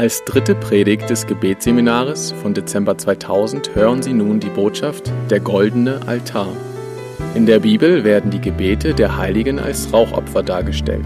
Als 0.00 0.24
dritte 0.24 0.54
Predigt 0.54 1.10
des 1.10 1.26
Gebetsseminares 1.26 2.32
von 2.32 2.54
Dezember 2.54 2.96
2000 2.96 3.74
hören 3.74 4.02
Sie 4.02 4.14
nun 4.14 4.40
die 4.40 4.48
Botschaft 4.48 5.12
Der 5.28 5.40
goldene 5.40 6.00
Altar. 6.06 6.48
In 7.34 7.44
der 7.44 7.58
Bibel 7.58 8.02
werden 8.02 8.30
die 8.30 8.40
Gebete 8.40 8.94
der 8.94 9.18
Heiligen 9.18 9.58
als 9.58 9.92
Rauchopfer 9.92 10.42
dargestellt. 10.42 11.04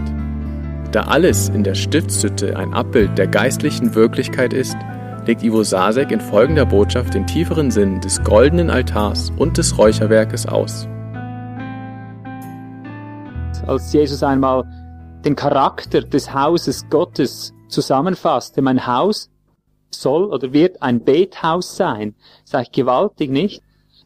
Da 0.93 1.01
alles 1.01 1.49
in 1.49 1.65
der 1.65 1.75
Stiftshütte 1.75 2.55
ein 2.55 2.73
Abbild 2.73 3.17
der 3.17 3.27
geistlichen 3.27 3.95
Wirklichkeit 3.95 4.53
ist, 4.53 4.77
legt 5.25 5.43
Ivo 5.43 5.61
Sasek 5.63 6.11
in 6.11 6.21
folgender 6.21 6.65
Botschaft 6.65 7.15
den 7.15 7.27
tieferen 7.27 7.71
Sinn 7.71 7.99
des 7.99 8.23
goldenen 8.23 8.69
Altars 8.69 9.29
und 9.35 9.57
des 9.57 9.77
Räucherwerkes 9.77 10.45
aus. 10.45 10.87
Als 13.67 13.91
Jesus 13.91 14.23
einmal 14.23 14.63
den 15.25 15.35
Charakter 15.35 15.99
des 15.99 16.33
Hauses 16.33 16.87
Gottes 16.89 17.54
zusammenfasste, 17.67 18.61
mein 18.61 18.87
Haus 18.87 19.29
soll 19.91 20.25
oder 20.25 20.53
wird 20.53 20.81
ein 20.81 21.03
Bethaus 21.03 21.75
sein, 21.75 22.15
sage 22.43 22.63
ich 22.63 22.71
gewaltig 22.71 23.29
nicht. 23.29 23.61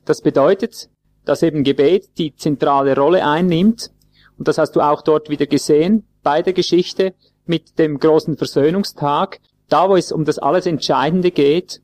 Das 0.05 0.21
bedeutet, 0.21 0.89
dass 1.25 1.43
eben 1.43 1.63
Gebet 1.63 2.17
die 2.17 2.35
zentrale 2.35 2.95
Rolle 2.95 3.25
einnimmt. 3.25 3.91
Und 4.37 4.47
das 4.47 4.57
hast 4.57 4.75
du 4.75 4.81
auch 4.81 5.01
dort 5.01 5.29
wieder 5.29 5.45
gesehen 5.45 6.07
bei 6.23 6.41
der 6.41 6.53
Geschichte 6.53 7.13
mit 7.45 7.77
dem 7.77 7.99
großen 7.99 8.37
Versöhnungstag. 8.37 9.39
Da, 9.67 9.89
wo 9.89 9.95
es 9.95 10.11
um 10.11 10.25
das 10.25 10.39
alles 10.39 10.65
Entscheidende 10.65 11.31
geht, 11.31 11.81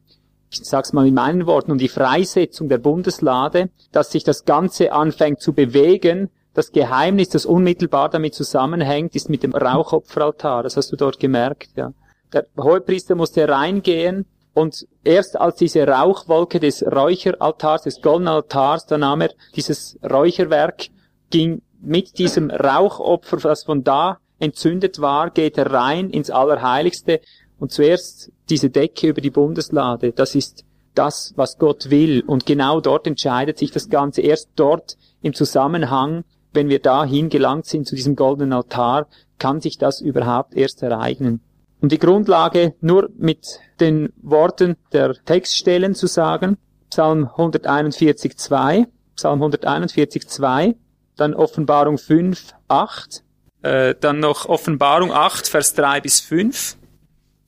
ich 0.50 0.64
sag's 0.64 0.94
mal 0.94 1.08
in 1.08 1.14
meinen 1.14 1.46
Worten, 1.48 1.72
um 1.72 1.78
die 1.78 1.90
Freisetzung 1.90 2.70
der 2.70 2.78
Bundeslade, 2.78 3.70
dass 3.92 4.12
sich 4.12 4.24
das 4.24 4.46
Ganze 4.46 4.94
anfängt 4.94 5.42
zu 5.42 5.54
bewegen, 5.54 6.30
das 6.56 6.72
Geheimnis, 6.72 7.30
das 7.30 7.46
unmittelbar 7.46 8.10
damit 8.10 8.34
zusammenhängt, 8.34 9.16
ist 9.16 9.30
mit 9.30 9.44
dem 9.44 9.54
Rauchopferaltar. 9.54 10.64
Das 10.64 10.78
hast 10.78 10.92
du 10.92 10.96
dort 10.96 11.20
gemerkt, 11.20 11.70
ja. 11.76 11.92
Der 12.34 12.48
Hohepriester 12.58 13.14
musste 13.14 13.48
reingehen 13.48 14.26
und 14.54 14.88
erst 15.04 15.40
als 15.40 15.58
diese 15.58 15.86
Rauchwolke 15.86 16.60
des 16.60 16.82
Räucheraltars, 16.82 17.84
des 17.84 18.02
goldenen 18.02 18.34
Altars, 18.34 18.88
da 18.88 18.98
nahm 18.98 19.22
er 19.22 19.32
dieses 19.56 20.00
Räucherwerk, 20.02 20.88
ging 21.30 21.62
mit 21.82 22.18
diesem 22.18 22.50
Rauchopfer, 22.50 23.38
das 23.38 23.64
von 23.66 23.84
da 23.84 24.18
entzündet 24.40 25.00
war, 25.00 25.30
geht 25.30 25.58
er 25.58 25.72
rein 25.72 26.10
ins 26.10 26.30
Allerheiligste 26.30 27.22
und 27.60 27.72
zuerst 27.72 28.32
diese 28.50 28.70
Decke 28.70 29.08
über 29.10 29.22
die 29.22 29.30
Bundeslade. 29.30 30.12
Das 30.14 30.36
ist 30.36 30.66
das, 30.94 31.34
was 31.36 31.58
Gott 31.58 31.90
will. 31.90 32.24
Und 32.26 32.46
genau 32.46 32.80
dort 32.80 33.08
entscheidet 33.08 33.58
sich 33.58 33.72
das 33.72 33.90
Ganze. 33.90 34.22
Erst 34.22 34.50
dort 34.56 34.98
im 35.22 35.34
Zusammenhang 35.34 36.24
wenn 36.56 36.70
wir 36.70 36.80
dahin 36.80 37.30
gelangt 37.30 37.66
sind 37.66 37.88
zu 37.88 37.96
diesem 37.96 38.16
goldenen 38.16 38.54
Altar, 38.54 39.08
kann 39.38 39.62
sich 39.62 39.78
das 39.78 40.02
überhaupt 40.02 40.56
erst 40.56 40.82
ereignen. 40.82 41.42
Um 41.82 41.90
die 41.90 42.00
Grundlage 42.00 42.74
nur 42.82 43.10
mit 43.18 43.60
den 43.80 44.14
Worten 44.22 44.78
der 44.94 45.14
Textstellen 45.14 45.94
zu 45.94 46.08
sagen, 46.08 46.58
Psalm 46.90 47.28
141,2, 47.28 48.88
Psalm 49.16 49.44
141,2, 49.44 50.76
dann 51.18 51.34
Offenbarung 51.34 51.98
5, 51.98 52.54
8, 52.68 53.24
äh, 53.62 53.96
dann 54.00 54.20
noch 54.20 54.46
Offenbarung 54.46 55.12
8, 55.12 55.48
Vers 55.48 55.74
3 55.74 56.02
bis 56.02 56.22
5. 56.22 56.78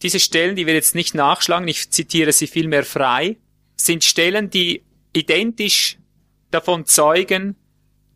Diese 0.02 0.20
Stellen, 0.20 0.56
die 0.56 0.68
wir 0.68 0.74
jetzt 0.74 0.96
nicht 0.96 1.16
nachschlagen, 1.16 1.68
ich 1.68 1.90
zitiere 1.90 2.32
sie 2.32 2.48
vielmehr 2.48 2.84
frei, 2.84 3.38
sind 3.76 4.04
Stellen, 4.04 4.50
die 4.50 4.84
identisch 5.14 5.98
davon 6.52 6.86
zeugen, 6.86 7.56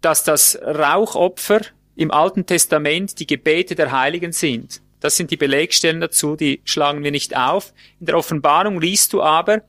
dass 0.02 0.24
das 0.24 0.60
Rauchopfer 0.62 1.62
im 1.96 2.12
Alten 2.12 2.46
Testament 2.46 3.20
die 3.20 3.28
Gebete 3.28 3.76
der 3.76 3.92
Heiligen 3.92 4.32
sind. 4.32 4.82
Das 5.00 5.18
sind 5.18 5.32
die 5.32 5.38
Belegstellen 5.38 6.00
dazu, 6.02 6.36
die 6.36 6.62
schlagen 6.64 7.04
wir 7.04 7.12
nicht 7.12 7.36
auf. 7.36 7.74
In 8.00 8.06
der 8.06 8.18
Offenbarung 8.18 8.80
liest 8.80 9.14
du 9.14 9.22
aber, 9.22 9.64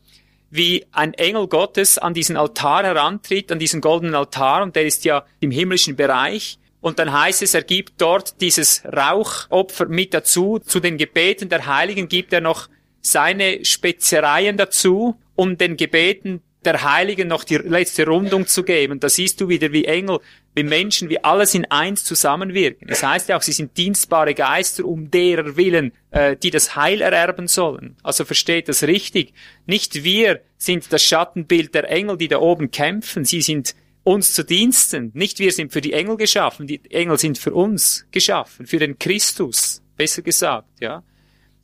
wie 0.51 0.85
ein 0.93 1.15
Engel 1.15 1.49
Gottes 1.49 1.97
an 1.97 2.13
diesen 2.13 2.37
Altar 2.37 2.85
herantritt, 2.85 3.51
an 3.51 3.59
diesen 3.59 3.81
goldenen 3.81 4.15
Altar, 4.15 4.63
und 4.63 4.77
der 4.77 4.85
ist 4.85 5.05
ja 5.05 5.25
im 5.41 5.51
himmlischen 5.51 5.97
Bereich. 5.97 6.59
Und 6.83 6.99
dann 6.99 7.13
heißt 7.13 7.43
es, 7.43 7.55
er 7.55 7.63
gibt 7.63 7.95
dort 8.01 8.41
dieses 8.41 8.83
Rauchopfer 8.85 9.87
mit 9.87 10.13
dazu. 10.13 10.59
Zu 10.59 10.81
den 10.81 10.99
Gebeten 10.99 11.49
der 11.49 11.67
Heiligen 11.67 12.09
gibt 12.09 12.33
er 12.33 12.43
noch 12.43 12.69
seine 13.01 13.65
Spezereien 13.65 14.59
dazu, 14.59 15.17
um 15.35 15.57
den 15.57 15.77
Gebeten 15.77 16.43
der 16.65 16.83
Heiligen 16.83 17.29
noch 17.29 17.45
die 17.45 17.57
letzte 17.57 18.07
Rundung 18.07 18.47
zu 18.47 18.63
geben. 18.63 19.01
Da 19.01 19.09
siehst 19.09 19.41
du 19.41 19.49
wieder, 19.49 19.73
wie 19.73 19.85
Engel, 19.85 20.21
wie 20.55 20.63
Menschen, 20.63 21.09
wie 21.09 21.23
alles 21.23 21.55
in 21.55 21.65
eins 21.71 22.05
zusammenwirken. 22.05 22.89
Das 22.89 23.03
heißt 23.03 23.29
ja 23.29 23.37
auch, 23.37 23.43
sie 23.43 23.53
sind 23.53 23.77
dienstbare 23.77 24.35
Geister 24.35 24.85
um 24.85 25.11
derer 25.11 25.57
willen, 25.57 25.93
äh, 26.11 26.37
die 26.37 26.51
das 26.51 26.77
Heil 26.77 27.01
ererben 27.01 27.49
sollen. 27.49 27.97
Also 28.03 28.25
versteht 28.25 28.69
das 28.69 28.83
richtig. 28.83 29.33
Nicht 29.67 30.05
wir 30.05 30.41
sind 30.59 30.93
das 30.93 31.03
Schattenbild 31.03 31.75
der 31.75 31.91
Engel, 31.91 32.17
die 32.17 32.29
da 32.29 32.39
oben 32.39 32.71
kämpfen. 32.71 33.25
Sie 33.25 33.43
sind 33.43 33.75
uns 34.05 34.35
zu 34.35 34.45
Diensten. 34.45 35.11
Nicht 35.15 35.39
wir 35.39 35.53
sind 35.53 35.73
für 35.73 35.81
die 35.81 35.93
Engel 35.93 36.17
geschaffen. 36.17 36.67
Die 36.67 36.81
Engel 36.91 37.19
sind 37.19 37.39
für 37.39 37.55
uns 37.55 38.07
geschaffen, 38.11 38.67
für 38.67 38.79
den 38.79 38.99
Christus, 38.99 39.83
besser 39.97 40.23
gesagt, 40.23 40.69
ja. 40.81 41.03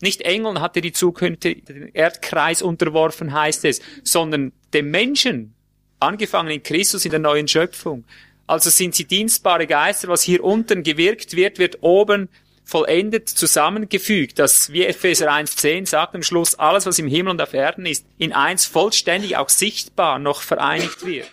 Nicht 0.01 0.21
Engeln 0.21 0.61
hat 0.61 0.77
er 0.77 0.83
die 0.83 0.93
Zukunft 0.93 1.43
den 1.43 1.91
Erdkreis 1.93 2.63
unterworfen, 2.63 3.33
heißt 3.33 3.65
es, 3.65 3.81
sondern 4.05 4.53
dem 4.75 4.91
Menschen, 4.91 5.55
angefangen 6.01 6.51
in 6.51 6.63
Christus 6.63 7.05
in 7.05 7.11
der 7.11 7.21
neuen 7.21 7.49
Schöpfung. 7.49 8.05
Also 8.47 8.71
sind 8.71 8.95
sie 8.95 9.05
dienstbare 9.05 9.67
Geister, 9.67 10.09
was 10.09 10.23
hier 10.23 10.43
unten 10.43 10.83
gewirkt 10.83 11.37
wird, 11.37 11.59
wird 11.59 11.79
oben 11.83 12.29
vollendet 12.65 13.29
zusammengefügt, 13.29 14.39
dass 14.39 14.73
wie 14.73 14.85
Epheser 14.85 15.33
1.10 15.33 15.87
sagt 15.87 16.15
am 16.15 16.23
Schluss, 16.23 16.55
alles 16.55 16.85
was 16.85 16.99
im 16.99 17.09
Himmel 17.09 17.33
und 17.33 17.43
auf 17.43 17.55
Erden 17.55 17.87
ist, 17.87 18.05
in 18.19 18.35
eins 18.35 18.67
vollständig 18.67 19.37
auch 19.39 19.49
sichtbar 19.49 20.19
noch 20.19 20.43
vereinigt 20.43 21.05
wird. 21.07 21.31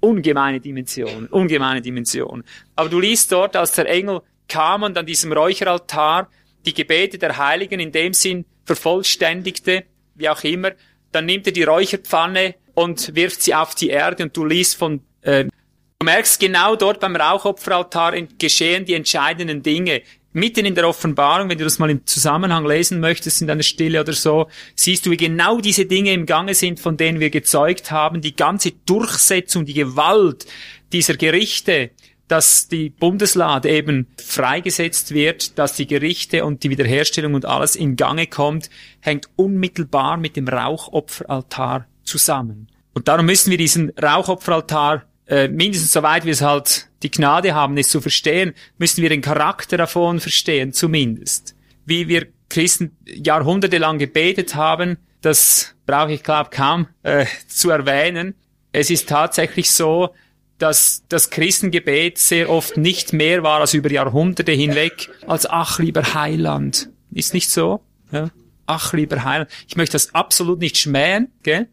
Ungemeine 0.00 0.60
Dimension, 0.60 1.26
ungemeine 1.26 1.82
Dimension. 1.82 2.42
Aber 2.74 2.88
du 2.88 3.00
liest 3.00 3.30
dort, 3.32 3.54
als 3.54 3.72
der 3.72 3.86
Engel 3.86 4.22
kam 4.48 4.82
und 4.82 4.96
an 4.96 5.04
diesem 5.04 5.32
Räucheraltar 5.32 6.30
die 6.64 6.72
Gebete 6.72 7.18
der 7.18 7.36
Heiligen 7.36 7.80
in 7.80 7.92
dem 7.92 8.14
Sinn 8.14 8.46
vervollständigte, 8.64 9.84
wie 10.14 10.28
auch 10.28 10.42
immer, 10.42 10.72
dann 11.12 11.26
nimmt 11.26 11.46
er 11.46 11.52
die 11.52 11.62
Räucherpfanne 11.62 12.54
und 12.74 13.14
wirft 13.14 13.42
sie 13.42 13.54
auf 13.54 13.74
die 13.74 13.88
Erde 13.88 14.24
und 14.24 14.36
du 14.36 14.44
liest 14.44 14.76
von, 14.76 15.00
äh, 15.22 15.44
du 15.44 16.04
merkst 16.04 16.38
genau 16.38 16.76
dort 16.76 17.00
beim 17.00 17.16
Rauchopferaltar 17.16 18.12
geschehen 18.38 18.84
die 18.84 18.94
entscheidenden 18.94 19.62
Dinge. 19.62 20.02
Mitten 20.32 20.66
in 20.66 20.74
der 20.74 20.86
Offenbarung, 20.86 21.48
wenn 21.48 21.58
du 21.58 21.64
das 21.64 21.78
mal 21.78 21.90
im 21.90 22.06
Zusammenhang 22.06 22.66
lesen 22.66 23.00
möchtest, 23.00 23.40
in 23.40 23.48
deiner 23.48 23.62
Stille 23.62 24.00
oder 24.00 24.12
so, 24.12 24.48
siehst 24.76 25.06
du, 25.06 25.10
wie 25.10 25.16
genau 25.16 25.58
diese 25.60 25.86
Dinge 25.86 26.12
im 26.12 26.26
Gange 26.26 26.54
sind, 26.54 26.78
von 26.78 26.96
denen 26.96 27.18
wir 27.18 27.30
gezeugt 27.30 27.90
haben, 27.90 28.20
die 28.20 28.36
ganze 28.36 28.72
Durchsetzung, 28.72 29.64
die 29.64 29.74
Gewalt 29.74 30.46
dieser 30.92 31.16
Gerichte, 31.16 31.90
dass 32.28 32.68
die 32.68 32.90
Bundeslade 32.90 33.70
eben 33.70 34.06
freigesetzt 34.22 35.12
wird, 35.12 35.58
dass 35.58 35.74
die 35.74 35.86
Gerichte 35.86 36.44
und 36.44 36.62
die 36.62 36.70
Wiederherstellung 36.70 37.34
und 37.34 37.46
alles 37.46 37.74
in 37.74 37.96
Gange 37.96 38.26
kommt, 38.26 38.70
hängt 39.00 39.28
unmittelbar 39.36 40.18
mit 40.18 40.36
dem 40.36 40.46
Rauchopferaltar 40.46 41.86
zusammen. 42.04 42.68
Und 42.94 43.08
darum 43.08 43.26
müssen 43.26 43.50
wir 43.50 43.58
diesen 43.58 43.90
Rauchopferaltar, 43.90 45.04
äh, 45.26 45.48
mindestens 45.48 45.92
soweit 45.92 46.24
wir 46.24 46.32
es 46.32 46.42
halt 46.42 46.88
die 47.02 47.10
Gnade 47.10 47.54
haben, 47.54 47.76
es 47.76 47.88
zu 47.88 48.00
verstehen, 48.00 48.54
müssen 48.76 49.02
wir 49.02 49.08
den 49.08 49.22
Charakter 49.22 49.76
davon 49.76 50.20
verstehen, 50.20 50.72
zumindest. 50.72 51.54
Wie 51.86 52.08
wir 52.08 52.26
Christen 52.48 52.96
jahrhundertelang 53.06 53.98
gebetet 53.98 54.54
haben, 54.54 54.98
das 55.20 55.74
brauche 55.86 56.12
ich 56.12 56.22
glaube 56.22 56.50
kaum 56.50 56.88
äh, 57.02 57.26
zu 57.46 57.70
erwähnen. 57.70 58.34
Es 58.72 58.90
ist 58.90 59.08
tatsächlich 59.08 59.70
so, 59.70 60.14
dass 60.58 61.04
das 61.08 61.30
Christengebet 61.30 62.18
sehr 62.18 62.50
oft 62.50 62.76
nicht 62.76 63.12
mehr 63.12 63.42
war 63.42 63.60
als 63.60 63.74
über 63.74 63.90
Jahrhunderte 63.90 64.52
hinweg 64.52 65.08
als 65.26 65.46
ach 65.46 65.78
lieber 65.78 66.14
Heiland. 66.14 66.90
Ist 67.12 67.34
nicht 67.34 67.50
so? 67.50 67.80
Ja? 68.12 68.30
Ach 68.66 68.92
lieber 68.92 69.24
Heiland. 69.24 69.50
Ich 69.68 69.76
möchte 69.76 69.92
das 69.92 70.14
absolut 70.14 70.58
nicht 70.58 70.76
schmähen, 70.76 71.28
gell? 71.42 71.68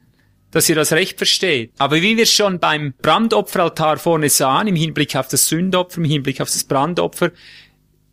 dass 0.51 0.69
ihr 0.69 0.75
das 0.75 0.93
recht 0.93 1.17
versteht. 1.17 1.73
Aber 1.79 2.01
wie 2.01 2.15
wir 2.15 2.25
schon 2.25 2.59
beim 2.59 2.93
Brandopferaltar 3.01 3.97
vorne 3.97 4.29
sahen, 4.29 4.67
im 4.67 4.75
Hinblick 4.77 5.15
auf 5.17 5.27
das 5.27 5.47
Sündopfer, 5.47 5.97
im 5.97 6.05
Hinblick 6.05 6.39
auf 6.39 6.49
das 6.49 6.63
Brandopfer, 6.63 7.31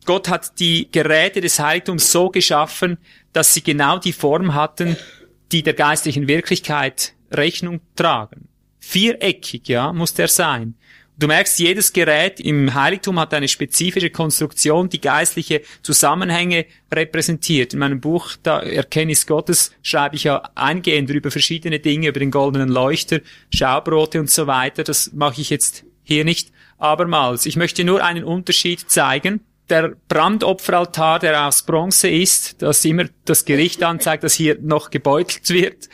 Gott 0.05 0.27
hat 0.27 0.59
die 0.59 0.91
Geräte 0.91 1.39
des 1.39 1.59
Heiligtums 1.59 2.11
so 2.11 2.29
geschaffen, 2.29 2.97
dass 3.31 3.53
sie 3.53 3.63
genau 3.63 3.97
die 3.97 4.11
Form 4.11 4.53
hatten, 4.53 4.97
die 5.53 5.63
der 5.63 5.73
geistlichen 5.73 6.27
Wirklichkeit 6.27 7.13
Rechnung 7.31 7.79
tragen. 7.95 8.49
Viereckig, 8.85 9.69
ja, 9.69 9.93
muss 9.93 10.13
der 10.13 10.27
sein. 10.27 10.75
Du 11.17 11.27
merkst, 11.27 11.57
jedes 11.57 11.93
Gerät 11.93 12.39
im 12.39 12.73
Heiligtum 12.73 13.17
hat 13.17 13.33
eine 13.33 13.47
spezifische 13.47 14.09
Konstruktion, 14.09 14.89
die 14.89 14.99
geistliche 14.99 15.61
Zusammenhänge 15.83 16.65
repräsentiert. 16.93 17.73
In 17.73 17.79
meinem 17.79 18.01
Buch, 18.01 18.31
da 18.43 18.59
Erkenntnis 18.59 19.25
Gottes, 19.25 19.71
schreibe 19.83 20.17
ich 20.17 20.25
ja 20.25 20.49
eingehend 20.55 21.09
über 21.09 21.31
verschiedene 21.31 21.79
Dinge, 21.79 22.09
über 22.09 22.19
den 22.19 22.29
goldenen 22.29 22.67
Leuchter, 22.69 23.21
Schaubrote 23.53 24.19
und 24.19 24.29
so 24.29 24.47
weiter. 24.47 24.83
Das 24.83 25.13
mache 25.13 25.39
ich 25.39 25.49
jetzt 25.49 25.85
hier 26.03 26.25
nicht 26.25 26.51
abermals. 26.77 27.45
Ich 27.45 27.55
möchte 27.55 27.85
nur 27.85 28.03
einen 28.03 28.25
Unterschied 28.25 28.89
zeigen. 28.89 29.41
der 29.69 29.95
Brandopferaltar, 30.09 31.19
der 31.19 31.47
aus 31.47 31.63
Bronze 31.63 32.09
ist, 32.09 32.61
das 32.61 32.83
immer 32.83 33.05
das 33.23 33.45
Gericht 33.45 33.81
anzeigt, 33.81 34.25
dass 34.25 34.33
hier 34.33 34.57
noch 34.61 34.89
gebeutelt 34.89 35.49
wird, 35.49 35.89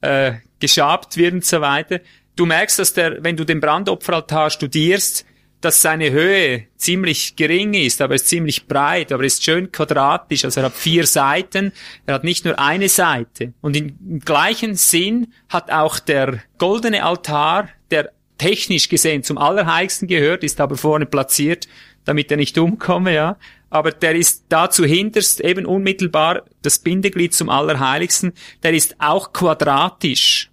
äh, 0.00 0.34
geschabt 0.60 1.18
wird 1.18 1.34
und 1.34 1.44
so 1.44 1.60
weiter. 1.60 2.00
Du 2.36 2.46
merkst, 2.46 2.78
dass 2.78 2.94
der, 2.94 3.22
wenn 3.22 3.36
du 3.36 3.44
den 3.44 3.60
Brandopferaltar 3.60 4.50
studierst, 4.50 5.26
dass 5.60 5.80
seine 5.80 6.10
Höhe 6.10 6.66
ziemlich 6.76 7.36
gering 7.36 7.74
ist, 7.74 8.02
aber 8.02 8.14
er 8.14 8.16
ist 8.16 8.28
ziemlich 8.28 8.66
breit, 8.66 9.12
aber 9.12 9.22
er 9.22 9.28
ist 9.28 9.44
schön 9.44 9.70
quadratisch, 9.70 10.44
also 10.44 10.60
er 10.60 10.66
hat 10.66 10.74
vier 10.74 11.06
Seiten, 11.06 11.72
er 12.04 12.14
hat 12.14 12.24
nicht 12.24 12.44
nur 12.44 12.58
eine 12.58 12.88
Seite. 12.88 13.52
Und 13.60 13.76
im 13.76 14.20
gleichen 14.20 14.74
Sinn 14.74 15.32
hat 15.48 15.70
auch 15.70 16.00
der 16.00 16.42
goldene 16.58 17.04
Altar, 17.04 17.68
der 17.90 18.12
technisch 18.38 18.88
gesehen 18.88 19.22
zum 19.22 19.38
Allerheiligsten 19.38 20.08
gehört, 20.08 20.42
ist 20.42 20.60
aber 20.60 20.76
vorne 20.76 21.06
platziert, 21.06 21.68
damit 22.04 22.30
er 22.32 22.36
nicht 22.38 22.58
umkomme, 22.58 23.14
ja. 23.14 23.36
Aber 23.70 23.92
der 23.92 24.16
ist 24.16 24.46
dazu 24.48 24.84
hinterst 24.84 25.40
eben 25.40 25.64
unmittelbar 25.64 26.42
das 26.62 26.80
Bindeglied 26.80 27.34
zum 27.34 27.48
Allerheiligsten, 27.48 28.32
der 28.64 28.74
ist 28.74 28.96
auch 28.98 29.32
quadratisch. 29.32 30.51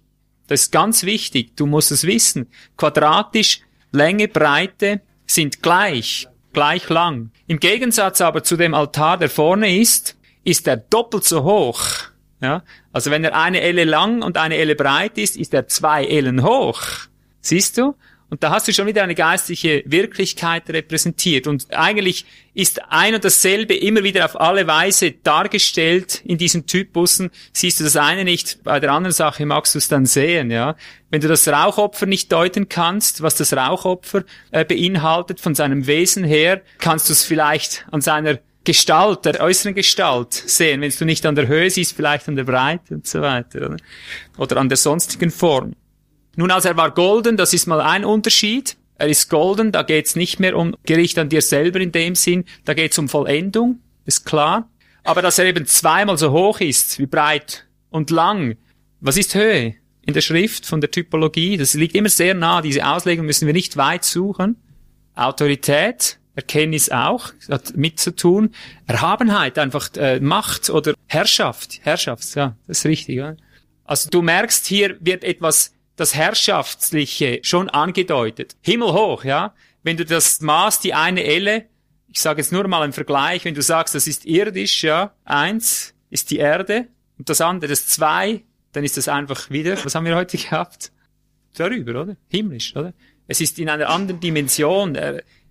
Das 0.50 0.62
ist 0.62 0.72
ganz 0.72 1.04
wichtig, 1.04 1.56
du 1.56 1.64
musst 1.64 1.92
es 1.92 2.08
wissen. 2.08 2.48
Quadratisch 2.76 3.60
Länge, 3.92 4.26
Breite 4.26 5.00
sind 5.24 5.62
gleich, 5.62 6.26
gleich 6.52 6.88
lang. 6.88 7.30
Im 7.46 7.60
Gegensatz 7.60 8.20
aber 8.20 8.42
zu 8.42 8.56
dem 8.56 8.74
Altar, 8.74 9.16
der 9.16 9.30
vorne 9.30 9.78
ist, 9.78 10.16
ist 10.42 10.66
er 10.66 10.76
doppelt 10.76 11.22
so 11.22 11.44
hoch. 11.44 11.80
Ja? 12.42 12.64
Also 12.92 13.12
wenn 13.12 13.22
er 13.22 13.36
eine 13.36 13.60
Elle 13.60 13.84
lang 13.84 14.22
und 14.22 14.38
eine 14.38 14.56
Elle 14.56 14.74
breit 14.74 15.18
ist, 15.18 15.36
ist 15.36 15.54
er 15.54 15.68
zwei 15.68 16.04
Ellen 16.04 16.42
hoch. 16.42 16.82
Siehst 17.40 17.78
du? 17.78 17.94
Und 18.30 18.44
da 18.44 18.50
hast 18.50 18.68
du 18.68 18.72
schon 18.72 18.86
wieder 18.86 19.02
eine 19.02 19.16
geistliche 19.16 19.82
Wirklichkeit 19.86 20.70
repräsentiert. 20.70 21.48
Und 21.48 21.66
eigentlich 21.70 22.24
ist 22.54 22.80
ein 22.88 23.14
und 23.16 23.24
dasselbe 23.24 23.74
immer 23.74 24.04
wieder 24.04 24.24
auf 24.24 24.40
alle 24.40 24.68
Weise 24.68 25.10
dargestellt 25.10 26.22
in 26.24 26.38
diesen 26.38 26.66
Typussen. 26.66 27.30
Siehst 27.52 27.80
du 27.80 27.84
das 27.84 27.96
eine 27.96 28.24
nicht, 28.24 28.62
bei 28.62 28.78
der 28.78 28.92
anderen 28.92 29.12
Sache 29.12 29.44
magst 29.46 29.74
du 29.74 29.78
es 29.78 29.88
dann 29.88 30.06
sehen, 30.06 30.50
ja. 30.50 30.76
Wenn 31.10 31.20
du 31.20 31.26
das 31.26 31.48
Rauchopfer 31.48 32.06
nicht 32.06 32.30
deuten 32.30 32.68
kannst, 32.68 33.20
was 33.20 33.34
das 33.34 33.52
Rauchopfer 33.52 34.22
äh, 34.52 34.64
beinhaltet 34.64 35.40
von 35.40 35.56
seinem 35.56 35.88
Wesen 35.88 36.22
her, 36.22 36.62
kannst 36.78 37.08
du 37.08 37.12
es 37.12 37.24
vielleicht 37.24 37.84
an 37.90 38.00
seiner 38.00 38.38
Gestalt, 38.62 39.24
der 39.24 39.40
äußeren 39.40 39.74
Gestalt 39.74 40.34
sehen. 40.34 40.82
Wenn 40.82 40.92
du 40.96 41.04
nicht 41.04 41.26
an 41.26 41.34
der 41.34 41.48
Höhe 41.48 41.70
siehst, 41.70 41.96
vielleicht 41.96 42.28
an 42.28 42.36
der 42.36 42.44
Breite 42.44 42.94
und 42.94 43.06
so 43.06 43.22
weiter. 43.22 43.66
Oder, 43.66 43.76
oder 44.36 44.56
an 44.58 44.68
der 44.68 44.76
sonstigen 44.76 45.30
Form. 45.30 45.74
Nun, 46.36 46.50
also 46.50 46.68
er 46.68 46.76
war 46.76 46.92
golden, 46.92 47.36
das 47.36 47.52
ist 47.52 47.66
mal 47.66 47.80
ein 47.80 48.04
Unterschied. 48.04 48.76
Er 49.00 49.08
ist 49.08 49.30
golden, 49.30 49.72
da 49.72 49.82
geht's 49.82 50.14
nicht 50.14 50.40
mehr 50.40 50.56
um 50.56 50.76
Gericht 50.84 51.18
an 51.18 51.30
dir 51.30 51.40
selber 51.40 51.80
in 51.80 51.90
dem 51.90 52.14
Sinn, 52.14 52.44
da 52.66 52.74
geht's 52.74 52.98
um 52.98 53.08
Vollendung, 53.08 53.80
ist 54.04 54.26
klar. 54.26 54.68
Aber 55.04 55.22
dass 55.22 55.38
er 55.38 55.46
eben 55.46 55.64
zweimal 55.64 56.18
so 56.18 56.32
hoch 56.32 56.60
ist, 56.60 56.98
wie 56.98 57.06
breit 57.06 57.66
und 57.88 58.10
lang, 58.10 58.58
was 59.00 59.16
ist 59.16 59.34
Höhe 59.34 59.74
in 60.02 60.12
der 60.12 60.20
Schrift 60.20 60.66
von 60.66 60.82
der 60.82 60.90
Typologie? 60.90 61.56
Das 61.56 61.72
liegt 61.72 61.94
immer 61.94 62.10
sehr 62.10 62.34
nah, 62.34 62.60
diese 62.60 62.86
Auslegung 62.86 63.24
müssen 63.24 63.46
wir 63.46 63.54
nicht 63.54 63.78
weit 63.78 64.04
suchen. 64.04 64.56
Autorität, 65.14 66.18
Erkenntnis 66.34 66.90
auch, 66.90 67.32
hat 67.48 67.76
mit 67.76 67.98
zu 67.98 68.14
tun. 68.14 68.50
Erhabenheit, 68.86 69.58
einfach 69.58 69.88
äh, 69.96 70.20
Macht 70.20 70.68
oder 70.68 70.94
Herrschaft, 71.06 71.80
Herrschaft, 71.82 72.34
ja, 72.34 72.56
das 72.66 72.80
ist 72.80 72.86
richtig. 72.86 73.16
Ja? 73.16 73.36
Also 73.84 74.10
du 74.10 74.20
merkst, 74.20 74.66
hier 74.66 74.96
wird 75.00 75.24
etwas 75.24 75.72
das 76.00 76.14
Herrschaftsliche 76.14 77.40
schon 77.42 77.68
angedeutet. 77.68 78.56
Himmelhoch, 78.62 79.24
ja. 79.24 79.54
Wenn 79.82 79.96
du 79.96 80.04
das 80.04 80.40
Maß, 80.40 80.80
die 80.80 80.94
eine 80.94 81.24
Elle, 81.24 81.66
ich 82.08 82.20
sage 82.20 82.40
jetzt 82.40 82.52
nur 82.52 82.66
mal 82.66 82.84
im 82.84 82.92
Vergleich, 82.92 83.44
wenn 83.44 83.54
du 83.54 83.62
sagst, 83.62 83.94
das 83.94 84.06
ist 84.06 84.26
irdisch, 84.26 84.82
ja, 84.82 85.14
eins 85.24 85.94
ist 86.10 86.30
die 86.30 86.38
Erde 86.38 86.88
und 87.18 87.28
das 87.28 87.40
andere 87.40 87.70
das 87.70 87.86
zwei, 87.86 88.42
dann 88.72 88.82
ist 88.82 88.96
das 88.96 89.08
einfach 89.08 89.50
wieder, 89.50 89.82
was 89.84 89.94
haben 89.94 90.06
wir 90.06 90.16
heute 90.16 90.36
gehabt? 90.38 90.90
Darüber, 91.56 92.02
oder? 92.02 92.16
Himmlisch, 92.28 92.74
oder? 92.76 92.94
Es 93.26 93.40
ist 93.40 93.58
in 93.58 93.68
einer 93.68 93.88
anderen 93.88 94.20
Dimension. 94.20 94.96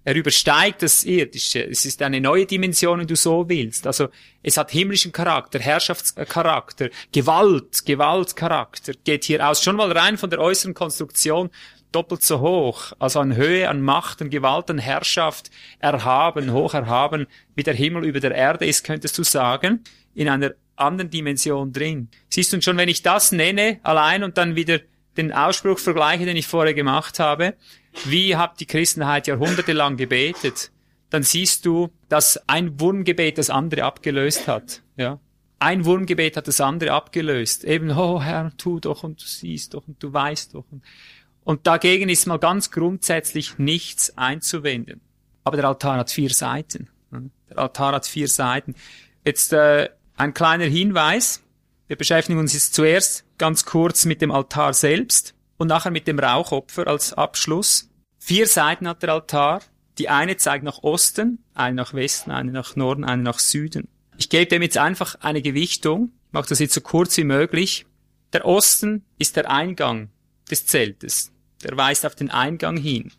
Er 0.10 0.16
übersteigt 0.16 0.82
das 0.82 1.04
Irdische. 1.04 1.64
Es 1.64 1.86
ist 1.86 2.02
eine 2.02 2.20
neue 2.20 2.48
Dimension, 2.48 3.00
wenn 3.00 3.06
du 3.06 3.16
so 3.16 3.48
willst. 3.48 3.86
Also 3.86 4.08
es 4.42 4.58
hat 4.58 4.72
himmlischen 4.72 5.12
Charakter, 5.12 5.60
Herrschaftscharakter, 5.60 6.90
Gewalt, 7.12 7.86
Gewaltcharakter. 7.86 8.94
Geht 9.04 9.26
hier 9.26 9.48
aus. 9.48 9.64
Schon 9.64 9.76
mal 9.76 9.92
rein 9.92 10.18
von 10.18 10.32
der 10.32 10.40
äußeren 10.40 10.74
Konstruktion 10.74 11.52
doppelt 11.92 12.24
so 12.24 12.40
hoch. 12.40 12.92
Also 12.98 13.20
an 13.20 13.36
Höhe, 13.36 13.70
an 13.70 13.84
Macht, 13.84 14.20
an 14.24 14.32
Gewalt, 14.32 14.72
an 14.72 14.80
Herrschaft 14.80 15.52
erhaben, 15.78 16.54
hoch 16.54 16.74
erhaben, 16.74 17.28
wie 17.54 17.62
der 17.62 17.76
Himmel 17.76 18.04
über 18.04 18.20
der 18.20 18.34
Erde 18.34 18.66
ist, 18.66 18.84
könntest 18.84 19.16
du 19.16 19.24
sagen, 19.24 19.84
in 20.16 20.28
einer 20.28 20.56
anderen 20.76 21.12
Dimension 21.12 21.72
drin. 21.72 22.10
Siehst 22.30 22.52
du 22.52 22.60
schon, 22.64 22.78
wenn 22.78 22.90
ich 22.90 23.04
das 23.04 23.32
nenne, 23.32 23.80
allein 23.84 24.24
und 24.24 24.40
dann 24.40 24.56
wieder 24.56 24.80
den 25.18 25.32
Ausspruch 25.32 25.80
vergleiche, 25.80 26.26
den 26.26 26.38
ich 26.38 26.48
vorher 26.48 26.74
gemacht 26.74 27.20
habe, 27.20 27.56
wie 28.06 28.36
hat 28.36 28.60
die 28.60 28.66
Christenheit 28.66 29.28
jahrhundertelang 29.28 29.98
gebetet, 29.98 30.72
dann 31.10 31.24
siehst 31.24 31.66
du, 31.66 31.90
dass 32.08 32.40
ein 32.48 32.80
Wurmgebet 32.80 33.38
das 33.38 33.50
andere 33.50 33.84
abgelöst 33.84 34.48
hat. 34.48 34.84
Ja? 34.96 35.20
Ein 35.58 35.86
Wurmgebet 35.86 36.38
hat 36.38 36.48
das 36.48 36.62
andere 36.62 36.92
abgelöst. 36.92 37.64
Eben, 37.64 37.92
oh 37.92 38.22
Herr, 38.22 38.54
tu 38.58 38.80
doch 38.80 39.04
und 39.04 39.22
du 39.22 39.26
siehst 39.26 39.74
doch 39.74 39.88
und 39.88 40.02
du 40.02 40.14
weißt 40.14 40.54
doch. 40.54 40.66
Und 41.44 41.68
dagegen 41.68 42.10
ist 42.10 42.28
mal 42.28 42.38
ganz 42.38 42.72
grundsätzlich 42.72 43.58
nichts 43.58 44.18
einzuwenden. 44.18 45.02
Aber 45.44 45.58
der 45.58 45.66
Altar 45.66 45.98
hat 45.98 46.12
vier 46.12 46.30
Seiten. 46.30 46.90
Der 47.50 47.58
Altar 47.58 47.94
hat 47.94 48.06
vier 48.06 48.28
Seiten. 48.28 48.76
Jetzt 49.26 49.52
äh, 49.52 49.90
ein 50.16 50.34
kleiner 50.34 50.66
Hinweis. 50.66 51.42
Wir 51.88 51.96
beschäftigen 51.96 52.38
uns 52.38 52.54
jetzt 52.54 52.76
zuerst 52.76 53.26
ganz 53.40 53.66
kurz 53.66 54.06
mit 54.06 54.22
dem 54.22 54.32
Altar 54.32 54.74
selbst 54.74 55.34
und 55.58 55.68
nachher 55.68 55.92
mit 55.92 56.08
dem 56.08 56.20
Rauchopfer 56.20 56.88
als 56.88 57.14
Abschluss. 57.14 57.90
Vier 58.20 58.46
Seiten 58.46 58.88
hat 58.88 59.02
der 59.02 59.14
Altar. 59.14 59.62
Die 59.98 60.10
eine 60.10 60.38
zeigt 60.38 60.64
nach 60.64 60.84
Osten, 60.84 61.44
eine 61.54 61.76
nach 61.76 61.94
Westen, 61.94 62.32
eine 62.32 62.52
nach 62.52 62.76
Norden, 62.76 63.04
eine 63.04 63.24
nach 63.24 63.40
Süden. 63.40 63.88
Ich 64.18 64.30
gebe 64.30 64.46
dem 64.46 64.62
jetzt 64.62 64.78
einfach 64.78 65.16
eine 65.22 65.42
Gewichtung. 65.42 66.12
Ich 66.28 66.34
mache 66.34 66.50
das 66.50 66.60
jetzt 66.60 66.74
so 66.74 66.82
kurz 66.82 67.18
wie 67.18 67.24
möglich. 67.24 67.86
Der 68.32 68.46
Osten 68.46 69.04
ist 69.18 69.36
der 69.36 69.50
Eingang 69.50 70.10
des 70.50 70.66
Zeltes. 70.66 71.32
Der 71.64 71.76
weist 71.76 72.06
auf 72.06 72.16
den 72.16 72.30
Eingang 72.30 72.78
hin. 72.78 73.12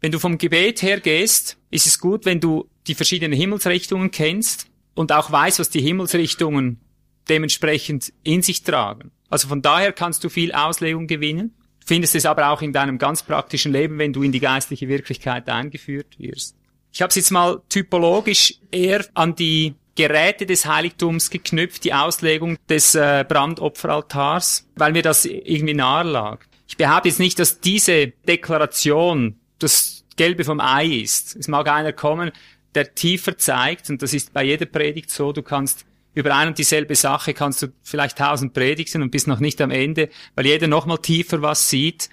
Wenn 0.00 0.12
du 0.12 0.18
vom 0.18 0.36
Gebet 0.36 0.82
her 0.82 1.00
gehst, 1.00 1.56
ist 1.70 1.86
es 1.86 1.98
gut, 1.98 2.24
wenn 2.24 2.40
du 2.40 2.68
die 2.86 2.94
verschiedenen 2.94 3.32
Himmelsrichtungen 3.32 4.10
kennst 4.10 4.66
und 4.94 5.12
auch 5.12 5.30
weißt, 5.30 5.58
was 5.58 5.70
die 5.70 5.80
Himmelsrichtungen 5.80 6.80
dementsprechend 7.28 8.12
in 8.22 8.42
sich 8.42 8.62
tragen. 8.62 9.10
Also 9.28 9.48
von 9.48 9.62
daher 9.62 9.92
kannst 9.92 10.24
du 10.24 10.28
viel 10.28 10.52
Auslegung 10.52 11.06
gewinnen 11.06 11.54
findest 11.86 12.16
es 12.16 12.26
aber 12.26 12.50
auch 12.50 12.60
in 12.60 12.72
deinem 12.72 12.98
ganz 12.98 13.22
praktischen 13.22 13.72
Leben, 13.72 13.98
wenn 13.98 14.12
du 14.12 14.22
in 14.22 14.32
die 14.32 14.40
geistliche 14.40 14.88
Wirklichkeit 14.88 15.48
eingeführt 15.48 16.18
wirst. 16.18 16.56
Ich 16.92 17.00
habe 17.00 17.10
es 17.10 17.14
jetzt 17.14 17.30
mal 17.30 17.62
typologisch 17.68 18.54
eher 18.70 19.06
an 19.14 19.36
die 19.36 19.74
Geräte 19.94 20.44
des 20.44 20.66
Heiligtums 20.66 21.30
geknüpft, 21.30 21.84
die 21.84 21.94
Auslegung 21.94 22.58
des 22.68 22.94
äh, 22.94 23.24
Brandopferaltars, 23.26 24.68
weil 24.74 24.92
mir 24.92 25.02
das 25.02 25.24
irgendwie 25.24 25.74
nahe 25.74 26.04
lag. 26.04 26.40
Ich 26.68 26.76
behaupte 26.76 27.08
jetzt 27.08 27.20
nicht, 27.20 27.38
dass 27.38 27.60
diese 27.60 28.08
Deklaration 28.26 29.36
das 29.58 30.04
Gelbe 30.16 30.44
vom 30.44 30.60
Ei 30.60 30.86
ist. 30.86 31.36
Es 31.36 31.48
mag 31.48 31.68
einer 31.68 31.92
kommen, 31.92 32.32
der 32.74 32.94
tiefer 32.94 33.38
zeigt, 33.38 33.88
und 33.88 34.02
das 34.02 34.12
ist 34.12 34.32
bei 34.32 34.42
jeder 34.42 34.66
Predigt 34.66 35.10
so, 35.10 35.32
du 35.32 35.42
kannst 35.42 35.86
über 36.16 36.34
ein 36.34 36.48
und 36.48 36.58
dieselbe 36.58 36.96
Sache 36.96 37.34
kannst 37.34 37.62
du 37.62 37.68
vielleicht 37.82 38.16
tausend 38.18 38.54
predigen 38.54 39.02
und 39.02 39.10
bist 39.10 39.28
noch 39.28 39.38
nicht 39.38 39.60
am 39.60 39.70
Ende, 39.70 40.08
weil 40.34 40.46
jeder 40.46 40.66
noch 40.66 40.86
mal 40.86 40.96
tiefer 40.96 41.42
was 41.42 41.68
sieht. 41.68 42.08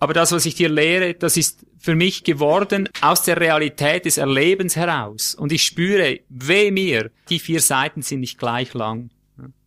Aber 0.00 0.14
das, 0.14 0.32
was 0.32 0.46
ich 0.46 0.54
dir 0.54 0.70
lehre, 0.70 1.14
das 1.14 1.36
ist 1.36 1.64
für 1.78 1.94
mich 1.94 2.24
geworden 2.24 2.88
aus 3.02 3.22
der 3.22 3.38
Realität 3.38 4.06
des 4.06 4.16
Erlebens 4.16 4.76
heraus. 4.76 5.34
Und 5.34 5.52
ich 5.52 5.62
spüre, 5.62 6.20
weh 6.30 6.70
mir, 6.70 7.10
die 7.28 7.38
vier 7.38 7.60
Seiten 7.60 8.00
sind 8.00 8.20
nicht 8.20 8.38
gleich 8.38 8.72
lang. 8.72 9.10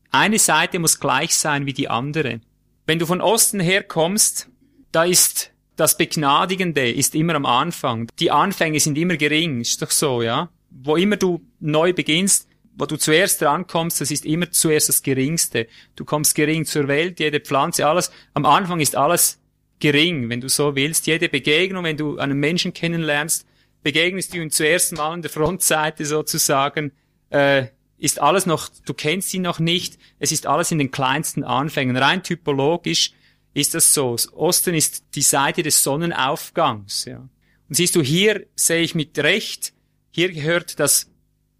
Eine 0.10 0.40
Seite 0.40 0.80
muss 0.80 1.00
gleich 1.00 1.36
sein 1.36 1.68
wie 1.68 1.74
die 1.74 1.88
andere. 1.88 2.42
Wenn 2.88 2.98
du 2.98 3.06
von 3.06 3.22
Osten 3.22 3.60
her 3.60 3.84
kommst, 3.84 4.50
da 4.92 5.04
ist 5.04 5.52
das 5.76 5.96
Begnadigende 5.96 6.92
ist 6.92 7.14
immer 7.14 7.36
am 7.36 7.46
Anfang. 7.46 8.10
Die 8.18 8.32
Anfänge 8.32 8.80
sind 8.80 8.98
immer 8.98 9.18
gering, 9.18 9.62
ist 9.62 9.84
doch 9.84 9.92
so, 9.92 10.24
ja? 10.24 10.50
Wo 10.72 10.96
immer 10.96 11.18
du 11.18 11.42
neu 11.60 11.94
beginnst, 11.94 12.47
wo 12.78 12.86
du 12.86 12.96
zuerst 12.96 13.42
rankommst, 13.42 14.00
das 14.02 14.12
ist 14.12 14.26
immer 14.26 14.52
zuerst 14.52 14.90
das 14.90 15.02
Geringste. 15.02 15.68
Du 15.96 16.06
kommst 16.06 16.36
gering 16.36 16.64
zur 16.66 16.88
Welt, 16.88 17.20
jede 17.20 17.40
Pflanze, 17.40 17.88
alles. 17.88 18.12
Am 18.36 18.46
Anfang 18.46 18.80
ist 18.80 18.96
alles 18.96 19.40
gering, 19.80 20.30
wenn 20.30 20.42
du 20.42 20.48
so 20.48 20.76
willst. 20.76 21.08
Jede 21.08 21.28
Begegnung, 21.28 21.84
wenn 21.84 21.98
du 21.98 22.20
einen 22.20 22.40
Menschen 22.40 22.74
kennenlernst, 22.74 23.48
begegnest 23.82 24.34
du 24.34 24.38
ihn 24.38 24.52
zuerst 24.52 24.96
mal 24.96 25.12
an 25.12 25.22
der 25.24 25.32
Frontseite 25.32 26.06
sozusagen, 26.06 26.92
äh, 27.30 27.68
ist 27.98 28.22
alles 28.22 28.46
noch, 28.46 28.70
du 28.86 28.94
kennst 28.94 29.34
ihn 29.34 29.42
noch 29.42 29.58
nicht, 29.58 29.98
es 30.20 30.32
ist 30.32 30.46
alles 30.46 30.72
in 30.72 30.78
den 30.78 30.92
kleinsten 30.92 31.44
Anfängen. 31.44 31.98
Rein 31.98 32.22
typologisch 32.22 33.12
ist 33.56 33.74
das 33.74 33.92
so. 33.92 34.16
Osten 34.34 34.76
ist 34.76 35.16
die 35.16 35.24
Seite 35.24 35.64
des 35.64 35.84
Sonnenaufgangs. 35.84 37.06
Ja. 37.06 37.18
Und 37.18 37.76
siehst 37.76 37.96
du, 37.96 38.04
hier 38.04 38.46
sehe 38.56 38.82
ich 38.82 38.94
mit 38.94 39.18
Recht, 39.18 39.74
Hier 40.12 40.32
gehört 40.32 40.80
das 40.80 41.12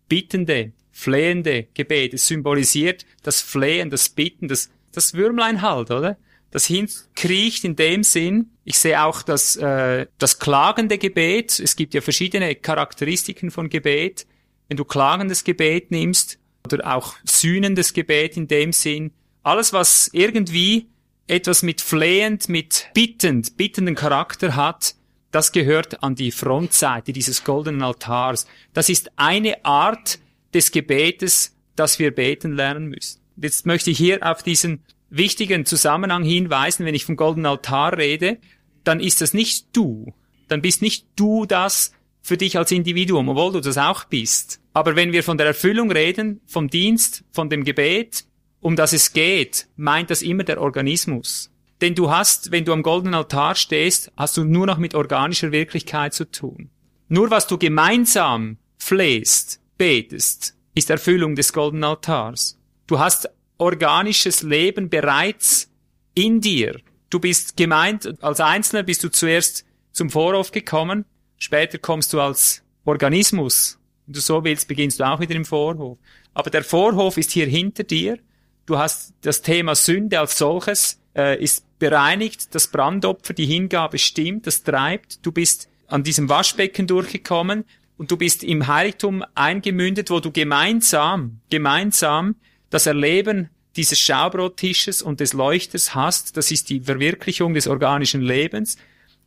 bittende, 0.10 0.74
flehende 0.98 1.68
Gebet. 1.76 2.16
Es 2.16 2.26
symbolisiert 2.26 3.06
das 3.22 3.40
Flehen, 3.40 3.92
das 3.92 4.10
Bitten, 4.10 4.48
das, 4.48 4.72
das 4.92 5.14
Würmlein 5.14 5.62
halt, 5.62 5.92
oder? 5.92 6.18
Das 6.50 6.66
hinkriecht 6.66 7.64
in 7.66 7.76
dem 7.76 8.04
Sinn. 8.04 8.50
Ich 8.64 8.80
sehe 8.80 9.04
auch 9.04 9.22
das, 9.22 9.58
äh, 9.58 10.08
das 10.18 10.40
klagende 10.40 10.98
Gebet. 10.98 11.60
Es 11.60 11.76
gibt 11.76 11.94
ja 11.94 12.02
verschiedene 12.02 12.56
Charakteristiken 12.56 13.52
von 13.52 13.70
Gebet. 13.70 14.26
Wenn 14.70 14.78
du 14.78 14.86
klagendes 14.86 15.44
Gebet 15.44 15.92
nimmst 15.92 16.40
oder 16.66 16.96
auch 16.96 17.14
sühnendes 17.24 17.94
Gebet 17.94 18.36
in 18.36 18.48
dem 18.48 18.74
Sinn, 18.74 19.12
alles 19.44 19.74
was 19.74 20.10
irgendwie 20.14 20.90
etwas 21.28 21.62
mit 21.62 21.80
flehend, 21.80 22.50
mit 22.50 22.88
bittend, 22.96 23.56
bittenden 23.56 23.94
Charakter 23.94 24.56
hat, 24.56 24.96
das 25.30 25.52
gehört 25.52 26.02
an 26.02 26.16
die 26.16 26.32
Frontseite 26.32 27.14
dieses 27.14 27.44
goldenen 27.44 27.84
Altars. 27.84 28.48
Das 28.74 28.90
ist 28.90 29.12
eine 29.16 29.64
Art 29.64 30.18
des 30.54 30.72
Gebetes, 30.72 31.56
das 31.76 32.00
wir 32.00 32.12
beten 32.12 32.54
lernen 32.54 32.88
müssen. 32.88 33.22
Jetzt 33.36 33.66
möchte 33.66 33.92
ich 33.92 33.98
hier 33.98 34.26
auf 34.30 34.44
diesen 34.44 34.84
wichtigen 35.10 35.66
Zusammenhang 35.66 36.24
hinweisen, 36.24 36.86
wenn 36.86 36.96
ich 36.96 37.06
vom 37.06 37.16
goldenen 37.16 37.46
Altar 37.46 37.98
rede, 37.98 38.40
dann 38.84 39.00
ist 39.00 39.22
das 39.22 39.34
nicht 39.34 39.68
du. 39.74 40.14
Dann 40.48 40.62
bist 40.62 40.82
nicht 40.82 41.06
du 41.16 41.46
das 41.46 41.92
für 42.22 42.38
dich 42.38 42.58
als 42.58 42.72
Individuum, 42.72 43.30
obwohl 43.30 43.54
du 43.54 43.62
das 43.62 43.78
auch 43.78 44.06
bist. 44.06 44.60
Aber 44.74 44.96
wenn 44.96 45.12
wir 45.12 45.24
von 45.24 45.38
der 45.38 45.48
Erfüllung 45.48 45.92
reden, 45.92 46.42
vom 46.46 46.70
Dienst, 46.70 47.24
von 47.32 47.50
dem 47.50 47.64
Gebet, 47.64 48.26
um 48.60 48.76
das 48.76 48.94
es 48.94 49.14
geht, 49.14 49.68
meint 49.76 50.10
das 50.10 50.22
immer 50.22 50.44
der 50.44 50.62
Organismus. 50.62 51.52
Denn 51.82 51.96
du 51.96 52.10
hast, 52.10 52.52
wenn 52.52 52.66
du 52.66 52.74
am 52.74 52.84
goldenen 52.84 53.14
Altar 53.14 53.56
stehst, 53.56 54.12
hast 54.18 54.36
du 54.38 54.44
nur 54.44 54.66
noch 54.66 54.78
mit 54.78 54.96
organischer 54.96 55.52
Wirklichkeit 55.52 56.14
zu 56.14 56.30
tun. 56.30 56.70
Nur 57.08 57.30
was 57.30 57.48
du 57.48 57.58
gemeinsam 57.58 58.58
flehst, 58.78 59.62
betest, 59.78 60.56
ist 60.74 60.90
Erfüllung 60.90 61.36
des 61.36 61.54
goldenen 61.54 61.84
Altars. 61.84 62.58
Du 62.86 63.00
hast 63.00 63.30
organisches 63.58 64.44
Leben 64.44 64.90
bereits 64.90 65.70
in 66.14 66.42
dir. 66.42 66.80
Du 67.10 67.20
bist 67.20 67.58
gemeint, 67.58 68.22
als 68.22 68.40
Einzelner 68.40 68.84
bist 68.84 69.04
du 69.04 69.10
zuerst 69.10 69.66
zum 69.92 70.10
Vorhof 70.10 70.52
gekommen, 70.52 71.06
später 71.38 71.78
kommst 71.78 72.14
du 72.14 72.22
als 72.22 72.64
Organismus. 72.86 73.80
Wenn 74.06 74.14
du 74.14 74.20
so 74.22 74.44
willst, 74.44 74.68
beginnst 74.68 75.00
du 75.00 75.04
auch 75.04 75.20
wieder 75.20 75.36
im 75.36 75.46
Vorhof. 75.46 75.98
Aber 76.34 76.50
der 76.50 76.64
Vorhof 76.64 77.18
ist 77.18 77.32
hier 77.32 77.48
hinter 77.48 77.84
dir. 77.84 78.20
Du 78.66 78.78
hast 78.78 79.14
das 79.22 79.42
Thema 79.42 79.76
Sünde 79.76 80.20
als 80.20 80.38
solches, 80.38 81.00
äh, 81.16 81.42
ist 81.42 81.66
bereinigt, 81.80 82.54
das 82.54 82.68
Brandopfer, 82.68 83.34
die 83.34 83.46
Hingabe 83.46 83.98
stimmt, 83.98 84.46
das 84.46 84.64
treibt. 84.64 85.26
Du 85.26 85.32
bist 85.32 85.70
an 85.88 86.04
diesem 86.04 86.30
Waschbecken 86.30 86.86
durchgekommen 86.86 87.66
und 87.98 88.12
du 88.12 88.18
bist 88.18 88.44
im 88.44 88.68
Heiligtum 88.68 89.24
eingemündet, 89.36 90.10
wo 90.10 90.20
du 90.20 90.32
gemeinsam, 90.32 91.40
gemeinsam 91.50 92.36
das 92.70 92.86
Erleben 92.86 93.50
dieses 93.76 94.00
Schaubrottisches 94.00 95.02
und 95.02 95.20
des 95.20 95.34
Leuchters 95.34 95.94
hast, 95.94 96.38
das 96.38 96.52
ist 96.52 96.70
die 96.70 96.82
Verwirklichung 96.82 97.54
des 97.54 97.68
organischen 97.68 98.22
Lebens, 98.22 98.78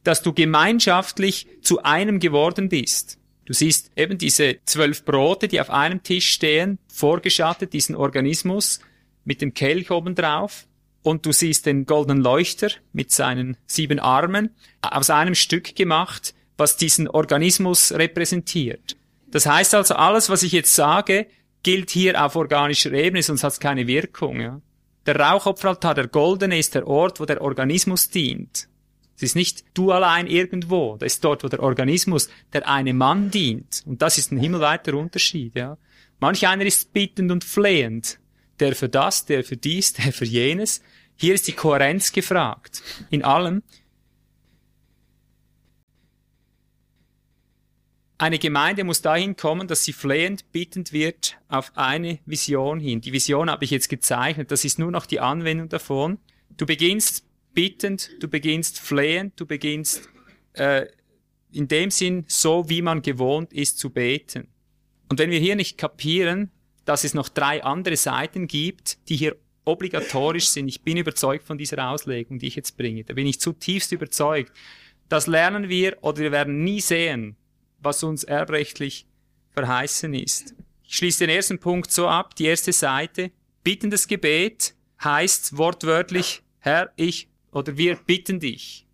dass 0.03 0.23
du 0.23 0.33
gemeinschaftlich 0.33 1.47
zu 1.63 1.83
einem 1.83 2.19
geworden 2.19 2.69
bist. 2.69 3.19
Du 3.45 3.53
siehst 3.53 3.91
eben 3.97 4.19
diese 4.19 4.59
zwölf 4.65 5.05
Brote, 5.05 5.49
die 5.49 5.61
auf 5.61 5.71
einem 5.71 6.03
Tisch 6.03 6.31
stehen, 6.31 6.79
vorgeschattet, 6.93 7.73
diesen 7.73 7.97
Organismus 7.97 8.81
mit 9.25 9.43
dem 9.43 9.55
Kelch 9.55 9.91
oben 9.91 10.15
drauf. 10.15 10.67
Und 11.03 11.25
du 11.27 11.33
siehst 11.33 11.67
den 11.67 11.87
goldenen 11.87 12.23
Leuchter 12.23 12.69
mit 12.93 13.11
seinen 13.11 13.57
sieben 13.67 13.99
Armen 13.99 14.51
aus 14.83 15.11
einem 15.11 15.35
Stück 15.35 15.75
gemacht, 15.75 16.35
was 16.61 16.77
diesen 16.77 17.09
Organismus 17.09 17.93
repräsentiert. 17.93 18.97
Das 19.31 19.47
heißt 19.47 19.75
also, 19.75 19.95
alles, 19.95 20.29
was 20.29 20.43
ich 20.43 20.53
jetzt 20.53 20.75
sage, 20.75 21.27
gilt 21.63 21.91
hier 21.91 22.25
auf 22.25 22.37
organischer 22.37 22.93
Ebene, 22.93 23.23
sonst 23.23 23.43
hat 23.43 23.53
es 23.53 23.61
keine 23.61 23.87
Wirkung. 23.87 24.41
Ja? 24.41 24.61
Der 25.07 25.17
Rauchopferaltar, 25.17 25.95
der 25.95 26.09
goldene, 26.09 26.59
ist 26.59 26.75
der 26.75 26.87
Ort, 26.87 27.21
wo 27.21 27.25
der 27.25 27.41
Organismus 27.41 28.11
dient. 28.11 28.69
Es 29.17 29.23
ist 29.23 29.37
nicht 29.37 29.65
du 29.75 29.93
allein 29.93 30.27
irgendwo, 30.27 30.97
das 30.97 31.15
ist 31.15 31.25
dort, 31.25 31.45
wo 31.45 31.49
der 31.49 31.63
Organismus, 31.63 32.31
der 32.53 32.69
eine 32.69 32.95
Mann 32.95 33.31
dient. 33.31 33.83
Und 33.87 34.01
das 34.01 34.19
ist 34.19 34.33
ein 34.33 34.39
himmelweiter 34.39 34.95
Unterschied. 34.95 35.55
Ja? 35.57 35.77
Manch 36.21 36.47
einer 36.47 36.65
ist 36.65 36.93
bittend 36.93 37.31
und 37.31 37.45
flehend, 37.45 38.19
der 38.61 38.75
für 38.75 38.89
das, 38.89 39.27
der 39.27 39.45
für 39.45 39.57
dies, 39.57 39.93
der 39.95 40.13
für 40.13 40.25
jenes. 40.25 40.83
Hier 41.17 41.35
ist 41.35 41.49
die 41.49 41.53
Kohärenz 41.53 42.13
gefragt. 42.13 42.83
In 43.11 43.25
allem. 43.25 43.63
Eine 48.21 48.39
Gemeinde 48.39 48.85
muss 48.85 49.01
dahin 49.01 49.35
kommen, 49.35 49.67
dass 49.67 49.83
sie 49.83 49.95
flehend 49.95 50.53
bittend 50.53 50.93
wird 50.93 51.39
auf 51.49 51.73
eine 51.75 52.19
Vision 52.27 52.79
hin. 52.79 53.01
Die 53.01 53.15
Vision 53.15 53.49
habe 53.49 53.65
ich 53.65 53.71
jetzt 53.71 53.89
gezeichnet, 53.89 54.51
das 54.51 54.67
ist 54.67 54.79
nur 54.79 54.91
noch 54.91 55.07
die 55.07 55.21
Anwendung 55.21 55.71
davon. 55.71 56.19
Du 56.59 56.67
beginnst 56.67 57.25
bittend, 57.55 58.11
du 58.21 58.29
beginnst 58.29 58.79
flehend, 58.79 59.41
du 59.41 59.47
beginnst 59.47 60.11
äh, 60.53 60.85
in 61.51 61.67
dem 61.67 61.91
Sinn 61.91 62.27
so, 62.29 62.69
wie 62.69 62.83
man 62.83 63.01
gewohnt 63.01 63.55
ist 63.55 63.79
zu 63.79 63.89
beten. 63.89 64.49
Und 65.09 65.19
wenn 65.19 65.31
wir 65.31 65.39
hier 65.39 65.57
nicht 65.57 65.79
kapieren, 65.79 66.51
dass 66.85 67.05
es 67.05 67.15
noch 67.15 67.31
drei 67.31 67.65
andere 67.65 67.97
Seiten 67.97 68.49
gibt, 68.49 69.09
die 69.09 69.17
hier 69.17 69.37
obligatorisch 69.65 70.49
sind, 70.49 70.69
ich 70.69 70.83
bin 70.83 70.99
überzeugt 70.99 71.47
von 71.47 71.57
dieser 71.57 71.89
Auslegung, 71.89 72.39
die 72.39 72.49
ich 72.49 72.57
jetzt 72.57 72.77
bringe, 72.77 73.03
da 73.03 73.15
bin 73.15 73.27
ich 73.27 73.41
zutiefst 73.41 73.93
überzeugt, 73.93 74.53
das 75.09 75.27
lernen 75.27 75.71
wir 75.71 75.97
oder 76.03 76.19
wir 76.19 76.33
werden 76.33 76.65
nie 76.65 76.83
sehen, 76.83 77.37
was 77.81 78.03
uns 78.03 78.25
erbrechtlich 78.25 79.07
verheißen 79.53 80.15
ist. 80.15 80.55
Ich 80.85 80.97
schließe 80.97 81.27
den 81.27 81.35
ersten 81.35 81.59
Punkt 81.59 81.91
so 81.91 82.09
ab, 82.09 82.35
die 82.35 82.47
erste 82.47 82.73
Seite. 82.73 83.31
Bittendes 83.63 84.09
Gebet 84.09 84.75
heißt 85.03 85.57
wortwörtlich, 85.57 86.43
Herr, 86.59 86.93
ich 86.97 87.29
oder 87.53 87.77
wir 87.77 87.97
bitten 87.97 88.41
dich. 88.41 88.87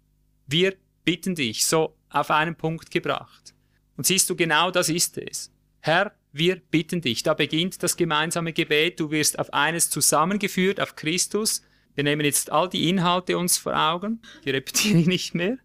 Wir 0.46 0.76
bitten 1.04 1.34
dich, 1.34 1.66
so 1.66 1.96
auf 2.10 2.30
einen 2.30 2.54
Punkt 2.54 2.90
gebracht. 2.90 3.54
Und 3.96 4.06
siehst 4.06 4.28
du, 4.30 4.36
genau 4.36 4.70
das 4.70 4.88
ist 4.88 5.18
es. 5.18 5.50
Herr, 5.80 6.12
wir 6.32 6.56
bitten 6.56 7.00
dich. 7.00 7.22
Da 7.22 7.34
beginnt 7.34 7.82
das 7.82 7.96
gemeinsame 7.96 8.52
Gebet. 8.52 9.00
Du 9.00 9.10
wirst 9.10 9.38
auf 9.38 9.52
eines 9.54 9.88
zusammengeführt, 9.88 10.80
auf 10.80 10.96
Christus. 10.96 11.62
Wir 11.94 12.04
nehmen 12.04 12.24
jetzt 12.24 12.52
all 12.52 12.68
die 12.68 12.90
Inhalte 12.90 13.38
uns 13.38 13.56
vor 13.56 13.74
Augen. 13.74 14.20
Die 14.44 14.50
repetiere 14.50 14.98
ich 14.98 15.06
nicht 15.06 15.34
mehr. 15.34 15.58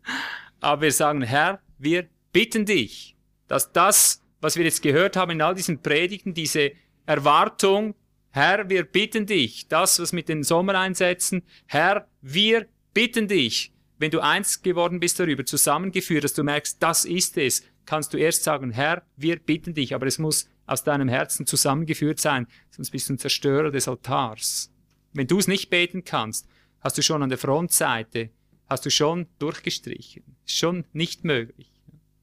Aber 0.62 0.84
wir 0.84 0.92
sagen, 0.92 1.24
Herr, 1.24 1.62
wir 1.78 2.08
bitten 2.32 2.66
dich, 2.66 3.11
dass 3.52 3.74
das, 3.74 4.24
was 4.40 4.56
wir 4.56 4.64
jetzt 4.64 4.82
gehört 4.82 5.18
haben 5.18 5.32
in 5.32 5.42
all 5.42 5.54
diesen 5.54 5.82
Predigten, 5.82 6.34
diese 6.34 6.72
Erwartung, 7.06 7.96
Herr, 8.30 8.70
wir 8.70 8.86
bitten 8.86 9.26
dich, 9.26 9.68
das, 9.68 10.00
was 10.00 10.14
mit 10.14 10.30
den 10.30 10.44
Sommereinsätzen, 10.44 11.44
Herr, 11.66 12.08
wir 12.22 12.66
bitten 12.94 13.28
dich, 13.28 13.74
wenn 13.98 14.10
du 14.10 14.22
eins 14.22 14.62
geworden 14.62 15.02
bist 15.02 15.20
darüber, 15.20 15.46
zusammengeführt, 15.46 16.24
dass 16.24 16.34
du 16.34 16.44
merkst, 16.44 16.82
das 16.82 17.04
ist 17.04 17.38
es, 17.38 17.64
kannst 17.86 18.14
du 18.14 18.18
erst 18.18 18.46
sagen, 18.46 18.72
Herr, 18.72 19.04
wir 19.18 19.38
bitten 19.38 19.74
dich, 19.74 19.94
aber 19.94 20.08
es 20.08 20.18
muss 20.18 20.48
aus 20.66 20.86
deinem 20.86 21.10
Herzen 21.10 21.46
zusammengeführt 21.46 22.22
sein, 22.22 22.48
sonst 22.70 22.92
bist 22.92 23.10
du 23.10 23.14
ein 23.14 23.18
Zerstörer 23.18 23.70
des 23.70 23.90
Altars. 23.90 24.72
Wenn 25.12 25.28
du 25.28 25.40
es 25.40 25.50
nicht 25.50 25.70
beten 25.70 26.06
kannst, 26.06 26.48
hast 26.80 26.98
du 26.98 27.02
schon 27.02 27.22
an 27.22 27.28
der 27.28 27.38
Frontseite, 27.38 28.30
hast 28.70 28.86
du 28.86 28.90
schon 28.90 29.28
durchgestrichen. 29.40 30.24
Schon 30.46 30.86
nicht 30.94 31.26
möglich. 31.26 31.71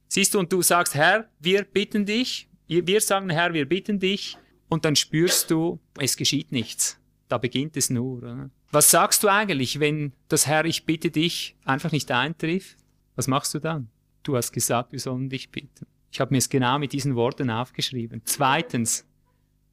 Siehst 0.09 0.33
du, 0.33 0.39
und 0.39 0.51
du 0.51 0.61
sagst, 0.61 0.95
Herr, 0.95 1.29
wir 1.39 1.63
bitten 1.63 2.05
dich, 2.05 2.49
wir 2.67 3.01
sagen, 3.01 3.29
Herr, 3.29 3.53
wir 3.53 3.69
bitten 3.69 3.99
dich, 3.99 4.37
und 4.67 4.85
dann 4.85 4.95
spürst 4.95 5.51
du, 5.51 5.79
es 5.97 6.17
geschieht 6.17 6.51
nichts. 6.51 6.99
Da 7.27 7.37
beginnt 7.37 7.77
es 7.77 7.89
nur. 7.89 8.17
Oder? 8.17 8.49
Was 8.71 8.91
sagst 8.91 9.23
du 9.23 9.27
eigentlich, 9.27 9.79
wenn 9.79 10.13
das 10.27 10.47
Herr, 10.47 10.65
ich 10.65 10.85
bitte 10.85 11.11
dich, 11.11 11.55
einfach 11.65 11.91
nicht 11.91 12.11
eintrifft? 12.11 12.77
Was 13.15 13.27
machst 13.27 13.53
du 13.53 13.59
dann? 13.59 13.89
Du 14.23 14.35
hast 14.35 14.51
gesagt, 14.51 14.91
wir 14.91 14.99
sollen 14.99 15.29
dich 15.29 15.51
bitten. 15.51 15.87
Ich 16.11 16.19
habe 16.19 16.33
mir 16.33 16.39
es 16.39 16.49
genau 16.49 16.79
mit 16.79 16.93
diesen 16.93 17.15
Worten 17.15 17.49
aufgeschrieben. 17.49 18.21
Zweitens, 18.25 19.05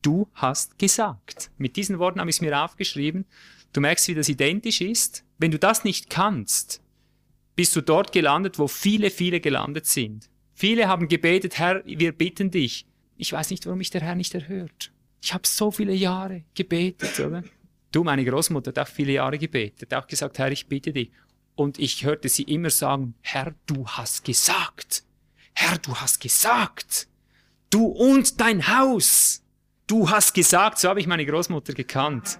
du 0.02 0.28
hast 0.34 0.78
gesagt. 0.78 1.50
Mit 1.56 1.76
diesen 1.76 1.98
Worten 1.98 2.20
habe 2.20 2.30
ich 2.30 2.36
es 2.36 2.42
mir 2.42 2.62
aufgeschrieben. 2.62 3.24
Du 3.72 3.80
merkst, 3.80 4.08
wie 4.08 4.14
das 4.14 4.28
identisch 4.28 4.80
ist. 4.80 5.24
Wenn 5.38 5.50
du 5.50 5.58
das 5.58 5.84
nicht 5.84 6.10
kannst, 6.10 6.82
bist 7.56 7.74
du 7.74 7.80
dort 7.80 8.12
gelandet, 8.12 8.58
wo 8.58 8.68
viele, 8.68 9.10
viele 9.10 9.40
gelandet 9.40 9.86
sind. 9.86 10.28
Viele 10.54 10.88
haben 10.88 11.08
gebetet, 11.08 11.58
Herr, 11.58 11.82
wir 11.84 12.12
bitten 12.12 12.50
dich. 12.50 12.86
Ich 13.16 13.32
weiß 13.32 13.50
nicht, 13.50 13.66
warum 13.66 13.78
mich 13.78 13.90
der 13.90 14.02
Herr 14.02 14.14
nicht 14.14 14.34
erhört. 14.34 14.92
Ich 15.22 15.32
habe 15.34 15.46
so 15.46 15.70
viele 15.70 15.94
Jahre 15.94 16.44
gebetet, 16.54 17.18
oder? 17.18 17.42
Du, 17.90 18.04
meine 18.04 18.24
Großmutter, 18.24 18.70
hat 18.70 18.78
auch 18.78 18.92
viele 18.92 19.12
Jahre 19.12 19.38
gebetet, 19.38 19.90
hat 19.92 20.04
auch 20.04 20.06
gesagt, 20.06 20.38
Herr, 20.38 20.52
ich 20.52 20.66
bitte 20.66 20.92
dich. 20.92 21.10
Und 21.54 21.78
ich 21.78 22.04
hörte 22.04 22.28
sie 22.28 22.42
immer 22.42 22.68
sagen, 22.68 23.14
Herr, 23.22 23.54
du 23.64 23.86
hast 23.86 24.24
gesagt. 24.24 25.04
Herr, 25.54 25.78
du 25.78 25.94
hast 25.94 26.20
gesagt. 26.20 27.08
Du 27.70 27.86
und 27.86 28.40
dein 28.40 28.68
Haus. 28.68 29.42
Du 29.86 30.10
hast 30.10 30.34
gesagt, 30.34 30.78
so 30.78 30.88
habe 30.88 31.00
ich 31.00 31.06
meine 31.06 31.24
Großmutter 31.24 31.72
gekannt. 31.72 32.38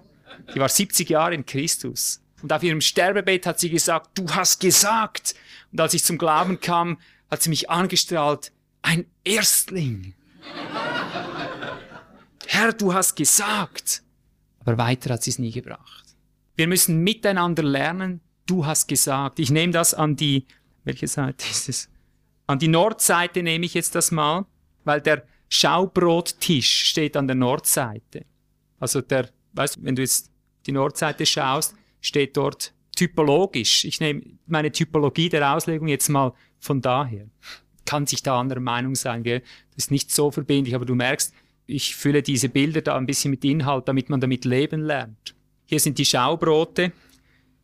Die 0.54 0.60
war 0.60 0.68
70 0.68 1.08
Jahre 1.08 1.34
in 1.34 1.46
Christus. 1.46 2.22
Und 2.42 2.52
auf 2.52 2.62
ihrem 2.62 2.80
Sterbebett 2.80 3.46
hat 3.46 3.60
sie 3.60 3.70
gesagt, 3.70 4.18
du 4.18 4.28
hast 4.34 4.60
gesagt. 4.60 5.34
Und 5.72 5.80
als 5.80 5.94
ich 5.94 6.04
zum 6.04 6.18
Glauben 6.18 6.60
kam, 6.60 6.98
hat 7.30 7.42
sie 7.42 7.50
mich 7.50 7.70
angestrahlt, 7.70 8.52
ein 8.82 9.06
Erstling. 9.24 10.14
Herr, 12.46 12.72
du 12.72 12.94
hast 12.94 13.16
gesagt. 13.16 14.02
Aber 14.60 14.78
weiter 14.78 15.14
hat 15.14 15.22
sie 15.22 15.30
es 15.30 15.38
nie 15.38 15.50
gebracht. 15.50 16.04
Wir 16.56 16.68
müssen 16.68 17.02
miteinander 17.02 17.62
lernen, 17.62 18.20
du 18.46 18.64
hast 18.64 18.86
gesagt. 18.86 19.38
Ich 19.38 19.50
nehme 19.50 19.72
das 19.72 19.94
an 19.94 20.16
die, 20.16 20.46
welche 20.84 21.08
Seite 21.08 21.46
ist 21.50 21.68
es? 21.68 21.88
An 22.46 22.58
die 22.58 22.68
Nordseite 22.68 23.42
nehme 23.42 23.66
ich 23.66 23.74
jetzt 23.74 23.94
das 23.94 24.10
mal, 24.12 24.46
weil 24.84 25.00
der 25.00 25.26
Schaubrottisch 25.48 26.86
steht 26.86 27.16
an 27.16 27.26
der 27.26 27.36
Nordseite. 27.36 28.24
Also 28.78 29.00
der, 29.00 29.28
weißt 29.52 29.76
du, 29.76 29.84
wenn 29.84 29.96
du 29.96 30.02
jetzt 30.02 30.30
die 30.66 30.72
Nordseite 30.72 31.26
schaust, 31.26 31.74
steht 32.06 32.36
dort 32.36 32.72
typologisch. 32.96 33.84
Ich 33.84 34.00
nehme 34.00 34.22
meine 34.46 34.72
Typologie 34.72 35.28
der 35.28 35.54
Auslegung 35.54 35.88
jetzt 35.88 36.08
mal 36.08 36.32
von 36.58 36.80
daher. 36.80 37.26
Kann 37.84 38.06
sich 38.06 38.22
da 38.22 38.40
anderer 38.40 38.60
Meinung 38.60 38.94
sein, 38.94 39.22
gell? 39.22 39.40
Das 39.74 39.84
ist 39.84 39.90
nicht 39.90 40.10
so 40.10 40.30
verbindlich, 40.30 40.74
aber 40.74 40.86
du 40.86 40.94
merkst, 40.94 41.32
ich 41.66 41.94
fülle 41.94 42.22
diese 42.22 42.48
Bilder 42.48 42.80
da 42.80 42.96
ein 42.96 43.06
bisschen 43.06 43.30
mit 43.30 43.44
Inhalt, 43.44 43.88
damit 43.88 44.08
man 44.08 44.20
damit 44.20 44.44
leben 44.44 44.80
lernt. 44.80 45.34
Hier 45.66 45.80
sind 45.80 45.98
die 45.98 46.04
Schaubrote. 46.04 46.92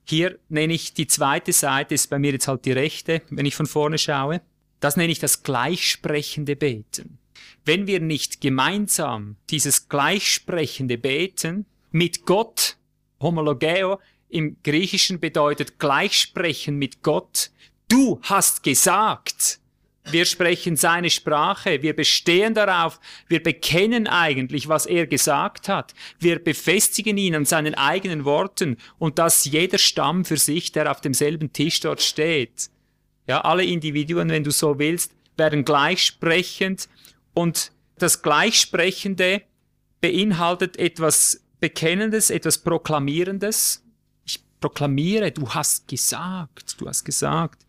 Hier 0.05 0.39
nenne 0.49 0.75
ich 0.75 0.95
die 0.95 1.07
zweite 1.07 1.53
Seite, 1.53 1.95
ist 1.95 2.11
bei 2.11 2.19
mir 2.19 2.33
jetzt 2.33 2.49
halt 2.49 2.65
die 2.65 2.73
rechte, 2.73 3.23
wenn 3.31 3.47
ich 3.47 3.55
von 3.55 3.67
vorne 3.67 3.99
schaue. 3.99 4.41
Das 4.81 4.97
nenne 4.97 5.13
ich 5.13 5.21
das 5.21 5.45
gleichsprechende 5.45 6.57
Beten. 6.57 7.19
Wenn 7.65 7.87
wir 7.87 8.01
nicht 8.01 8.41
gemeinsam 8.41 9.37
dieses 9.51 9.89
gleichsprechende 9.89 10.99
Beten 10.99 11.67
mit 11.93 12.27
Gott, 12.27 12.77
homologeo, 13.21 14.01
im 14.33 14.57
Griechischen 14.65 15.21
bedeutet 15.21 15.79
gleichsprechen 15.79 16.77
mit 16.77 17.03
Gott, 17.03 17.51
du 17.89 18.21
hast 18.23 18.63
gesagt, 18.63 19.61
wir 20.11 20.25
sprechen 20.25 20.77
seine 20.77 21.11
Sprache, 21.11 21.83
wir 21.83 21.95
bestehen 21.95 22.55
darauf, 22.55 22.99
wir 23.29 23.43
bekennen 23.43 24.09
eigentlich, 24.09 24.69
was 24.69 24.87
er 24.87 25.07
gesagt 25.07 25.69
hat, 25.69 25.95
wir 26.19 26.43
befestigen 26.43 27.17
ihn 27.19 27.37
an 27.37 27.45
seinen 27.45 27.75
eigenen 27.75 28.25
Worten 28.25 28.79
und 28.99 29.19
dass 29.19 29.45
jeder 29.45 29.79
Stamm 29.79 30.25
für 30.25 30.39
sich, 30.39 30.73
der 30.73 30.91
auf 30.91 31.01
demselben 31.01 31.53
Tisch 31.53 31.81
dort 31.81 32.03
steht. 32.03 32.71
Ja, 33.29 33.43
alle 33.43 33.65
Individuen, 33.65 34.29
wenn 34.31 34.43
du 34.43 34.51
so 34.51 34.79
willst, 34.79 35.13
werden 35.37 35.65
gleichsprechend 35.65 36.89
und 37.35 37.71
das 37.97 38.23
Gleichsprechende 38.23 39.43
beinhaltet 40.01 40.79
etwas 40.79 41.45
Bekennendes, 41.61 42.31
etwas 42.31 42.59
Proklamierendes. 42.59 43.85
Proklamiere, 44.63 45.33
du 45.33 45.49
hast 45.49 45.89
gesagt, 45.89 46.81
du 46.81 46.89
hast 46.89 47.05
gesagt. 47.05 47.67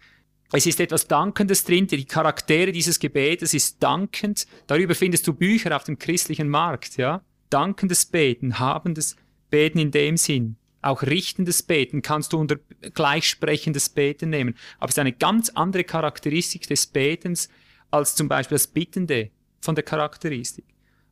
Es 0.53 0.67
ist 0.67 0.79
etwas 0.79 1.07
Dankendes 1.07 1.63
drin, 1.63 1.87
die 1.87 2.05
Charaktere 2.05 2.71
dieses 2.71 2.99
Gebetes 2.99 3.55
ist 3.55 3.81
dankend. 3.81 4.45
Darüber 4.67 4.93
findest 4.93 5.27
du 5.27 5.33
Bücher 5.33 5.75
auf 5.75 5.83
dem 5.83 5.97
christlichen 5.97 6.47
Markt, 6.47 6.97
ja. 6.97 7.21
Dankendes 7.49 8.05
Beten, 8.05 8.59
habendes 8.59 9.15
Beten 9.49 9.79
in 9.79 9.91
dem 9.91 10.15
Sinn. 10.15 10.55
Auch 10.83 11.01
richtendes 11.01 11.63
Beten 11.63 12.01
kannst 12.01 12.33
du 12.33 12.39
unter 12.39 12.57
gleichsprechendes 12.93 13.89
Beten 13.89 14.29
nehmen. 14.29 14.55
Aber 14.77 14.89
es 14.89 14.95
ist 14.95 14.99
eine 14.99 15.13
ganz 15.13 15.49
andere 15.49 15.83
Charakteristik 15.83 16.67
des 16.67 16.85
Betens 16.85 17.49
als 17.89 18.15
zum 18.15 18.27
Beispiel 18.27 18.55
das 18.55 18.67
Bittende 18.67 19.31
von 19.61 19.75
der 19.75 19.83
Charakteristik. 19.83 20.65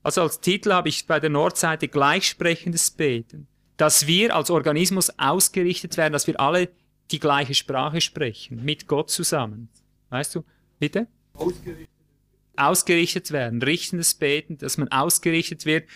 Also 0.04 0.22
als 0.22 0.40
Titel 0.40 0.72
habe 0.72 0.90
ich 0.90 1.08
bei 1.08 1.20
der 1.20 1.30
Nordseite 1.30 1.88
gleichsprechendes 1.88 2.92
Beten. 2.92 3.48
Dass 3.82 4.06
wir 4.06 4.36
als 4.36 4.52
Organismus 4.52 5.12
ausgerichtet 5.18 5.98
werden, 5.98 6.14
dass 6.14 6.28
wir 6.28 6.40
alle 6.40 6.70
die 7.10 7.20
gleiche 7.20 7.56
Sprache 7.56 8.00
sprechen, 8.00 8.64
mit 8.64 8.86
Gott 8.86 9.10
zusammen. 9.10 9.70
Weißt 10.12 10.36
du? 10.36 10.44
Bitte? 10.78 11.08
Ausgerichtet. 11.34 11.90
Ausgerichtet 12.56 13.32
werden, 13.32 13.60
richtendes 13.64 14.14
Beten, 14.14 14.60
dass 14.60 14.78
man 14.78 14.88
ausgerichtet 14.90 15.66
wird, 15.66 15.90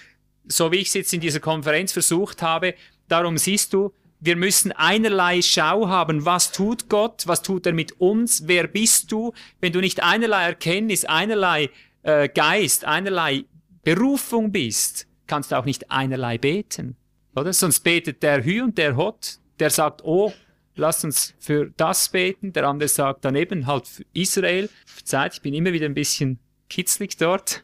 so 0.48 0.72
wie 0.72 0.78
ich 0.78 0.88
es 0.88 0.96
jetzt 0.96 1.14
in 1.14 1.22
dieser 1.22 1.40
Konferenz 1.40 1.92
versucht 1.92 2.42
habe. 2.42 2.74
Darum 3.08 3.38
siehst 3.38 3.72
du, 3.72 3.94
wir 4.20 4.36
müssen 4.36 4.72
einerlei 4.72 5.44
Schau 5.44 5.88
haben, 5.88 6.26
was 6.26 6.52
tut 6.52 6.90
Gott, 6.90 7.28
was 7.28 7.44
tut 7.44 7.68
er 7.68 7.74
mit 7.74 8.02
uns, 8.02 8.48
wer 8.48 8.66
bist 8.66 9.12
du. 9.12 9.32
Wenn 9.62 9.74
du 9.74 9.80
nicht 9.80 10.02
einerlei 10.02 10.46
Erkenntnis, 10.46 11.06
einerlei 11.06 11.70
äh, 12.02 12.30
Geist, 12.30 12.84
einerlei 12.84 13.46
Berufung 13.84 14.52
bist, 14.52 15.06
kannst 15.28 15.52
du 15.52 15.60
auch 15.60 15.66
nicht 15.66 15.92
einerlei 15.92 16.40
beten. 16.40 16.98
Oder? 17.36 17.54
Sonst 17.54 17.82
betet 17.82 18.24
der 18.24 18.44
Hü 18.44 18.62
und 18.62 18.78
der 18.78 18.96
Hot, 18.96 19.40
der 19.60 19.70
sagt, 19.70 20.04
oh, 20.04 20.34
lass 20.76 21.04
uns 21.04 21.34
für 21.40 21.72
das 21.78 22.10
beten. 22.10 22.54
Der 22.54 22.68
andere 22.68 22.88
sagt 22.88 23.26
daneben 23.26 23.68
halt 23.68 23.88
für 23.88 24.06
Israel. 24.14 24.70
Zeit, 25.04 25.36
ich 25.36 25.42
bin 25.42 25.54
immer 25.54 25.74
wieder 25.74 25.86
ein 25.86 25.94
bisschen 25.94 26.40
kitzlig 26.70 27.18
dort. 27.18 27.64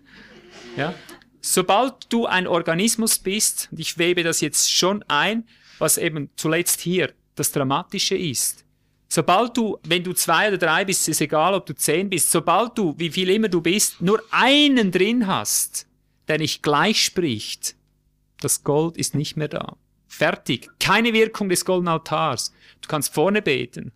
Ja. 0.76 0.94
Sobald 1.42 1.94
du 2.10 2.28
ein 2.28 2.48
Organismus 2.48 3.18
bist, 3.18 3.70
und 3.72 3.80
ich 3.80 3.98
webe 3.98 4.24
das 4.24 4.42
jetzt 4.42 4.72
schon 4.72 5.04
ein, 5.08 5.48
was 5.80 5.98
eben 5.98 6.30
zuletzt 6.36 6.82
hier 6.82 7.14
das 7.36 7.52
Dramatische 7.52 8.16
ist. 8.16 8.64
Sobald 9.10 9.58
du, 9.58 9.78
wenn 9.84 10.04
du 10.04 10.14
zwei 10.14 10.48
oder 10.48 10.58
drei 10.58 10.86
bist, 10.86 11.10
ist 11.10 11.20
egal, 11.20 11.54
ob 11.54 11.66
du 11.66 11.74
zehn 11.74 12.10
bist, 12.10 12.32
sobald 12.32 12.78
du, 12.78 12.94
wie 12.98 13.10
viel 13.10 13.30
immer 13.30 13.50
du 13.50 13.60
bist, 13.60 14.02
nur 14.02 14.24
einen 14.32 14.92
drin 14.92 15.28
hast, 15.28 15.88
der 16.28 16.38
nicht 16.38 16.64
gleich 16.64 17.04
spricht, 17.04 17.76
das 18.44 18.64
Gold 18.64 18.98
ist 18.98 19.16
nicht 19.16 19.38
mehr 19.38 19.48
da. 19.48 19.78
Fertig. 20.08 20.70
Keine 20.80 21.14
Wirkung 21.14 21.50
des 21.50 21.64
goldenen 21.64 21.94
Altars. 21.94 22.54
Du 22.82 22.90
kannst 22.90 23.14
vorne 23.14 23.42
beten. 23.42 23.92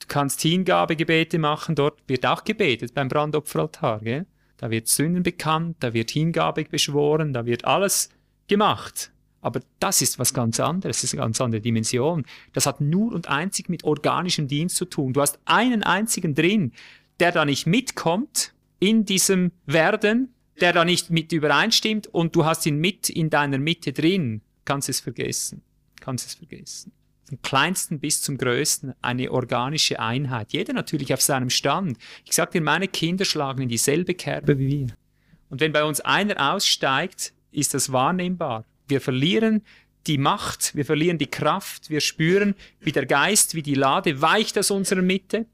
Du 0.00 0.06
kannst 0.08 0.40
Hingabegebete 0.40 1.38
machen. 1.38 1.76
Dort 1.76 2.00
wird 2.08 2.26
auch 2.26 2.42
gebetet 2.42 2.94
beim 2.94 3.08
Brandopferaltar. 3.08 4.00
Gell? 4.00 4.26
Da 4.62 4.70
wird 4.70 4.86
Sünden 4.86 5.24
bekannt, 5.24 5.78
da 5.80 5.92
wird 5.92 6.12
Hingabe 6.12 6.64
beschworen, 6.64 7.32
da 7.32 7.46
wird 7.46 7.64
alles 7.64 8.10
gemacht. 8.46 9.10
Aber 9.40 9.60
das 9.80 10.02
ist 10.02 10.20
was 10.20 10.32
ganz 10.34 10.60
anderes, 10.60 10.98
das 10.98 11.04
ist 11.04 11.14
eine 11.14 11.22
ganz 11.22 11.40
andere 11.40 11.60
Dimension. 11.60 12.24
Das 12.52 12.66
hat 12.66 12.80
nur 12.80 13.12
und 13.12 13.28
einzig 13.28 13.68
mit 13.68 13.82
organischem 13.82 14.46
Dienst 14.46 14.76
zu 14.76 14.84
tun. 14.84 15.14
Du 15.14 15.20
hast 15.20 15.40
einen 15.46 15.82
einzigen 15.82 16.36
drin, 16.36 16.72
der 17.18 17.32
da 17.32 17.44
nicht 17.44 17.66
mitkommt 17.66 18.54
in 18.78 19.04
diesem 19.04 19.50
Werden, 19.66 20.32
der 20.60 20.72
da 20.72 20.84
nicht 20.84 21.10
mit 21.10 21.32
übereinstimmt 21.32 22.06
und 22.08 22.36
du 22.36 22.44
hast 22.44 22.66
ihn 22.66 22.78
mit 22.78 23.08
in 23.08 23.30
deiner 23.30 23.58
Mitte 23.58 23.92
drin 23.92 24.42
kannst 24.64 24.88
es 24.88 25.00
vergessen. 25.00 25.62
Kannst 26.00 26.26
es 26.26 26.34
vergessen. 26.34 26.92
Vom 27.28 27.40
kleinsten 27.42 28.00
bis 28.00 28.22
zum 28.22 28.36
größten 28.36 28.94
eine 29.00 29.30
organische 29.30 30.00
Einheit. 30.00 30.52
Jeder 30.52 30.72
natürlich 30.72 31.14
auf 31.14 31.22
seinem 31.22 31.50
Stand. 31.50 31.98
Ich 32.24 32.32
sag 32.32 32.50
dir, 32.50 32.60
meine 32.60 32.88
Kinder 32.88 33.24
schlagen 33.24 33.62
in 33.62 33.68
dieselbe 33.68 34.14
Kerbe 34.14 34.58
wie 34.58 34.68
wir. 34.68 34.86
Und 35.48 35.60
wenn 35.60 35.72
bei 35.72 35.84
uns 35.84 36.00
einer 36.00 36.52
aussteigt, 36.52 37.32
ist 37.50 37.74
das 37.74 37.92
wahrnehmbar. 37.92 38.64
Wir 38.88 39.00
verlieren 39.00 39.62
die 40.06 40.18
Macht, 40.18 40.74
wir 40.74 40.84
verlieren 40.84 41.18
die 41.18 41.28
Kraft, 41.28 41.88
wir 41.88 42.00
spüren, 42.00 42.54
wie 42.80 42.92
der 42.92 43.06
Geist, 43.06 43.54
wie 43.54 43.62
die 43.62 43.74
Lade 43.74 44.20
weicht 44.20 44.58
aus 44.58 44.70
unserer 44.70 45.02
Mitte, 45.02 45.46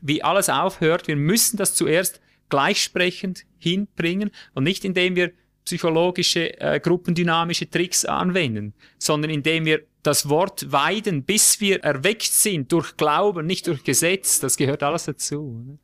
wie 0.00 0.22
alles 0.22 0.48
aufhört. 0.48 1.08
Wir 1.08 1.16
müssen 1.16 1.56
das 1.56 1.74
zuerst 1.74 2.20
gleichsprechend 2.50 3.46
hinbringen 3.58 4.30
und 4.54 4.64
nicht 4.64 4.84
indem 4.84 5.16
wir 5.16 5.32
psychologische, 5.64 6.60
äh, 6.60 6.80
gruppendynamische 6.80 7.70
Tricks 7.70 8.04
anwenden, 8.04 8.74
sondern 8.98 9.30
indem 9.30 9.64
wir 9.64 9.82
das 10.02 10.28
Wort 10.28 10.72
weiden, 10.72 11.24
bis 11.24 11.60
wir 11.60 11.80
erweckt 11.80 12.32
sind 12.32 12.72
durch 12.72 12.96
Glauben, 12.96 13.46
nicht 13.46 13.66
durch 13.66 13.84
Gesetz. 13.84 14.40
Das 14.40 14.56
gehört 14.56 14.82
alles 14.82 15.04
dazu. 15.04 15.62
Ne? 15.66 15.78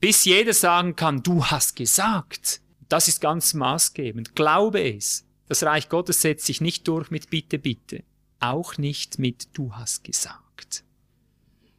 Bis 0.00 0.24
jeder 0.24 0.52
sagen 0.52 0.94
kann, 0.96 1.22
du 1.22 1.44
hast 1.44 1.74
gesagt. 1.74 2.60
Das 2.88 3.08
ist 3.08 3.20
ganz 3.20 3.54
maßgebend. 3.54 4.34
Glaube 4.34 4.80
es. 4.82 5.26
Das 5.48 5.62
Reich 5.62 5.88
Gottes 5.88 6.20
setzt 6.20 6.46
sich 6.46 6.60
nicht 6.60 6.86
durch 6.88 7.10
mit 7.10 7.30
Bitte, 7.30 7.58
Bitte. 7.58 8.04
Auch 8.38 8.78
nicht 8.78 9.18
mit 9.18 9.48
Du 9.54 9.72
hast 9.72 10.04
gesagt. 10.04 10.84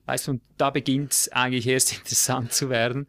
Weißt 0.05 0.27
du, 0.27 0.32
und 0.32 0.41
da 0.58 0.71
beginnt 0.71 1.13
es 1.13 1.32
eigentlich 1.32 1.67
erst 1.67 1.93
interessant 1.97 2.51
zu 2.51 2.69
werden. 2.69 3.08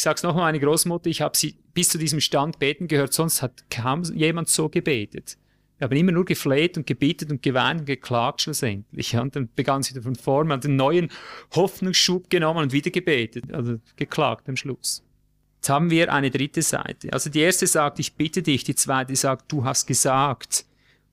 Ich 0.00 0.04
sag's 0.04 0.22
nochmal, 0.22 0.44
meine 0.44 0.60
Großmutter, 0.60 1.10
ich 1.10 1.20
habe 1.20 1.36
sie 1.36 1.56
bis 1.74 1.90
zu 1.90 1.98
diesem 1.98 2.20
Stand 2.20 2.58
beten 2.58 2.88
gehört, 2.88 3.12
sonst 3.12 3.42
hat 3.42 3.64
kaum 3.70 4.02
jemand 4.14 4.48
so 4.48 4.70
gebetet. 4.70 5.36
Wir 5.76 5.84
haben 5.84 5.94
immer 5.94 6.12
nur 6.12 6.24
gefleht 6.24 6.78
und 6.78 6.86
gebetet 6.86 7.30
und 7.30 7.42
geweint 7.42 7.80
und 7.80 7.84
geklagt 7.84 8.40
schlussendlich. 8.40 9.14
Und 9.14 9.36
dann 9.36 9.50
begann 9.54 9.82
sie 9.82 9.90
wieder 9.90 10.00
von 10.00 10.14
vorne, 10.14 10.54
hat 10.54 10.64
einen 10.64 10.76
neuen 10.76 11.10
Hoffnungsschub 11.54 12.30
genommen 12.30 12.62
und 12.62 12.72
wieder 12.72 12.90
gebetet, 12.90 13.52
also 13.52 13.76
geklagt 13.96 14.48
am 14.48 14.56
Schluss. 14.56 15.04
Jetzt 15.56 15.68
haben 15.68 15.90
wir 15.90 16.10
eine 16.10 16.30
dritte 16.30 16.62
Seite. 16.62 17.12
Also 17.12 17.28
die 17.28 17.40
erste 17.40 17.66
sagt, 17.66 17.98
ich 17.98 18.14
bitte 18.14 18.40
dich, 18.40 18.64
die 18.64 18.74
zweite 18.74 19.14
sagt, 19.16 19.52
du 19.52 19.64
hast 19.64 19.86
gesagt. 19.86 20.64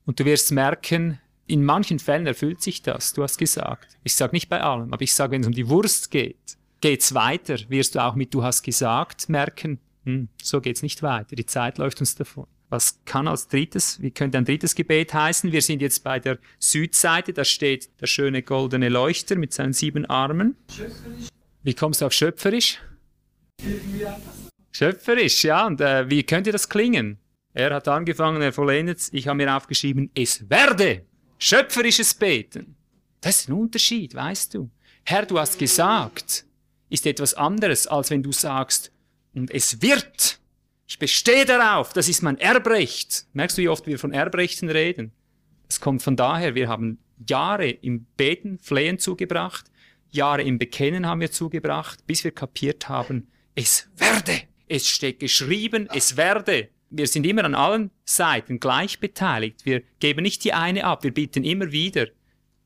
Und 0.06 0.18
du 0.18 0.24
wirst 0.24 0.50
merken, 0.50 1.20
in 1.46 1.62
manchen 1.62 1.98
Fällen 1.98 2.26
erfüllt 2.26 2.62
sich 2.62 2.80
das, 2.80 3.12
du 3.12 3.22
hast 3.22 3.36
gesagt. 3.36 3.98
Ich 4.02 4.14
sage 4.14 4.34
nicht 4.34 4.48
bei 4.48 4.62
allem, 4.62 4.94
aber 4.94 5.02
ich 5.02 5.12
sage, 5.12 5.32
wenn 5.32 5.42
es 5.42 5.46
um 5.46 5.52
die 5.52 5.68
Wurst 5.68 6.10
geht, 6.10 6.57
geht's 6.80 7.14
weiter, 7.14 7.58
wirst 7.68 7.94
du 7.94 8.04
auch 8.04 8.14
mit 8.14 8.32
du 8.32 8.42
hast 8.42 8.62
gesagt 8.62 9.28
merken, 9.28 9.78
hm, 10.04 10.28
so 10.42 10.60
geht's 10.60 10.82
nicht 10.82 11.02
weiter. 11.02 11.36
Die 11.36 11.46
Zeit 11.46 11.78
läuft 11.78 12.00
uns 12.00 12.14
davon. 12.14 12.46
Was 12.70 13.00
kann 13.06 13.28
als 13.28 13.48
drittes, 13.48 14.00
wie 14.02 14.10
könnte 14.10 14.36
ein 14.36 14.44
drittes 14.44 14.74
Gebet 14.74 15.14
heißen? 15.14 15.52
Wir 15.52 15.62
sind 15.62 15.80
jetzt 15.80 16.04
bei 16.04 16.18
der 16.20 16.38
Südseite, 16.58 17.32
da 17.32 17.44
steht 17.44 17.88
der 18.00 18.06
schöne 18.06 18.42
goldene 18.42 18.90
Leuchter 18.90 19.36
mit 19.36 19.54
seinen 19.54 19.72
sieben 19.72 20.04
Armen. 20.04 20.54
Schöpferisch. 20.70 21.28
Wie 21.62 21.74
kommst 21.74 22.02
du 22.02 22.06
auf 22.06 22.12
schöpferisch? 22.12 22.78
Schöpferisch, 24.70 25.44
ja. 25.44 25.66
Und 25.66 25.80
äh, 25.80 26.08
wie 26.10 26.22
könnte 26.22 26.52
das 26.52 26.68
klingen? 26.68 27.18
Er 27.54 27.74
hat 27.74 27.88
angefangen, 27.88 28.42
er 28.42 28.52
vollendet 28.52 29.08
Ich 29.12 29.26
habe 29.26 29.38
mir 29.38 29.56
aufgeschrieben, 29.56 30.10
es 30.14 30.48
werde 30.48 31.06
schöpferisches 31.38 32.14
Beten. 32.14 32.76
Das 33.20 33.40
ist 33.40 33.48
ein 33.48 33.54
Unterschied, 33.54 34.14
weißt 34.14 34.54
du. 34.54 34.70
Herr, 35.04 35.24
du 35.24 35.38
hast 35.38 35.58
gesagt, 35.58 36.44
ist 36.88 37.06
etwas 37.06 37.34
anderes, 37.34 37.86
als 37.86 38.10
wenn 38.10 38.22
du 38.22 38.32
sagst, 38.32 38.92
und 39.34 39.50
es 39.50 39.82
wird. 39.82 40.40
Ich 40.86 40.98
bestehe 40.98 41.44
darauf, 41.44 41.92
das 41.92 42.08
ist 42.08 42.22
mein 42.22 42.38
Erbrecht. 42.38 43.26
Merkst 43.34 43.58
du, 43.58 43.62
wie 43.62 43.68
oft 43.68 43.86
wir 43.86 43.98
von 43.98 44.12
Erbrechten 44.12 44.70
reden? 44.70 45.12
Das 45.66 45.80
kommt 45.80 46.02
von 46.02 46.16
daher, 46.16 46.54
wir 46.54 46.68
haben 46.68 46.98
Jahre 47.26 47.68
im 47.68 48.06
Beten, 48.16 48.58
Flehen 48.58 48.98
zugebracht, 48.98 49.70
Jahre 50.10 50.42
im 50.42 50.58
Bekennen 50.58 51.06
haben 51.06 51.20
wir 51.20 51.30
zugebracht, 51.30 52.06
bis 52.06 52.24
wir 52.24 52.30
kapiert 52.30 52.88
haben, 52.88 53.28
es 53.54 53.90
werde, 53.96 54.42
es 54.66 54.88
steht 54.88 55.20
geschrieben, 55.20 55.88
es 55.92 56.16
werde. 56.16 56.68
Wir 56.90 57.06
sind 57.06 57.26
immer 57.26 57.44
an 57.44 57.54
allen 57.54 57.90
Seiten 58.06 58.60
gleich 58.60 58.98
beteiligt. 58.98 59.66
Wir 59.66 59.82
geben 60.00 60.22
nicht 60.22 60.44
die 60.44 60.54
eine 60.54 60.84
ab, 60.84 61.04
wir 61.04 61.12
bieten 61.12 61.44
immer 61.44 61.70
wieder. 61.70 62.06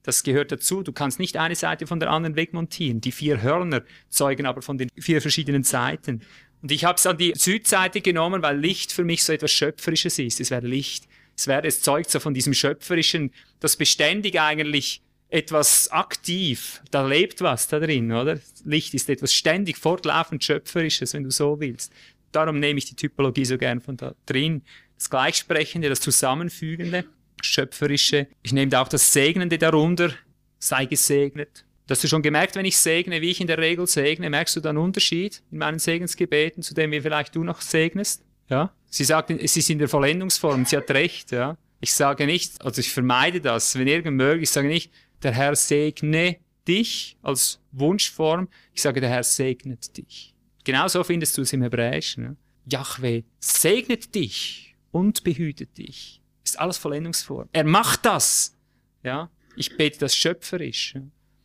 Das 0.03 0.23
gehört 0.23 0.51
dazu. 0.53 0.83
Du 0.83 0.93
kannst 0.93 1.19
nicht 1.19 1.37
eine 1.37 1.55
Seite 1.55 1.87
von 1.87 2.01
der 2.01 2.11
anderen 2.11 2.37
wegmontieren. 2.37 3.01
Die 3.01 3.13
vier 3.13 3.41
Hörner 3.41 3.83
zeugen 4.09 4.47
aber 4.47 4.63
von 4.63 4.79
den 4.79 4.89
vier 4.99 5.21
verschiedenen 5.21 5.63
Seiten. 5.63 6.23
Und 6.61 6.73
ich 6.73 6.85
habe 6.85 6.97
es 6.97 7.07
an 7.07 7.19
die 7.19 7.33
Südseite 7.37 8.01
genommen, 8.01 8.43
weil 8.43 8.59
Licht 8.59 8.93
für 8.93 9.05
mich 9.05 9.25
so 9.25 9.33
etwas 9.33 9.53
Schöpferisches 9.53 10.19
ist. 10.19 10.41
Es 10.41 10.51
wäre 10.51 10.67
Licht. 10.67 11.09
Es 11.37 11.47
wäre, 11.47 11.67
es 11.67 11.83
zeugt 11.83 12.11
so 12.11 12.21
von 12.21 12.35
diesem 12.35 12.55
Schöpferischen, 12.55 13.33
das 13.61 13.77
beständig 13.77 14.39
eigentlich 14.41 15.03
etwas 15.33 15.91
aktiv, 15.91 16.83
da 16.91 17.07
lebt 17.07 17.41
was 17.41 17.67
da 17.67 17.81
drin, 17.81 18.13
oder? 18.13 18.39
Licht 18.65 18.93
ist 18.93 19.09
etwas 19.09 19.33
ständig 19.33 19.79
fortlaufend 19.79 20.45
Schöpferisches, 20.45 21.15
wenn 21.15 21.25
du 21.25 21.31
so 21.31 21.59
willst. 21.59 21.91
Darum 22.33 22.61
nehme 22.61 22.79
ich 22.79 22.85
die 22.85 22.97
Typologie 22.97 23.47
so 23.47 23.57
gern 23.57 23.81
von 23.81 23.97
da 23.97 24.15
drin. 24.27 24.63
Das 24.97 25.09
Gleichsprechende, 25.09 25.89
das 25.89 26.01
Zusammenfügende, 26.01 27.07
Schöpferische. 27.45 28.29
Ich 28.43 28.53
nehme 28.53 28.71
da 28.71 28.83
auch 28.83 28.89
das 28.89 29.13
Segnende 29.13 29.59
darunter. 29.59 30.13
Sei 30.59 30.87
gesegnet. 30.87 31.65
Hast 31.93 32.03
du 32.05 32.09
schon 32.09 32.23
gemerkt, 32.23 32.57
wenn 32.57 32.65
ich 32.65 32.79
segne, 32.79 33.21
wie 33.21 33.31
ich 33.31 33.41
in 33.43 33.47
der 33.47 33.59
Regel 33.59 33.87
segne, 33.87 34.31
merkst 34.31 34.57
du 34.57 34.61
da 34.61 34.71
einen 34.71 34.79
Unterschied 34.79 35.43
in 35.51 35.59
meinen 35.59 35.79
Segensgebeten, 35.79 36.63
zu 36.63 36.73
dem 36.73 36.91
wie 36.91 37.03
vielleicht 37.03 37.35
du 37.35 37.45
noch 37.45 37.61
segnest? 37.61 38.25
Ja? 38.49 38.73
Sie 38.87 39.05
sagt, 39.05 39.31
es 39.31 39.57
ist 39.59 39.69
in 39.69 39.79
der 39.79 39.91
Vollendungsform, 39.91 40.65
sie 40.65 40.79
hat 40.79 40.91
recht, 40.91 41.33
ja. 41.33 41.59
Ich 41.81 41.93
sage 41.93 42.25
nicht, 42.25 42.65
also 42.65 42.81
ich 42.81 42.91
vermeide 42.91 43.43
das, 43.43 43.79
wenn 43.79 43.89
irgend 43.89 44.17
möglich, 44.17 44.45
ich 44.45 44.51
sage 44.51 44.69
nicht, 44.69 44.91
der 45.23 45.33
Herr 45.33 45.55
segne 45.55 46.39
dich 46.67 47.19
als 47.21 47.61
Wunschform, 47.73 48.49
ich 48.73 48.81
sage, 48.81 49.03
der 49.03 49.11
Herr 49.11 49.23
segnet 49.23 49.95
dich. 49.95 50.35
Genauso 50.65 51.05
findest 51.05 51.37
du 51.37 51.43
es 51.43 51.53
im 51.53 51.61
Hebräischen. 51.61 52.25
Ja? 52.25 52.79
Yahweh 52.79 53.25
segnet 53.39 54.15
dich 54.15 54.77
und 54.93 55.25
behütet 55.25 55.77
dich. 55.77 56.22
Ist 56.45 56.59
alles 56.59 56.79
Vollendungsform. 56.79 57.49
Er 57.53 57.65
macht 57.65 58.05
das. 58.05 58.57
Ja? 59.03 59.31
Ich 59.57 59.77
bete 59.77 59.99
das 59.99 60.17
schöpferisch. 60.17 60.95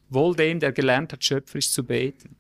Wohl 0.10 0.36
dem, 0.36 0.60
der 0.60 0.71
gelernt 0.71 1.13
hat, 1.13 1.23
schöpferisch 1.23 1.71
zu 1.71 1.83
beten. 1.83 2.36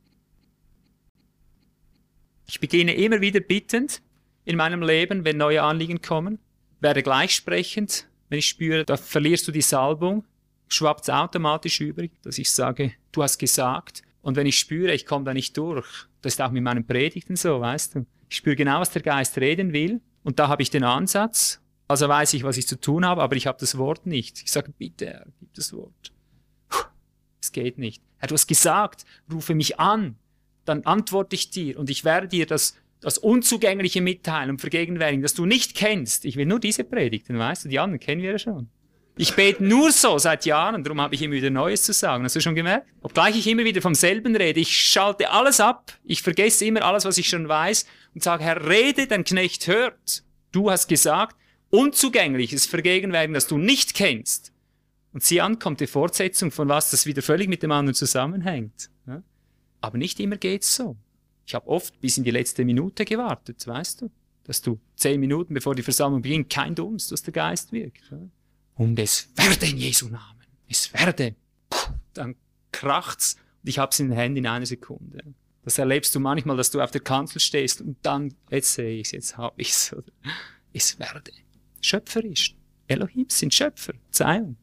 Ich 2.47 2.59
beginne 2.59 2.95
immer 2.95 3.19
wieder 3.19 3.41
bittend 3.41 4.01
in 4.45 4.55
meinem 4.55 4.81
Leben, 4.81 5.25
wenn 5.25 5.37
neue 5.37 5.61
Anliegen 5.61 6.01
kommen, 6.01 6.39
werde 6.79 7.03
gleichsprechend, 7.03 8.07
wenn 8.29 8.39
ich 8.39 8.47
spüre, 8.47 8.85
da 8.85 8.95
verlierst 8.95 9.47
du 9.47 9.51
die 9.51 9.61
Salbung, 9.61 10.23
schwappt 10.69 11.03
es 11.03 11.09
automatisch 11.09 11.81
übrig, 11.81 12.11
dass 12.21 12.37
ich 12.37 12.49
sage, 12.49 12.93
du 13.11 13.23
hast 13.23 13.37
gesagt. 13.37 14.03
Und 14.21 14.37
wenn 14.37 14.47
ich 14.47 14.57
spüre, 14.57 14.93
ich 14.93 15.05
komme 15.05 15.25
da 15.25 15.33
nicht 15.33 15.57
durch, 15.57 15.87
das 16.21 16.33
ist 16.33 16.41
auch 16.41 16.51
mit 16.51 16.63
meinen 16.63 16.85
Predigten 16.85 17.35
so, 17.35 17.59
weißt 17.59 17.95
du. 17.95 18.05
Ich 18.29 18.37
spüre 18.37 18.55
genau, 18.55 18.79
was 18.79 18.91
der 18.91 19.01
Geist 19.01 19.37
reden 19.37 19.73
will 19.73 20.01
und 20.23 20.39
da 20.39 20.47
habe 20.47 20.61
ich 20.61 20.69
den 20.69 20.83
Ansatz, 20.83 21.61
also 21.87 22.09
weiß 22.09 22.33
ich, 22.33 22.43
was 22.43 22.57
ich 22.57 22.67
zu 22.67 22.79
tun 22.79 23.05
habe, 23.05 23.21
aber 23.21 23.35
ich 23.35 23.47
habe 23.47 23.57
das 23.59 23.77
Wort 23.77 24.05
nicht. 24.05 24.41
Ich 24.43 24.51
sage, 24.51 24.73
bitte, 24.77 25.07
Herr, 25.07 25.25
gib 25.39 25.53
das 25.53 25.73
Wort. 25.73 26.11
Es 27.41 27.51
geht 27.51 27.77
nicht. 27.77 28.03
Er 28.17 28.23
hat 28.23 28.31
was 28.31 28.47
gesagt, 28.47 29.05
rufe 29.31 29.55
mich 29.55 29.79
an, 29.79 30.17
dann 30.65 30.83
antworte 30.83 31.35
ich 31.35 31.49
dir 31.49 31.79
und 31.79 31.89
ich 31.89 32.03
werde 32.03 32.27
dir 32.27 32.45
das, 32.45 32.75
das 32.99 33.17
Unzugängliche 33.17 34.01
mitteilen 34.01 34.49
und 34.49 34.59
vergegenwärtigen, 34.59 35.21
das 35.21 35.33
du 35.33 35.45
nicht 35.45 35.75
kennst. 35.75 36.25
Ich 36.25 36.35
will 36.35 36.45
nur 36.45 36.59
diese 36.59 36.83
Predigten, 36.83 37.37
weißt 37.37 37.65
du, 37.65 37.69
die 37.69 37.79
anderen 37.79 37.99
kennen 37.99 38.21
wir 38.21 38.31
ja 38.31 38.39
schon. 38.39 38.69
Ich 39.19 39.33
bete 39.33 39.63
nur 39.63 39.91
so 39.91 40.19
seit 40.19 40.45
Jahren, 40.45 40.83
darum 40.83 41.01
habe 41.01 41.15
ich 41.15 41.23
immer 41.23 41.33
wieder 41.33 41.49
Neues 41.49 41.83
zu 41.83 41.91
sagen. 41.91 42.23
Hast 42.23 42.35
du 42.35 42.41
schon 42.41 42.53
gemerkt? 42.53 42.87
Obgleich 43.01 43.35
ich 43.35 43.47
immer 43.47 43.63
wieder 43.63 43.81
vom 43.81 43.95
selben 43.95 44.35
rede, 44.35 44.59
ich 44.59 44.75
schalte 44.75 45.31
alles 45.31 45.59
ab, 45.59 45.91
ich 46.03 46.21
vergesse 46.21 46.65
immer 46.65 46.83
alles, 46.83 47.03
was 47.03 47.17
ich 47.17 47.27
schon 47.27 47.47
weiß 47.47 47.87
und 48.13 48.21
sage, 48.21 48.43
Herr, 48.43 48.67
rede, 48.67 49.07
dein 49.07 49.23
Knecht 49.23 49.67
hört. 49.67 50.23
Du 50.51 50.69
hast 50.69 50.87
gesagt, 50.87 51.35
Unzugängliches 51.69 52.65
vergegenwärtigen, 52.65 53.33
das 53.33 53.47
du 53.47 53.57
nicht 53.57 53.93
kennst. 53.93 54.53
Und 55.13 55.23
sieh 55.23 55.41
an, 55.41 55.59
kommt 55.59 55.79
die 55.79 55.87
Fortsetzung 55.87 56.51
von 56.51 56.69
was, 56.69 56.91
das 56.91 57.05
wieder 57.05 57.21
völlig 57.21 57.49
mit 57.49 57.63
dem 57.63 57.71
anderen 57.71 57.95
zusammenhängt. 57.95 58.89
Ja? 59.05 59.23
Aber 59.81 59.97
nicht 59.97 60.19
immer 60.19 60.37
geht's 60.37 60.75
so. 60.75 60.95
Ich 61.45 61.55
habe 61.55 61.67
oft 61.67 61.99
bis 62.01 62.17
in 62.17 62.23
die 62.23 62.31
letzte 62.31 62.65
Minute 62.65 63.05
gewartet, 63.05 63.65
weißt 63.65 64.01
du? 64.01 64.11
Dass 64.43 64.61
du 64.61 64.79
zehn 64.95 65.19
Minuten, 65.19 65.53
bevor 65.53 65.75
die 65.75 65.83
Versammlung 65.83 66.21
beginnt, 66.21 66.49
kein 66.49 66.75
Dumms, 66.75 67.07
dass 67.07 67.23
der 67.23 67.33
Geist 67.33 67.71
wirkt. 67.71 68.03
Ja? 68.11 68.19
Und 68.75 68.99
es 68.99 69.29
werde 69.35 69.65
in 69.65 69.77
Jesu 69.77 70.07
Namen. 70.07 70.45
Es 70.69 70.93
werde. 70.93 71.35
Puh, 71.69 71.93
dann 72.13 72.35
kracht's 72.71 73.37
und 73.63 73.69
ich 73.69 73.79
hab's 73.79 73.99
in 73.99 74.09
den 74.09 74.17
Händen 74.17 74.39
in 74.39 74.47
einer 74.47 74.65
Sekunde. 74.65 75.23
Das 75.63 75.77
erlebst 75.77 76.13
du 76.15 76.19
manchmal, 76.19 76.55
dass 76.55 76.71
du 76.71 76.79
auf 76.79 76.91
der 76.91 77.01
Kanzel 77.01 77.39
stehst 77.39 77.81
und 77.81 77.97
dann, 78.01 78.33
jetzt 78.49 78.73
sehe 78.73 78.99
ich's, 78.99 79.11
jetzt 79.11 79.37
hab 79.37 79.59
ich's. 79.59 79.95
Es 80.73 80.99
werde. 80.99 81.31
Schöpferisch. 81.81 82.55
Elohim 82.87 83.27
sind 83.29 83.53
Schöpfer. 83.53 83.93
Zion. 84.11 84.57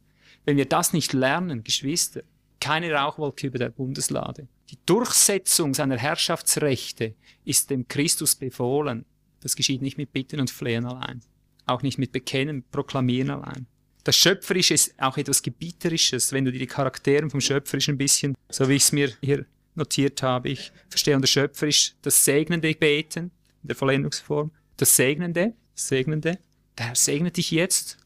Wenn 0.45 0.57
wir 0.57 0.65
das 0.65 0.93
nicht 0.93 1.13
lernen, 1.13 1.63
Geschwister, 1.63 2.21
keine 2.59 2.91
Rauchwolke 2.91 3.47
über 3.47 3.59
der 3.59 3.69
Bundeslade. 3.69 4.47
Die 4.69 4.79
Durchsetzung 4.85 5.73
seiner 5.73 5.97
Herrschaftsrechte 5.97 7.15
ist 7.43 7.69
dem 7.69 7.87
Christus 7.87 8.35
befohlen. 8.35 9.05
Das 9.41 9.55
geschieht 9.55 9.81
nicht 9.81 9.97
mit 9.97 10.11
Bitten 10.11 10.39
und 10.39 10.49
Flehen 10.49 10.85
allein. 10.85 11.21
Auch 11.67 11.83
nicht 11.83 11.97
mit 11.97 12.11
Bekennen, 12.11 12.63
Proklamieren 12.71 13.29
allein. 13.29 13.67
Das 14.03 14.15
Schöpferische 14.15 14.73
ist 14.75 14.93
auch 14.99 15.17
etwas 15.17 15.41
Gebieterisches. 15.41 16.31
Wenn 16.31 16.45
du 16.45 16.51
dir 16.51 16.59
die 16.59 16.67
Charaktere 16.67 17.29
vom 17.29 17.41
Schöpferischen 17.41 17.95
ein 17.95 17.97
bisschen, 17.97 18.35
so 18.49 18.69
wie 18.69 18.73
ich 18.73 18.83
es 18.83 18.91
mir 18.91 19.11
hier 19.21 19.45
notiert 19.73 20.21
habe, 20.23 20.49
ich 20.49 20.71
verstehe 20.89 21.15
unter 21.15 21.27
Schöpferisch 21.27 21.95
das 22.01 22.23
segnende 22.23 22.73
Beten 22.73 23.31
in 23.61 23.67
der 23.67 23.75
Vollendungsform. 23.75 24.51
Das 24.77 24.95
Segnende, 24.95 25.53
das 25.73 25.87
Segnende. 25.87 26.39
Der 26.77 26.87
Herr 26.87 26.95
segnet 26.95 27.37
dich 27.37 27.51
jetzt 27.51 27.97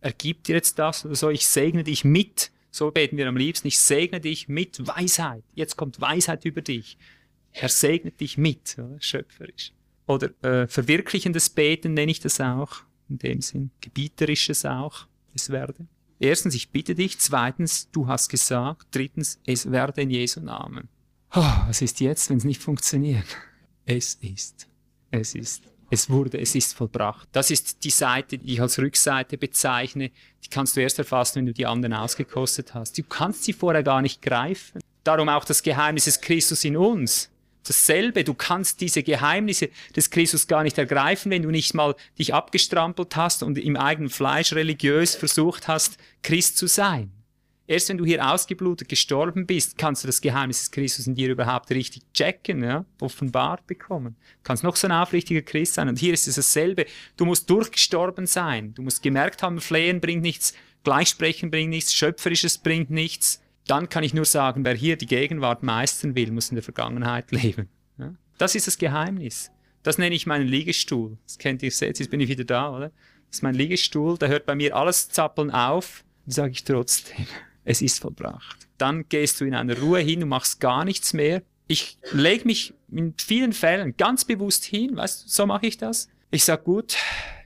er 0.00 0.12
gibt 0.12 0.48
dir 0.48 0.56
jetzt 0.56 0.78
das 0.78 1.04
oder 1.04 1.14
so, 1.14 1.30
ich 1.30 1.46
segne 1.46 1.84
dich 1.84 2.04
mit, 2.04 2.50
so 2.70 2.90
beten 2.90 3.16
wir 3.16 3.28
am 3.28 3.36
liebsten, 3.36 3.68
ich 3.68 3.78
segne 3.78 4.20
dich 4.20 4.48
mit 4.48 4.86
Weisheit. 4.86 5.42
Jetzt 5.54 5.76
kommt 5.76 6.00
Weisheit 6.00 6.44
über 6.44 6.62
dich. 6.62 6.98
Er 7.52 7.68
segnet 7.68 8.20
dich 8.20 8.38
mit, 8.38 8.76
oder? 8.78 9.00
schöpferisch. 9.00 9.72
Oder 10.06 10.30
äh, 10.42 10.66
verwirklichendes 10.68 11.50
Beten 11.50 11.94
nenne 11.94 12.10
ich 12.12 12.20
das 12.20 12.40
auch, 12.40 12.82
in 13.08 13.18
dem 13.18 13.40
Sinn. 13.40 13.70
Gebieterisches 13.80 14.64
auch, 14.64 15.06
es 15.34 15.50
werde. 15.50 15.86
Erstens, 16.20 16.54
ich 16.54 16.70
bitte 16.70 16.94
dich. 16.94 17.18
Zweitens, 17.18 17.90
du 17.90 18.06
hast 18.08 18.28
gesagt. 18.28 18.88
Drittens, 18.90 19.40
es 19.46 19.70
werde 19.70 20.02
in 20.02 20.10
Jesu 20.10 20.40
Namen. 20.40 20.88
Oh, 21.34 21.52
was 21.66 21.82
ist 21.82 22.00
jetzt, 22.00 22.30
wenn 22.30 22.38
es 22.38 22.44
nicht 22.44 22.62
funktioniert? 22.62 23.26
Es 23.84 24.14
ist. 24.14 24.66
Es 25.10 25.34
ist. 25.34 25.62
Es 25.90 26.10
wurde, 26.10 26.38
es 26.38 26.54
ist 26.54 26.74
vollbracht. 26.74 27.28
Das 27.32 27.50
ist 27.50 27.82
die 27.84 27.90
Seite, 27.90 28.36
die 28.36 28.54
ich 28.54 28.60
als 28.60 28.78
Rückseite 28.78 29.38
bezeichne. 29.38 30.10
Die 30.44 30.48
kannst 30.50 30.76
du 30.76 30.80
erst 30.80 30.98
erfassen, 30.98 31.36
wenn 31.36 31.46
du 31.46 31.54
die 31.54 31.66
anderen 31.66 31.94
ausgekostet 31.94 32.74
hast. 32.74 32.98
Du 32.98 33.02
kannst 33.02 33.44
sie 33.44 33.54
vorher 33.54 33.82
gar 33.82 34.02
nicht 34.02 34.20
greifen. 34.20 34.80
Darum 35.02 35.30
auch 35.30 35.44
das 35.44 35.62
Geheimnis 35.62 36.04
des 36.04 36.20
Christus 36.20 36.64
in 36.64 36.76
uns. 36.76 37.30
Dasselbe, 37.66 38.24
du 38.24 38.34
kannst 38.34 38.80
diese 38.80 39.02
Geheimnisse 39.02 39.70
des 39.96 40.10
Christus 40.10 40.46
gar 40.46 40.62
nicht 40.62 40.78
ergreifen, 40.78 41.30
wenn 41.30 41.42
du 41.42 41.50
nicht 41.50 41.74
mal 41.74 41.94
dich 42.18 42.34
abgestrampelt 42.34 43.16
hast 43.16 43.42
und 43.42 43.58
im 43.58 43.76
eigenen 43.76 44.10
Fleisch 44.10 44.52
religiös 44.52 45.14
versucht 45.14 45.68
hast, 45.68 45.98
Christ 46.22 46.56
zu 46.58 46.66
sein. 46.66 47.10
Erst 47.68 47.90
wenn 47.90 47.98
du 47.98 48.06
hier 48.06 48.26
ausgeblutet 48.26 48.88
gestorben 48.88 49.46
bist, 49.46 49.76
kannst 49.76 50.02
du 50.02 50.06
das 50.06 50.22
Geheimnis 50.22 50.60
des 50.60 50.70
Christus 50.70 51.06
in 51.06 51.14
dir 51.14 51.28
überhaupt 51.28 51.70
richtig 51.70 52.02
checken, 52.14 52.64
ja? 52.64 52.86
offenbart 52.98 53.66
bekommen. 53.66 54.16
Du 54.18 54.42
kannst 54.42 54.64
noch 54.64 54.74
so 54.74 54.88
ein 54.88 54.92
aufrichtiger 54.92 55.42
Christ 55.42 55.74
sein. 55.74 55.86
Und 55.86 55.98
hier 55.98 56.14
ist 56.14 56.26
es 56.26 56.36
dasselbe. 56.36 56.86
Du 57.18 57.26
musst 57.26 57.50
durchgestorben 57.50 58.26
sein. 58.26 58.72
Du 58.72 58.80
musst 58.80 59.02
gemerkt 59.02 59.42
haben, 59.42 59.60
Flehen 59.60 60.00
bringt 60.00 60.22
nichts, 60.22 60.54
Gleichsprechen 60.82 61.50
bringt 61.50 61.68
nichts, 61.68 61.92
Schöpferisches 61.92 62.56
bringt 62.56 62.88
nichts. 62.88 63.42
Dann 63.66 63.90
kann 63.90 64.02
ich 64.02 64.14
nur 64.14 64.24
sagen, 64.24 64.64
wer 64.64 64.74
hier 64.74 64.96
die 64.96 65.04
Gegenwart 65.04 65.62
meistern 65.62 66.14
will, 66.14 66.32
muss 66.32 66.48
in 66.48 66.54
der 66.54 66.62
Vergangenheit 66.62 67.30
leben. 67.32 67.68
Ja? 67.98 68.14
Das 68.38 68.54
ist 68.54 68.66
das 68.66 68.78
Geheimnis. 68.78 69.50
Das 69.82 69.98
nenne 69.98 70.14
ich 70.14 70.26
meinen 70.26 70.48
Liegestuhl. 70.48 71.18
Das 71.26 71.36
kennt 71.36 71.62
ihr 71.62 71.70
selbst, 71.70 71.98
jetzt 71.98 72.10
bin 72.10 72.20
ich 72.20 72.30
wieder 72.30 72.44
da, 72.44 72.74
oder? 72.74 72.92
Das 73.28 73.38
ist 73.38 73.42
mein 73.42 73.54
Liegestuhl, 73.54 74.16
da 74.16 74.26
hört 74.26 74.46
bei 74.46 74.54
mir 74.54 74.74
alles 74.74 75.10
Zappeln 75.10 75.50
auf, 75.50 76.02
sage 76.26 76.52
ich 76.52 76.64
trotzdem 76.64 77.26
es 77.68 77.82
ist 77.82 78.00
vollbracht. 78.00 78.66
Dann 78.78 79.08
gehst 79.10 79.40
du 79.40 79.44
in 79.44 79.54
einer 79.54 79.78
Ruhe 79.78 80.00
hin 80.00 80.22
und 80.22 80.30
machst 80.30 80.58
gar 80.58 80.86
nichts 80.86 81.12
mehr. 81.12 81.42
Ich 81.66 81.98
lege 82.12 82.46
mich 82.46 82.72
in 82.90 83.12
vielen 83.18 83.52
Fällen 83.52 83.94
ganz 83.98 84.24
bewusst 84.24 84.64
hin, 84.64 84.96
weißt 84.96 85.24
du, 85.24 85.28
so 85.28 85.44
mache 85.44 85.66
ich 85.66 85.76
das. 85.76 86.08
Ich 86.30 86.44
sag 86.44 86.64
gut, 86.64 86.96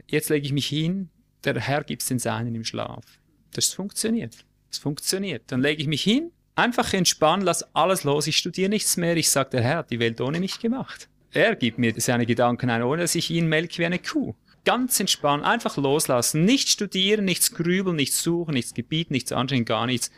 jetzt 0.06 0.30
lege 0.30 0.46
ich 0.46 0.52
mich 0.52 0.66
hin, 0.66 1.08
der 1.42 1.58
Herr 1.58 1.82
gibt's 1.82 2.06
den 2.06 2.20
Seinen 2.20 2.54
im 2.54 2.64
Schlaf. 2.64 3.04
Das 3.52 3.72
funktioniert. 3.72 4.44
Das 4.70 4.78
funktioniert. 4.78 5.42
Dann 5.48 5.60
lege 5.60 5.82
ich 5.82 5.88
mich 5.88 6.02
hin, 6.02 6.30
einfach 6.54 6.92
entspannen, 6.92 7.44
lass 7.44 7.74
alles 7.74 8.04
los, 8.04 8.28
ich 8.28 8.36
studiere 8.36 8.70
nichts 8.70 8.96
mehr, 8.96 9.16
ich 9.16 9.28
sage, 9.28 9.50
der 9.50 9.62
Herr 9.62 9.78
hat 9.78 9.90
die 9.90 9.98
Welt 9.98 10.20
ohne 10.20 10.38
mich 10.38 10.60
gemacht. 10.60 11.08
Er 11.32 11.56
gibt 11.56 11.78
mir 11.78 11.92
seine 11.96 12.26
Gedanken 12.26 12.70
ein, 12.70 12.84
ohne 12.84 13.02
dass 13.02 13.16
ich 13.16 13.28
ihn 13.30 13.48
melke 13.48 13.78
wie 13.78 13.86
eine 13.86 13.98
Kuh. 13.98 14.36
Ganz 14.64 15.00
entspannen, 15.00 15.44
einfach 15.44 15.76
loslassen, 15.76 16.44
nicht 16.44 16.68
studieren, 16.68 17.24
nichts 17.24 17.52
grübeln, 17.52 17.96
nichts 17.96 18.22
suchen, 18.22 18.54
nichts 18.54 18.74
gebieten, 18.74 19.12
nichts 19.12 19.32
anschauen, 19.32 19.64
gar 19.64 19.86
nichts. 19.86 20.10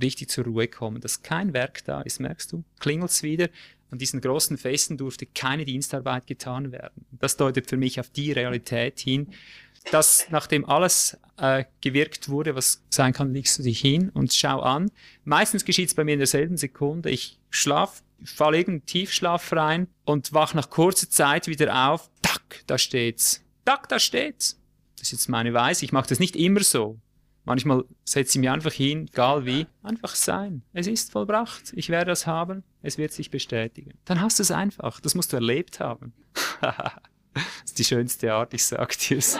Richtig 0.00 0.30
zur 0.30 0.44
Ruhe 0.44 0.68
kommen, 0.68 1.00
dass 1.00 1.22
kein 1.22 1.52
Werk 1.52 1.84
da 1.84 2.00
ist, 2.02 2.18
merkst 2.18 2.50
du? 2.52 2.64
Klingelt's 2.80 3.22
wieder. 3.22 3.48
An 3.90 3.98
diesen 3.98 4.22
großen 4.22 4.56
Festen 4.56 4.96
durfte 4.96 5.26
keine 5.26 5.66
Dienstarbeit 5.66 6.26
getan 6.26 6.72
werden. 6.72 7.04
Das 7.12 7.36
deutet 7.36 7.68
für 7.68 7.76
mich 7.76 8.00
auf 8.00 8.08
die 8.08 8.32
Realität 8.32 9.00
hin, 9.00 9.28
dass 9.90 10.26
nachdem 10.30 10.64
alles 10.64 11.18
äh, 11.36 11.64
gewirkt 11.80 12.28
wurde, 12.28 12.54
was 12.54 12.82
sein 12.88 13.12
kann, 13.12 13.34
legst 13.34 13.58
du 13.58 13.62
dich 13.62 13.80
hin 13.80 14.08
und 14.10 14.32
schau 14.32 14.60
an. 14.60 14.90
Meistens 15.24 15.64
geschieht's 15.64 15.94
bei 15.94 16.04
mir 16.04 16.14
in 16.14 16.20
derselben 16.20 16.56
Sekunde. 16.56 17.10
Ich 17.10 17.38
schlaf, 17.50 18.02
falle 18.24 18.58
irgendeinen 18.58 18.86
Tiefschlaf 18.86 19.52
rein 19.52 19.88
und 20.04 20.32
wach 20.32 20.54
nach 20.54 20.70
kurzer 20.70 21.10
Zeit 21.10 21.46
wieder 21.46 21.90
auf. 21.90 22.10
Tack, 22.22 22.62
da 22.66 22.78
steht's. 22.78 23.41
Tack, 23.64 23.88
da 23.88 23.98
steht's. 23.98 24.60
Das 24.96 25.08
ist 25.08 25.12
jetzt 25.12 25.28
meine 25.28 25.52
Weise. 25.54 25.84
Ich 25.84 25.92
mache 25.92 26.08
das 26.08 26.20
nicht 26.20 26.36
immer 26.36 26.62
so. 26.62 26.98
Manchmal 27.44 27.84
setze 28.04 28.38
ich 28.38 28.40
mich 28.40 28.50
einfach 28.50 28.72
hin, 28.72 29.08
egal 29.08 29.44
wie, 29.46 29.66
einfach 29.82 30.14
sein. 30.14 30.62
Es 30.72 30.86
ist 30.86 31.10
vollbracht. 31.10 31.72
Ich 31.74 31.88
werde 31.88 32.10
das 32.10 32.26
haben. 32.26 32.62
Es 32.82 32.98
wird 32.98 33.12
sich 33.12 33.30
bestätigen. 33.30 33.94
Dann 34.04 34.20
hast 34.20 34.38
du 34.38 34.44
es 34.44 34.52
einfach. 34.52 35.00
Das 35.00 35.14
musst 35.16 35.32
du 35.32 35.36
erlebt 35.36 35.80
haben. 35.80 36.12
das 36.60 37.44
ist 37.64 37.78
die 37.78 37.84
schönste 37.84 38.32
Art, 38.32 38.54
ich 38.54 38.64
sag 38.64 38.96
dir's. 38.96 39.38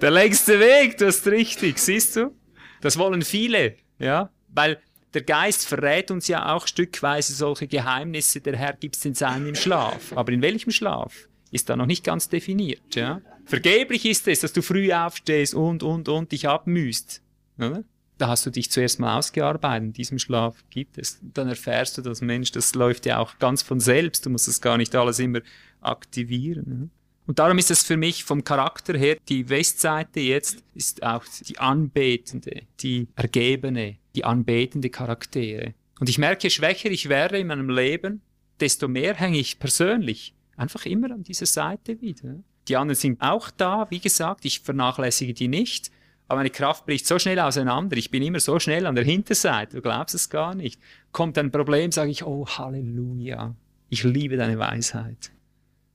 Der 0.00 0.10
längste 0.10 0.58
Weg, 0.58 0.98
du 0.98 1.06
hast 1.06 1.26
richtig, 1.28 1.78
siehst 1.78 2.16
du? 2.16 2.34
Das 2.80 2.98
wollen 2.98 3.22
viele, 3.22 3.76
ja? 3.98 4.30
Weil 4.48 4.80
der 5.14 5.22
Geist 5.22 5.66
verrät 5.66 6.10
uns 6.10 6.28
ja 6.28 6.52
auch 6.54 6.66
stückweise 6.66 7.34
solche 7.34 7.68
Geheimnisse, 7.68 8.40
der 8.40 8.56
Herr 8.56 8.74
gibt's 8.74 9.00
den 9.00 9.14
Seinen 9.14 9.46
im 9.46 9.54
Schlaf. 9.54 10.12
Aber 10.14 10.32
in 10.32 10.42
welchem 10.42 10.70
Schlaf? 10.70 11.28
Ist 11.50 11.68
da 11.68 11.76
noch 11.76 11.86
nicht 11.86 12.04
ganz 12.04 12.28
definiert, 12.28 12.94
ja? 12.94 13.20
Vergeblich 13.44 14.04
ist 14.04 14.26
es, 14.26 14.40
dass 14.40 14.52
du 14.52 14.60
früh 14.60 14.92
aufstehst 14.92 15.54
und, 15.54 15.84
und, 15.84 16.08
und 16.08 16.32
dich 16.32 16.48
abmühst, 16.48 17.22
oder? 17.58 17.84
Da 18.18 18.28
hast 18.28 18.46
du 18.46 18.50
dich 18.50 18.70
zuerst 18.70 18.98
mal 18.98 19.18
ausgearbeitet, 19.18 19.86
in 19.88 19.92
diesem 19.92 20.18
Schlaf 20.18 20.64
gibt 20.70 20.98
es. 20.98 21.20
Dann 21.22 21.48
erfährst 21.48 21.98
du 21.98 22.02
das, 22.02 22.22
Mensch, 22.22 22.50
das 22.50 22.74
läuft 22.74 23.06
ja 23.06 23.18
auch 23.18 23.38
ganz 23.38 23.62
von 23.62 23.78
selbst, 23.78 24.24
du 24.24 24.30
musst 24.30 24.48
das 24.48 24.60
gar 24.60 24.78
nicht 24.78 24.94
alles 24.94 25.18
immer 25.18 25.40
aktivieren. 25.80 26.64
Ne? 26.66 26.90
Und 27.26 27.38
darum 27.38 27.58
ist 27.58 27.70
es 27.70 27.82
für 27.82 27.96
mich 27.96 28.24
vom 28.24 28.44
Charakter 28.44 28.96
her, 28.96 29.16
die 29.28 29.48
Westseite 29.48 30.20
jetzt 30.20 30.64
ist 30.74 31.02
auch 31.02 31.24
die 31.46 31.58
anbetende, 31.58 32.62
die 32.80 33.08
ergebene, 33.16 33.98
die 34.14 34.24
anbetende 34.24 34.90
Charaktere. 34.90 35.74
Und 35.98 36.08
ich 36.08 36.18
merke, 36.18 36.44
je 36.44 36.50
schwächer 36.50 36.90
ich 36.90 37.08
werde 37.08 37.38
in 37.38 37.48
meinem 37.48 37.68
Leben, 37.68 38.22
desto 38.60 38.88
mehr 38.88 39.14
hänge 39.14 39.38
ich 39.38 39.58
persönlich 39.58 40.34
einfach 40.56 40.86
immer 40.86 41.10
an 41.10 41.22
dieser 41.22 41.46
Seite 41.46 42.00
wieder. 42.00 42.36
Die 42.68 42.76
anderen 42.76 42.96
sind 42.96 43.20
auch 43.20 43.50
da, 43.50 43.86
wie 43.90 44.00
gesagt, 44.00 44.44
ich 44.44 44.60
vernachlässige 44.60 45.34
die 45.34 45.48
nicht, 45.48 45.90
aber 46.28 46.38
meine 46.38 46.50
Kraft 46.50 46.86
bricht 46.86 47.06
so 47.06 47.18
schnell 47.18 47.38
auseinander. 47.38 47.96
Ich 47.96 48.10
bin 48.10 48.22
immer 48.22 48.40
so 48.40 48.58
schnell 48.58 48.86
an 48.86 48.96
der 48.96 49.04
Hinterseite, 49.04 49.76
du 49.76 49.82
glaubst 49.82 50.14
es 50.14 50.28
gar 50.28 50.54
nicht. 50.54 50.80
Kommt 51.12 51.38
ein 51.38 51.52
Problem, 51.52 51.92
sage 51.92 52.10
ich, 52.10 52.24
oh 52.24 52.46
Halleluja, 52.46 53.54
ich 53.88 54.02
liebe 54.02 54.36
deine 54.36 54.58
Weisheit. 54.58 55.30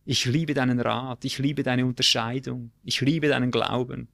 Ich 0.05 0.25
liebe 0.25 0.53
deinen 0.53 0.79
Rat, 0.79 1.25
ich 1.25 1.37
liebe 1.37 1.63
deine 1.63 1.85
Unterscheidung, 1.85 2.71
ich 2.83 3.01
liebe 3.01 3.27
deinen 3.27 3.51
Glauben. 3.51 4.07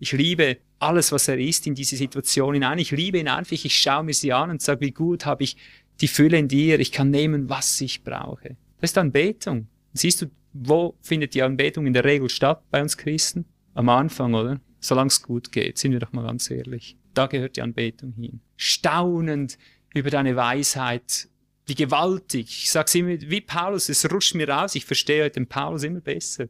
Ich 0.00 0.12
liebe 0.12 0.58
alles, 0.80 1.12
was 1.12 1.28
er 1.28 1.38
ist 1.38 1.66
in 1.66 1.76
diese 1.76 1.96
Situation 1.96 2.54
hinein. 2.54 2.78
Ich 2.78 2.90
liebe 2.90 3.18
ihn 3.18 3.28
einfach, 3.28 3.52
ich 3.52 3.74
schaue 3.74 4.02
mir 4.02 4.14
sie 4.14 4.32
an 4.32 4.50
und 4.50 4.60
sage, 4.60 4.80
wie 4.80 4.90
gut 4.90 5.26
habe 5.26 5.44
ich 5.44 5.56
die 6.00 6.08
Fülle 6.08 6.38
in 6.38 6.48
dir, 6.48 6.80
ich 6.80 6.90
kann 6.90 7.10
nehmen, 7.10 7.48
was 7.48 7.80
ich 7.80 8.02
brauche. 8.02 8.56
Das 8.80 8.90
ist 8.90 8.98
Anbetung. 8.98 9.68
Siehst 9.92 10.22
du, 10.22 10.26
wo 10.52 10.96
findet 11.00 11.34
die 11.34 11.42
Anbetung 11.42 11.86
in 11.86 11.92
der 11.92 12.04
Regel 12.04 12.28
statt 12.28 12.62
bei 12.70 12.80
uns 12.82 12.96
Christen? 12.96 13.44
Am 13.74 13.88
Anfang, 13.88 14.34
oder? 14.34 14.60
Solange 14.80 15.08
es 15.08 15.22
gut 15.22 15.52
geht, 15.52 15.78
sind 15.78 15.92
wir 15.92 16.00
doch 16.00 16.12
mal 16.12 16.24
ganz 16.24 16.50
ehrlich. 16.50 16.96
Da 17.14 17.26
gehört 17.26 17.56
die 17.56 17.62
Anbetung 17.62 18.12
hin. 18.14 18.40
Staunend 18.56 19.58
über 19.94 20.10
deine 20.10 20.36
Weisheit, 20.36 21.28
wie 21.66 21.74
gewaltig. 21.74 22.46
Ich 22.62 22.70
sag's 22.70 22.94
immer, 22.94 23.20
wie 23.20 23.40
Paulus, 23.40 23.88
es 23.88 24.10
rutscht 24.10 24.34
mir 24.34 24.48
raus, 24.48 24.74
ich 24.74 24.84
verstehe 24.84 25.24
heute 25.24 25.34
den 25.34 25.46
Paulus 25.46 25.82
immer 25.82 26.00
besser. 26.00 26.48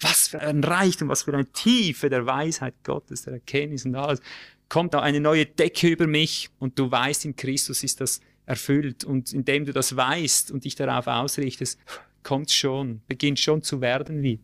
Was 0.00 0.28
für 0.28 0.40
ein 0.40 0.62
Reichtum, 0.62 1.08
was 1.08 1.22
für 1.22 1.32
eine 1.32 1.46
Tiefe 1.46 2.08
der 2.10 2.26
Weisheit 2.26 2.74
Gottes, 2.84 3.22
der 3.22 3.34
Erkenntnis 3.34 3.84
und 3.84 3.94
alles. 3.94 4.20
Kommt 4.68 4.94
da 4.94 5.00
eine 5.00 5.20
neue 5.20 5.46
Decke 5.46 5.88
über 5.88 6.06
mich 6.06 6.50
und 6.58 6.78
du 6.78 6.90
weißt, 6.90 7.24
in 7.24 7.36
Christus 7.36 7.82
ist 7.82 8.00
das 8.00 8.20
erfüllt. 8.44 9.04
Und 9.04 9.32
indem 9.32 9.64
du 9.64 9.72
das 9.72 9.96
weißt 9.96 10.50
und 10.50 10.64
dich 10.64 10.74
darauf 10.74 11.06
ausrichtest, 11.06 11.78
kommt 12.26 12.50
schon, 12.50 13.02
beginnt 13.06 13.38
schon 13.38 13.62
zu 13.62 13.80
werden 13.80 14.20
wieder. 14.20 14.42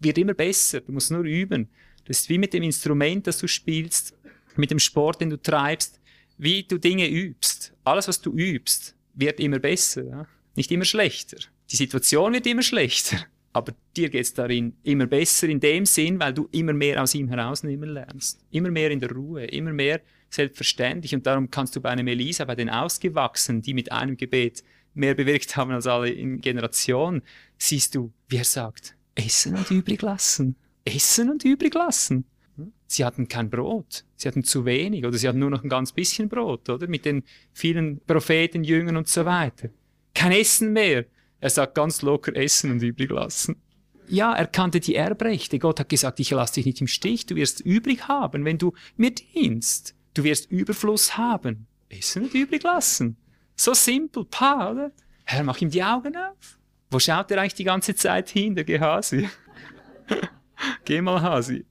Wird 0.00 0.18
immer 0.18 0.34
besser, 0.34 0.80
du 0.80 0.90
musst 0.90 1.12
nur 1.12 1.22
üben. 1.22 1.68
Das 2.04 2.22
ist 2.22 2.28
wie 2.28 2.38
mit 2.38 2.52
dem 2.52 2.64
Instrument, 2.64 3.24
das 3.24 3.38
du 3.38 3.46
spielst, 3.46 4.16
mit 4.56 4.72
dem 4.72 4.80
Sport, 4.80 5.20
den 5.20 5.30
du 5.30 5.40
treibst, 5.40 6.00
wie 6.38 6.64
du 6.64 6.76
Dinge 6.76 7.08
übst. 7.08 7.72
Alles, 7.84 8.08
was 8.08 8.20
du 8.20 8.32
übst, 8.32 8.96
wird 9.14 9.38
immer 9.38 9.60
besser, 9.60 10.02
ja? 10.04 10.26
nicht 10.56 10.72
immer 10.72 10.84
schlechter. 10.84 11.36
Die 11.70 11.76
Situation 11.76 12.32
wird 12.32 12.48
immer 12.48 12.62
schlechter, 12.62 13.18
aber 13.52 13.74
dir 13.96 14.08
geht's 14.08 14.34
darin 14.34 14.74
immer 14.82 15.06
besser 15.06 15.48
in 15.48 15.60
dem 15.60 15.86
Sinn, 15.86 16.18
weil 16.18 16.34
du 16.34 16.48
immer 16.50 16.72
mehr 16.72 17.00
aus 17.00 17.14
ihm 17.14 17.28
herausnehmen 17.28 17.90
lernst. 17.90 18.44
Immer 18.50 18.72
mehr 18.72 18.90
in 18.90 18.98
der 18.98 19.12
Ruhe, 19.12 19.44
immer 19.44 19.72
mehr 19.72 20.00
selbstverständlich. 20.30 21.14
Und 21.14 21.26
darum 21.26 21.48
kannst 21.48 21.76
du 21.76 21.80
bei 21.80 21.90
einem 21.90 22.08
Elisa, 22.08 22.44
bei 22.44 22.56
den 22.56 22.70
Ausgewachsenen, 22.70 23.62
die 23.62 23.74
mit 23.74 23.92
einem 23.92 24.16
Gebet 24.16 24.64
mehr 24.94 25.14
bewirkt 25.14 25.56
haben 25.56 25.70
als 25.70 25.86
alle 25.86 26.10
in 26.10 26.40
Generation, 26.40 27.22
siehst 27.58 27.94
du, 27.94 28.12
wie 28.28 28.38
er 28.38 28.44
sagt, 28.44 28.96
essen 29.14 29.56
und 29.56 29.70
übrig 29.70 30.02
lassen. 30.02 30.56
Essen 30.84 31.30
und 31.30 31.44
übrig 31.44 31.74
lassen. 31.74 32.24
Sie 32.86 33.04
hatten 33.04 33.28
kein 33.28 33.50
Brot. 33.50 34.04
Sie 34.16 34.26
hatten 34.26 34.42
zu 34.42 34.64
wenig 34.64 35.04
oder 35.04 35.16
sie 35.16 35.28
hatten 35.28 35.38
nur 35.38 35.50
noch 35.50 35.62
ein 35.62 35.68
ganz 35.68 35.92
bisschen 35.92 36.28
Brot, 36.28 36.68
oder? 36.68 36.88
Mit 36.88 37.04
den 37.04 37.22
vielen 37.52 38.00
Propheten, 38.00 38.64
Jüngern 38.64 38.96
und 38.96 39.08
so 39.08 39.24
weiter. 39.24 39.68
Kein 40.14 40.32
Essen 40.32 40.72
mehr. 40.72 41.04
Er 41.40 41.50
sagt 41.50 41.74
ganz 41.74 42.02
locker 42.02 42.34
essen 42.36 42.70
und 42.70 42.82
übrig 42.82 43.10
lassen. 43.10 43.56
Ja, 44.08 44.34
er 44.34 44.46
kannte 44.46 44.80
die 44.80 44.96
Erbrechte. 44.96 45.58
Gott 45.58 45.78
hat 45.78 45.88
gesagt, 45.88 46.18
ich 46.18 46.30
lasse 46.30 46.54
dich 46.54 46.66
nicht 46.66 46.80
im 46.80 46.88
Stich. 46.88 47.26
Du 47.26 47.36
wirst 47.36 47.60
übrig 47.60 48.08
haben, 48.08 48.44
wenn 48.44 48.58
du 48.58 48.72
mir 48.96 49.12
dienst. 49.12 49.94
Du 50.14 50.24
wirst 50.24 50.50
Überfluss 50.50 51.16
haben. 51.16 51.66
Essen 51.88 52.24
und 52.24 52.34
übrig 52.34 52.62
lassen. 52.64 53.16
So 53.60 53.74
simpel, 53.74 54.24
pa, 54.24 54.70
oder? 54.70 54.90
Herr, 55.24 55.44
mach 55.44 55.60
ihm 55.60 55.68
die 55.68 55.82
Augen 55.82 56.16
auf. 56.16 56.58
Wo 56.90 56.98
schaut 56.98 57.30
er 57.30 57.42
eigentlich 57.42 57.56
die 57.56 57.64
ganze 57.64 57.94
Zeit 57.94 58.30
hin, 58.30 58.54
der 58.54 58.64
Gehasi? 58.64 59.28
Geh 60.86 61.02
mal, 61.02 61.20
Hasi. 61.20 61.66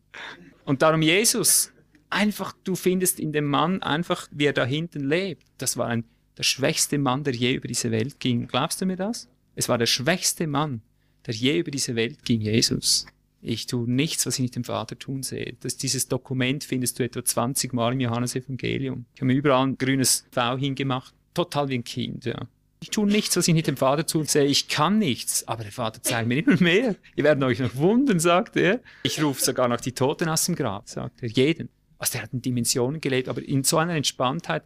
Und 0.65 0.83
darum 0.83 1.01
Jesus, 1.01 1.73
einfach, 2.11 2.53
du 2.63 2.75
findest 2.75 3.19
in 3.19 3.33
dem 3.33 3.45
Mann 3.45 3.81
einfach, 3.81 4.27
wie 4.29 4.45
er 4.45 4.53
da 4.53 4.65
hinten 4.65 5.09
lebt. 5.09 5.47
Das 5.57 5.77
war 5.77 5.87
ein, 5.87 6.03
der 6.37 6.43
schwächste 6.43 6.99
Mann, 6.99 7.23
der 7.23 7.33
je 7.33 7.55
über 7.55 7.67
diese 7.67 7.89
Welt 7.89 8.19
ging. 8.19 8.45
Glaubst 8.45 8.79
du 8.81 8.85
mir 8.85 8.95
das? 8.95 9.27
Es 9.55 9.67
war 9.67 9.79
der 9.79 9.87
schwächste 9.87 10.45
Mann, 10.45 10.83
der 11.25 11.33
je 11.33 11.57
über 11.57 11.71
diese 11.71 11.95
Welt 11.95 12.23
ging, 12.23 12.41
Jesus. 12.41 13.07
Ich 13.41 13.65
tue 13.65 13.89
nichts, 13.89 14.27
was 14.27 14.35
ich 14.35 14.41
nicht 14.41 14.55
dem 14.55 14.63
Vater 14.63 14.99
tun 14.99 15.23
sehe. 15.23 15.57
Das, 15.61 15.75
dieses 15.75 16.07
Dokument 16.07 16.63
findest 16.63 16.99
du 16.99 17.03
etwa 17.03 17.25
20 17.25 17.73
Mal 17.73 17.93
im 17.93 17.99
Johannesevangelium. 17.99 19.05
Ich 19.15 19.21
habe 19.21 19.25
mir 19.25 19.33
überall 19.33 19.65
ein 19.65 19.77
grünes 19.79 20.27
V 20.31 20.55
hingemacht 20.59 21.15
total 21.33 21.69
wie 21.69 21.75
ein 21.75 21.83
Kind, 21.83 22.25
ja. 22.25 22.47
Ich 22.81 22.91
tue 22.91 23.05
nichts, 23.05 23.35
was 23.35 23.47
ich 23.47 23.53
nicht 23.53 23.67
dem 23.67 23.75
Vater 23.75 24.05
tue 24.05 24.25
sehe, 24.25 24.45
ich 24.45 24.69
kann 24.69 24.99
nichts, 24.99 25.45
aber 25.47 25.63
der 25.63 25.71
Vater 25.71 26.01
zeigt 26.01 26.29
mir 26.29 26.37
immer 26.37 26.61
mehr. 26.61 26.95
Ihr 27.15 27.23
werdet 27.25 27.43
euch 27.43 27.59
noch 27.59 27.75
wundern, 27.75 28.21
sagt 28.21 28.55
er. 28.55 28.79
Ich 29.03 29.21
rufe 29.21 29.43
sogar 29.43 29.67
noch 29.67 29.81
die 29.81 29.91
Toten 29.91 30.29
aus 30.29 30.45
dem 30.45 30.55
Grab, 30.55 30.87
sagt 30.87 31.21
er, 31.21 31.29
jeden. 31.29 31.69
Also 31.97 32.13
der 32.13 32.23
hat 32.23 32.33
in 32.33 32.41
Dimensionen 32.41 33.01
gelebt, 33.01 33.27
aber 33.27 33.43
in 33.43 33.65
so 33.65 33.77
einer 33.77 33.95
Entspanntheit, 33.95 34.63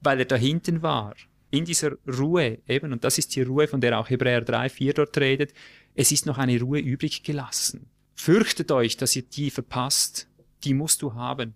weil 0.00 0.20
er 0.20 0.26
da 0.26 0.36
hinten 0.36 0.82
war. 0.82 1.14
In 1.50 1.64
dieser 1.64 1.96
Ruhe 2.06 2.58
eben, 2.68 2.92
und 2.92 3.02
das 3.02 3.18
ist 3.18 3.34
die 3.34 3.42
Ruhe, 3.42 3.66
von 3.66 3.80
der 3.80 3.98
auch 3.98 4.10
Hebräer 4.10 4.42
3, 4.42 4.68
4 4.68 4.94
dort 4.94 5.18
redet, 5.18 5.52
es 5.96 6.12
ist 6.12 6.26
noch 6.26 6.38
eine 6.38 6.60
Ruhe 6.60 6.78
übrig 6.78 7.24
gelassen. 7.24 7.90
Fürchtet 8.14 8.70
euch, 8.70 8.96
dass 8.96 9.16
ihr 9.16 9.22
die 9.22 9.50
verpasst. 9.50 10.28
Die 10.62 10.74
musst 10.74 11.02
du 11.02 11.14
haben. 11.14 11.54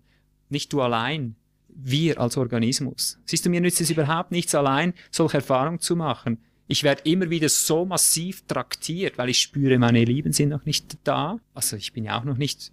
Nicht 0.49 0.73
du 0.73 0.81
allein 0.81 1.35
wir 1.83 2.19
als 2.19 2.37
Organismus. 2.37 3.19
Siehst 3.25 3.45
du, 3.45 3.49
mir 3.49 3.61
nützt 3.61 3.81
es 3.81 3.89
überhaupt 3.89 4.31
nichts 4.31 4.55
allein, 4.55 4.93
solche 5.09 5.37
Erfahrungen 5.37 5.79
zu 5.79 5.95
machen. 5.95 6.39
Ich 6.67 6.83
werde 6.83 7.01
immer 7.09 7.29
wieder 7.29 7.49
so 7.49 7.85
massiv 7.85 8.43
traktiert, 8.47 9.17
weil 9.17 9.29
ich 9.29 9.39
spüre, 9.39 9.77
meine 9.77 10.05
Lieben 10.05 10.31
sind 10.31 10.49
noch 10.49 10.65
nicht 10.65 10.97
da. 11.03 11.39
Also 11.53 11.75
ich 11.75 11.91
bin 11.91 12.05
ja 12.05 12.19
auch 12.19 12.23
noch 12.23 12.37
nicht, 12.37 12.71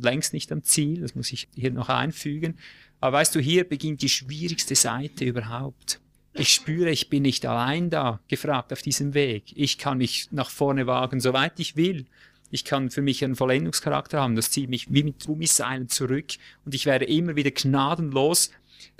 längst 0.00 0.32
nicht 0.32 0.52
am 0.52 0.62
Ziel, 0.62 1.00
das 1.00 1.14
muss 1.14 1.32
ich 1.32 1.48
hier 1.56 1.72
noch 1.72 1.88
einfügen. 1.88 2.58
Aber 3.00 3.16
weißt 3.16 3.34
du, 3.34 3.40
hier 3.40 3.64
beginnt 3.64 4.02
die 4.02 4.08
schwierigste 4.08 4.74
Seite 4.74 5.24
überhaupt. 5.24 6.00
Ich 6.32 6.50
spüre, 6.50 6.90
ich 6.90 7.08
bin 7.08 7.22
nicht 7.22 7.44
allein 7.44 7.90
da, 7.90 8.20
gefragt 8.28 8.72
auf 8.72 8.82
diesem 8.82 9.14
Weg. 9.14 9.44
Ich 9.56 9.78
kann 9.78 9.98
mich 9.98 10.28
nach 10.30 10.50
vorne 10.50 10.86
wagen, 10.86 11.18
soweit 11.18 11.58
ich 11.58 11.74
will. 11.74 12.06
Ich 12.50 12.64
kann 12.64 12.90
für 12.90 13.02
mich 13.02 13.24
einen 13.24 13.36
Vollendungscharakter 13.36 14.20
haben. 14.20 14.36
Das 14.36 14.50
zieht 14.50 14.68
mich 14.68 14.92
wie 14.92 15.04
mit 15.04 15.24
Gummiseilen 15.24 15.88
zurück 15.88 16.32
und 16.64 16.74
ich 16.74 16.86
werde 16.86 17.04
immer 17.04 17.36
wieder 17.36 17.50
gnadenlos 17.50 18.50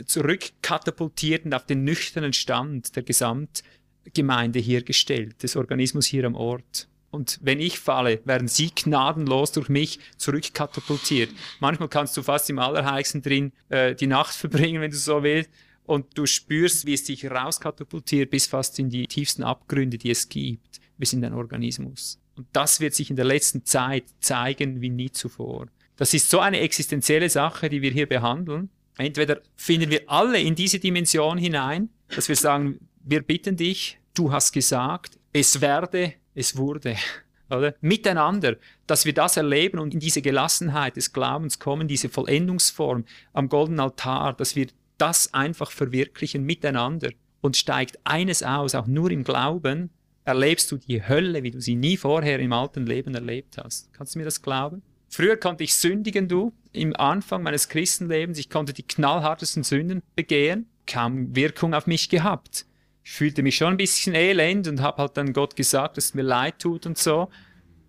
zurückkatapultiert 0.05 1.45
und 1.45 1.55
auf 1.55 1.67
den 1.67 1.85
nüchternen 1.85 2.33
Stand 2.33 2.95
der 2.97 3.03
Gesamtgemeinde 3.03 4.59
hier 4.59 4.83
gestellt, 4.83 5.43
des 5.43 5.57
Organismus 5.57 6.07
hier 6.07 6.25
am 6.25 6.35
Ort. 6.35 6.89
Und 7.11 7.41
wenn 7.43 7.59
ich 7.59 7.81
falle, 7.81 8.21
werden 8.25 8.47
sie 8.47 8.71
gnadenlos 8.73 9.51
durch 9.53 9.69
mich 9.69 9.99
zurückkatapultiert. 10.17 11.31
Manchmal 11.59 11.89
kannst 11.89 12.17
du 12.17 12.23
fast 12.23 12.49
im 12.51 12.61
Allerheiligsten 12.61 13.21
drin 13.21 13.53
äh, 13.69 13.95
die 13.97 14.07
Nacht 14.07 14.35
verbringen, 14.37 14.81
wenn 14.81 14.93
du 14.93 14.97
so 14.97 15.23
willst. 15.23 15.51
Und 15.85 16.17
du 16.17 16.25
spürst, 16.27 16.87
wie 16.87 16.95
es 16.95 17.03
dich 17.03 17.29
rauskatapultiert 17.29 18.31
bis 18.31 18.47
fast 18.47 18.79
in 18.79 18.91
die 18.91 19.09
tiefsten 19.09 19.43
Abgründe, 19.43 19.99
die 19.99 20.11
es 20.11 20.29
gibt. 20.29 20.81
Wir 20.99 21.07
sind 21.07 21.25
ein 21.25 21.35
Organismus. 21.35 22.21
Und 22.40 22.46
das 22.55 22.81
wird 22.81 22.94
sich 22.94 23.11
in 23.11 23.16
der 23.16 23.26
letzten 23.26 23.66
Zeit 23.66 24.05
zeigen 24.18 24.81
wie 24.81 24.88
nie 24.88 25.11
zuvor. 25.11 25.66
Das 25.96 26.14
ist 26.14 26.31
so 26.31 26.40
eine 26.40 26.61
existenzielle 26.61 27.29
Sache, 27.29 27.68
die 27.68 27.83
wir 27.83 27.90
hier 27.90 28.09
behandeln. 28.09 28.70
Entweder 28.96 29.42
finden 29.57 29.90
wir 29.90 30.05
alle 30.07 30.40
in 30.40 30.55
diese 30.55 30.79
Dimension 30.79 31.37
hinein, 31.37 31.90
dass 32.09 32.31
wir 32.31 32.37
sagen, 32.37 32.81
wir 33.05 33.20
bitten 33.20 33.59
dich, 33.59 33.98
du 34.14 34.33
hast 34.33 34.53
gesagt, 34.53 35.18
es 35.35 35.61
werde, 35.61 36.14
es 36.35 36.57
wurde. 36.57 36.96
Oder? 37.50 37.74
Miteinander, 37.83 38.57
dass 38.87 39.05
wir 39.05 39.12
das 39.12 39.37
erleben 39.37 39.79
und 39.79 39.92
in 39.92 40.00
diese 40.00 40.22
Gelassenheit 40.22 40.96
des 40.96 41.12
Glaubens 41.12 41.59
kommen, 41.59 41.88
diese 41.88 42.09
Vollendungsform 42.09 43.05
am 43.35 43.50
goldenen 43.50 43.81
Altar, 43.81 44.33
dass 44.33 44.57
wir 44.57 44.68
das 44.96 45.35
einfach 45.35 45.70
verwirklichen 45.70 46.44
miteinander. 46.44 47.11
Und 47.42 47.59
steigt 47.59 47.98
eines 48.05 48.42
aus, 48.42 48.74
auch 48.74 48.87
nur 48.87 49.11
im 49.11 49.24
Glauben, 49.24 49.90
erlebst 50.31 50.71
du 50.71 50.77
die 50.77 51.07
Hölle, 51.07 51.43
wie 51.43 51.51
du 51.51 51.61
sie 51.61 51.75
nie 51.75 51.97
vorher 51.97 52.38
im 52.38 52.53
alten 52.53 52.87
Leben 52.87 53.14
erlebt 53.14 53.59
hast. 53.59 53.93
Kannst 53.93 54.14
du 54.14 54.19
mir 54.19 54.25
das 54.25 54.43
glauben? 54.43 54.83
Früher 55.09 55.37
konnte 55.37 55.64
ich 55.64 55.75
sündigen, 55.75 56.29
du, 56.29 56.53
im 56.73 56.95
Anfang 56.95 57.43
meines 57.43 57.69
Christenlebens. 57.69 58.38
Ich 58.38 58.49
konnte 58.49 58.73
die 58.73 58.85
knallhartesten 58.85 59.64
Sünden 59.64 60.03
begehen, 60.14 60.66
kaum 60.87 61.35
Wirkung 61.35 61.75
auf 61.75 61.88
mich 61.88 62.09
gehabt. 62.09 62.64
Ich 63.03 63.11
fühlte 63.11 63.43
mich 63.43 63.57
schon 63.57 63.75
ein 63.75 63.77
bisschen 63.77 64.14
elend 64.14 64.69
und 64.69 64.81
habe 64.81 65.03
halt 65.03 65.16
dann 65.16 65.33
Gott 65.33 65.57
gesagt, 65.57 65.97
dass 65.97 66.07
es 66.07 66.14
mir 66.14 66.23
leid 66.23 66.61
tut 66.61 66.87
und 66.87 66.97
so. 66.97 67.29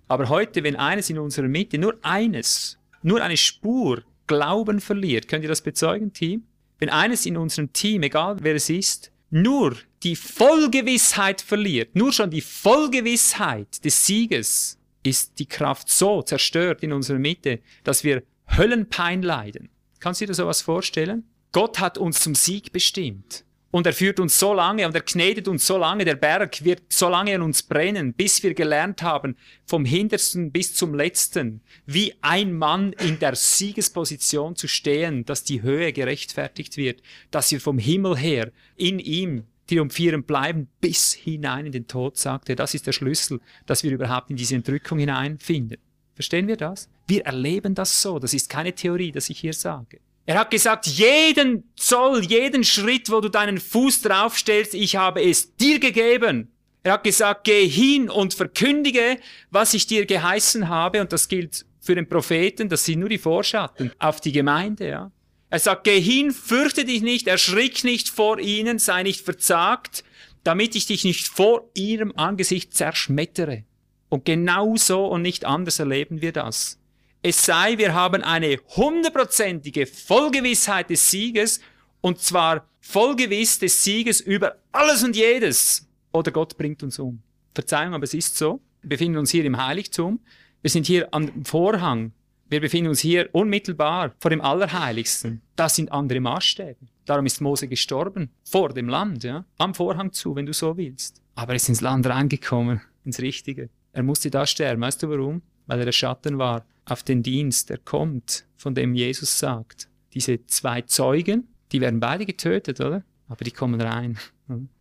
Aber 0.08 0.30
heute, 0.30 0.63
wenn 0.63 0.75
eines 0.75 1.10
in 1.10 1.19
unserer 1.19 1.47
Mitte, 1.47 1.77
nur 1.77 1.97
eines, 2.01 2.80
nur 3.04 3.21
eine 3.21 3.38
Spur 3.38 4.04
Glauben 4.25 4.80
verliert, 4.80 5.27
könnt 5.27 5.43
ihr 5.43 5.49
das 5.49 5.62
bezeugen, 5.62 6.13
Team? 6.13 6.43
Wenn 6.80 6.89
eines 6.89 7.25
in 7.25 7.38
unserem 7.38 7.71
Team, 7.71 8.01
egal 8.01 8.38
wer 8.41 8.56
es 8.56 8.69
ist, 8.69 9.12
nur 9.30 9.75
die 10.03 10.15
Vollgewissheit 10.15 11.41
verliert, 11.41 11.95
nur 11.95 12.11
schon 12.11 12.29
die 12.29 12.41
Vollgewissheit 12.41 13.83
des 13.83 14.05
Sieges, 14.05 14.77
ist 15.03 15.39
die 15.39 15.47
Kraft 15.47 15.89
so 15.89 16.21
zerstört 16.21 16.83
in 16.83 16.93
unserer 16.93 17.19
Mitte, 17.19 17.59
dass 17.83 18.03
wir 18.03 18.23
Höllenpein 18.47 19.21
leiden. 19.21 19.69
Kannst 19.99 20.21
du 20.21 20.25
dir 20.25 20.33
sowas 20.33 20.61
vorstellen? 20.61 21.23
Gott 21.51 21.79
hat 21.79 21.97
uns 21.97 22.19
zum 22.19 22.35
Sieg 22.35 22.71
bestimmt. 22.71 23.43
Und 23.71 23.85
er 23.85 23.93
führt 23.93 24.19
uns 24.19 24.37
so 24.37 24.53
lange 24.53 24.85
und 24.85 24.93
er 24.93 25.01
knetet 25.01 25.47
uns 25.47 25.65
so 25.65 25.77
lange, 25.77 26.03
der 26.03 26.15
Berg 26.15 26.65
wird 26.65 26.81
so 26.89 27.07
lange 27.07 27.35
an 27.35 27.41
uns 27.41 27.63
brennen, 27.63 28.13
bis 28.13 28.43
wir 28.43 28.53
gelernt 28.53 29.01
haben, 29.01 29.37
vom 29.65 29.85
Hintersten 29.85 30.51
bis 30.51 30.75
zum 30.75 30.93
Letzten, 30.93 31.61
wie 31.85 32.13
ein 32.21 32.53
Mann 32.53 32.91
in 32.91 33.17
der 33.19 33.35
Siegesposition 33.35 34.57
zu 34.57 34.67
stehen, 34.67 35.23
dass 35.23 35.45
die 35.45 35.61
Höhe 35.61 35.93
gerechtfertigt 35.93 36.75
wird, 36.75 37.01
dass 37.31 37.49
wir 37.51 37.61
vom 37.61 37.77
Himmel 37.77 38.17
her 38.17 38.51
in 38.75 38.99
ihm 38.99 39.45
triumphierend 39.71 40.27
bleiben 40.27 40.67
bis 40.81 41.13
hinein 41.13 41.65
in 41.65 41.71
den 41.71 41.88
Tod, 41.88 42.17
sagt 42.17 42.49
er. 42.49 42.55
Das 42.55 42.73
ist 42.73 42.88
der 42.88 42.91
Schlüssel, 42.91 43.39
dass 43.65 43.84
wir 43.84 43.91
überhaupt 43.91 44.29
in 44.29 44.36
diese 44.36 44.55
Entrückung 44.55 44.99
hineinfinden. 44.99 45.77
Verstehen 46.13 46.47
wir 46.47 46.57
das? 46.57 46.89
Wir 47.07 47.25
erleben 47.25 47.73
das 47.73 48.01
so. 48.01 48.19
Das 48.19 48.34
ist 48.34 48.49
keine 48.49 48.73
Theorie, 48.73 49.12
das 49.12 49.29
ich 49.29 49.39
hier 49.39 49.53
sage. 49.53 49.99
Er 50.25 50.39
hat 50.39 50.51
gesagt, 50.51 50.88
jeden 50.88 51.71
Zoll, 51.77 52.23
jeden 52.25 52.63
Schritt, 52.63 53.10
wo 53.10 53.21
du 53.21 53.29
deinen 53.29 53.60
Fuß 53.60 54.01
draufstellst, 54.01 54.73
ich 54.73 54.97
habe 54.97 55.21
es 55.23 55.55
dir 55.55 55.79
gegeben. 55.79 56.51
Er 56.84 56.93
hat 56.93 57.03
gesagt, 57.03 57.45
geh 57.45 57.67
hin 57.67 58.10
und 58.10 58.34
verkündige, 58.34 59.17
was 59.51 59.73
ich 59.73 59.88
dir 59.88 60.05
geheißen 60.05 60.67
habe. 60.67 60.99
Und 61.01 61.13
das 61.13 61.27
gilt 61.27 61.65
für 61.79 61.95
den 61.95 62.07
Propheten, 62.07 62.69
das 62.69 62.86
sind 62.86 62.99
nur 62.99 63.10
die 63.10 63.17
Vorschatten 63.17 63.91
auf 63.99 64.19
die 64.19 64.31
Gemeinde, 64.31 64.88
ja. 64.88 65.12
Er 65.51 65.59
sagt, 65.59 65.83
geh 65.83 65.99
hin, 65.99 66.31
fürchte 66.31 66.85
dich 66.85 67.01
nicht, 67.01 67.27
erschrick 67.27 67.83
nicht 67.83 68.09
vor 68.09 68.39
ihnen, 68.39 68.79
sei 68.79 69.03
nicht 69.03 69.25
verzagt, 69.25 70.05
damit 70.45 70.75
ich 70.77 70.85
dich 70.85 71.03
nicht 71.03 71.27
vor 71.27 71.69
ihrem 71.75 72.13
Angesicht 72.15 72.73
zerschmettere. 72.73 73.65
Und 74.07 74.23
genau 74.23 74.77
so 74.77 75.05
und 75.05 75.21
nicht 75.21 75.43
anders 75.43 75.79
erleben 75.79 76.21
wir 76.21 76.31
das. 76.31 76.79
Es 77.21 77.45
sei, 77.45 77.77
wir 77.77 77.93
haben 77.93 78.23
eine 78.23 78.59
hundertprozentige 78.77 79.85
Vollgewissheit 79.87 80.89
des 80.89 81.11
Sieges, 81.11 81.59
und 81.99 82.19
zwar 82.19 82.65
vollgewiss 82.79 83.59
des 83.59 83.83
Sieges 83.83 84.21
über 84.21 84.55
alles 84.71 85.03
und 85.03 85.17
jedes. 85.17 85.85
Oder 86.13 86.31
Gott 86.31 86.57
bringt 86.57 86.81
uns 86.81 86.97
um. 86.97 87.21
Verzeihung, 87.53 87.93
aber 87.93 88.05
es 88.05 88.13
ist 88.13 88.37
so. 88.37 88.61
Wir 88.81 88.91
befinden 88.91 89.17
uns 89.17 89.31
hier 89.31 89.43
im 89.43 89.61
Heiligtum. 89.61 90.21
Wir 90.61 90.69
sind 90.69 90.87
hier 90.87 91.09
am 91.11 91.43
Vorhang 91.43 92.13
wir 92.51 92.59
befinden 92.59 92.89
uns 92.89 92.99
hier 92.99 93.29
unmittelbar 93.31 94.13
vor 94.19 94.29
dem 94.29 94.41
Allerheiligsten. 94.41 95.41
Das 95.55 95.77
sind 95.77 95.89
andere 95.93 96.19
Maßstäbe. 96.19 96.85
Darum 97.05 97.25
ist 97.25 97.39
Mose 97.39 97.69
gestorben, 97.69 98.29
vor 98.43 98.73
dem 98.73 98.89
Land, 98.89 99.23
ja, 99.23 99.45
am 99.57 99.73
Vorhang 99.73 100.11
zu, 100.11 100.35
wenn 100.35 100.45
du 100.45 100.51
so 100.51 100.75
willst. 100.75 101.21
Aber 101.35 101.53
er 101.53 101.55
ist 101.55 101.69
ins 101.69 101.79
Land 101.79 102.05
reingekommen, 102.07 102.81
ins 103.05 103.21
Richtige. 103.21 103.69
Er 103.93 104.03
musste 104.03 104.29
da 104.29 104.45
sterben. 104.45 104.81
Weißt 104.81 105.01
du 105.01 105.09
warum? 105.09 105.41
Weil 105.65 105.79
er 105.79 105.85
der 105.85 105.93
Schatten 105.93 106.39
war 106.39 106.65
auf 106.83 107.03
den 107.03 107.23
Dienst, 107.23 107.69
der 107.69 107.77
kommt, 107.77 108.45
von 108.57 108.75
dem 108.75 108.95
Jesus 108.95 109.39
sagt. 109.39 109.87
Diese 110.13 110.45
zwei 110.47 110.81
Zeugen, 110.81 111.47
die 111.71 111.79
werden 111.79 112.01
beide 112.01 112.25
getötet, 112.25 112.81
oder? 112.81 113.05
Aber 113.29 113.45
die 113.45 113.51
kommen 113.51 113.79
rein. 113.79 114.19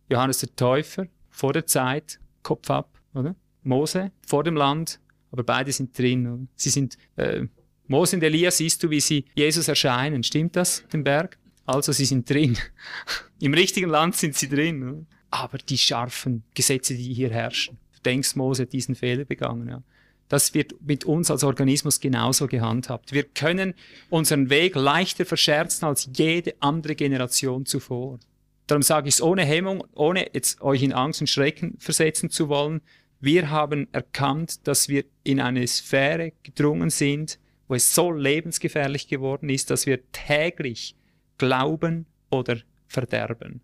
Johannes 0.09 0.39
der 0.39 0.53
Täufer, 0.57 1.07
vor 1.29 1.53
der 1.53 1.65
Zeit, 1.65 2.19
Kopf 2.43 2.69
ab, 2.69 2.99
oder? 3.13 3.33
Mose, 3.63 4.11
vor 4.27 4.43
dem 4.43 4.57
Land, 4.57 4.99
aber 5.31 5.43
beide 5.43 5.71
sind 5.71 5.97
drin. 5.97 6.27
Oder? 6.27 6.47
Sie 6.55 6.69
sind 6.69 6.97
äh, 7.15 7.45
Mose 7.91 8.15
und 8.15 8.23
Elia 8.23 8.51
siehst 8.51 8.81
du, 8.83 8.89
wie 8.89 9.01
sie 9.01 9.25
Jesus 9.35 9.67
erscheinen. 9.67 10.23
Stimmt 10.23 10.55
das, 10.55 10.83
den 10.93 11.03
Berg? 11.03 11.37
Also 11.65 11.91
sie 11.91 12.05
sind 12.05 12.29
drin. 12.29 12.57
Im 13.41 13.53
richtigen 13.53 13.89
Land 13.89 14.15
sind 14.15 14.33
sie 14.35 14.47
drin. 14.47 15.07
Aber 15.29 15.57
die 15.57 15.77
scharfen 15.77 16.43
Gesetze, 16.53 16.95
die 16.95 17.13
hier 17.13 17.29
herrschen. 17.31 17.77
Du 17.95 18.01
denkst, 18.03 18.37
Mose 18.37 18.63
hat 18.63 18.71
diesen 18.71 18.95
Fehler 18.95 19.25
begangen. 19.25 19.67
Ja. 19.67 19.83
Das 20.29 20.53
wird 20.53 20.73
mit 20.81 21.03
uns 21.03 21.29
als 21.29 21.43
Organismus 21.43 21.99
genauso 21.99 22.47
gehandhabt. 22.47 23.11
Wir 23.11 23.23
können 23.23 23.73
unseren 24.09 24.49
Weg 24.49 24.75
leichter 24.75 25.25
verscherzen 25.25 25.85
als 25.85 26.09
jede 26.15 26.55
andere 26.61 26.95
Generation 26.95 27.65
zuvor. 27.65 28.19
Darum 28.67 28.83
sage 28.83 29.09
ich 29.09 29.15
es 29.15 29.21
ohne 29.21 29.43
Hemmung, 29.43 29.83
ohne 29.95 30.33
jetzt 30.33 30.61
euch 30.61 30.81
in 30.81 30.93
Angst 30.93 31.19
und 31.19 31.27
Schrecken 31.27 31.75
versetzen 31.77 32.29
zu 32.29 32.47
wollen. 32.47 32.79
Wir 33.19 33.49
haben 33.49 33.89
erkannt, 33.91 34.65
dass 34.65 34.87
wir 34.87 35.03
in 35.25 35.41
eine 35.41 35.67
Sphäre 35.67 36.31
gedrungen 36.43 36.89
sind, 36.89 37.37
wo 37.71 37.75
es 37.75 37.95
so 37.95 38.11
lebensgefährlich 38.11 39.07
geworden 39.07 39.47
ist, 39.47 39.71
dass 39.71 39.85
wir 39.85 40.01
täglich 40.11 40.93
glauben 41.37 42.05
oder 42.29 42.57
verderben. 42.85 43.61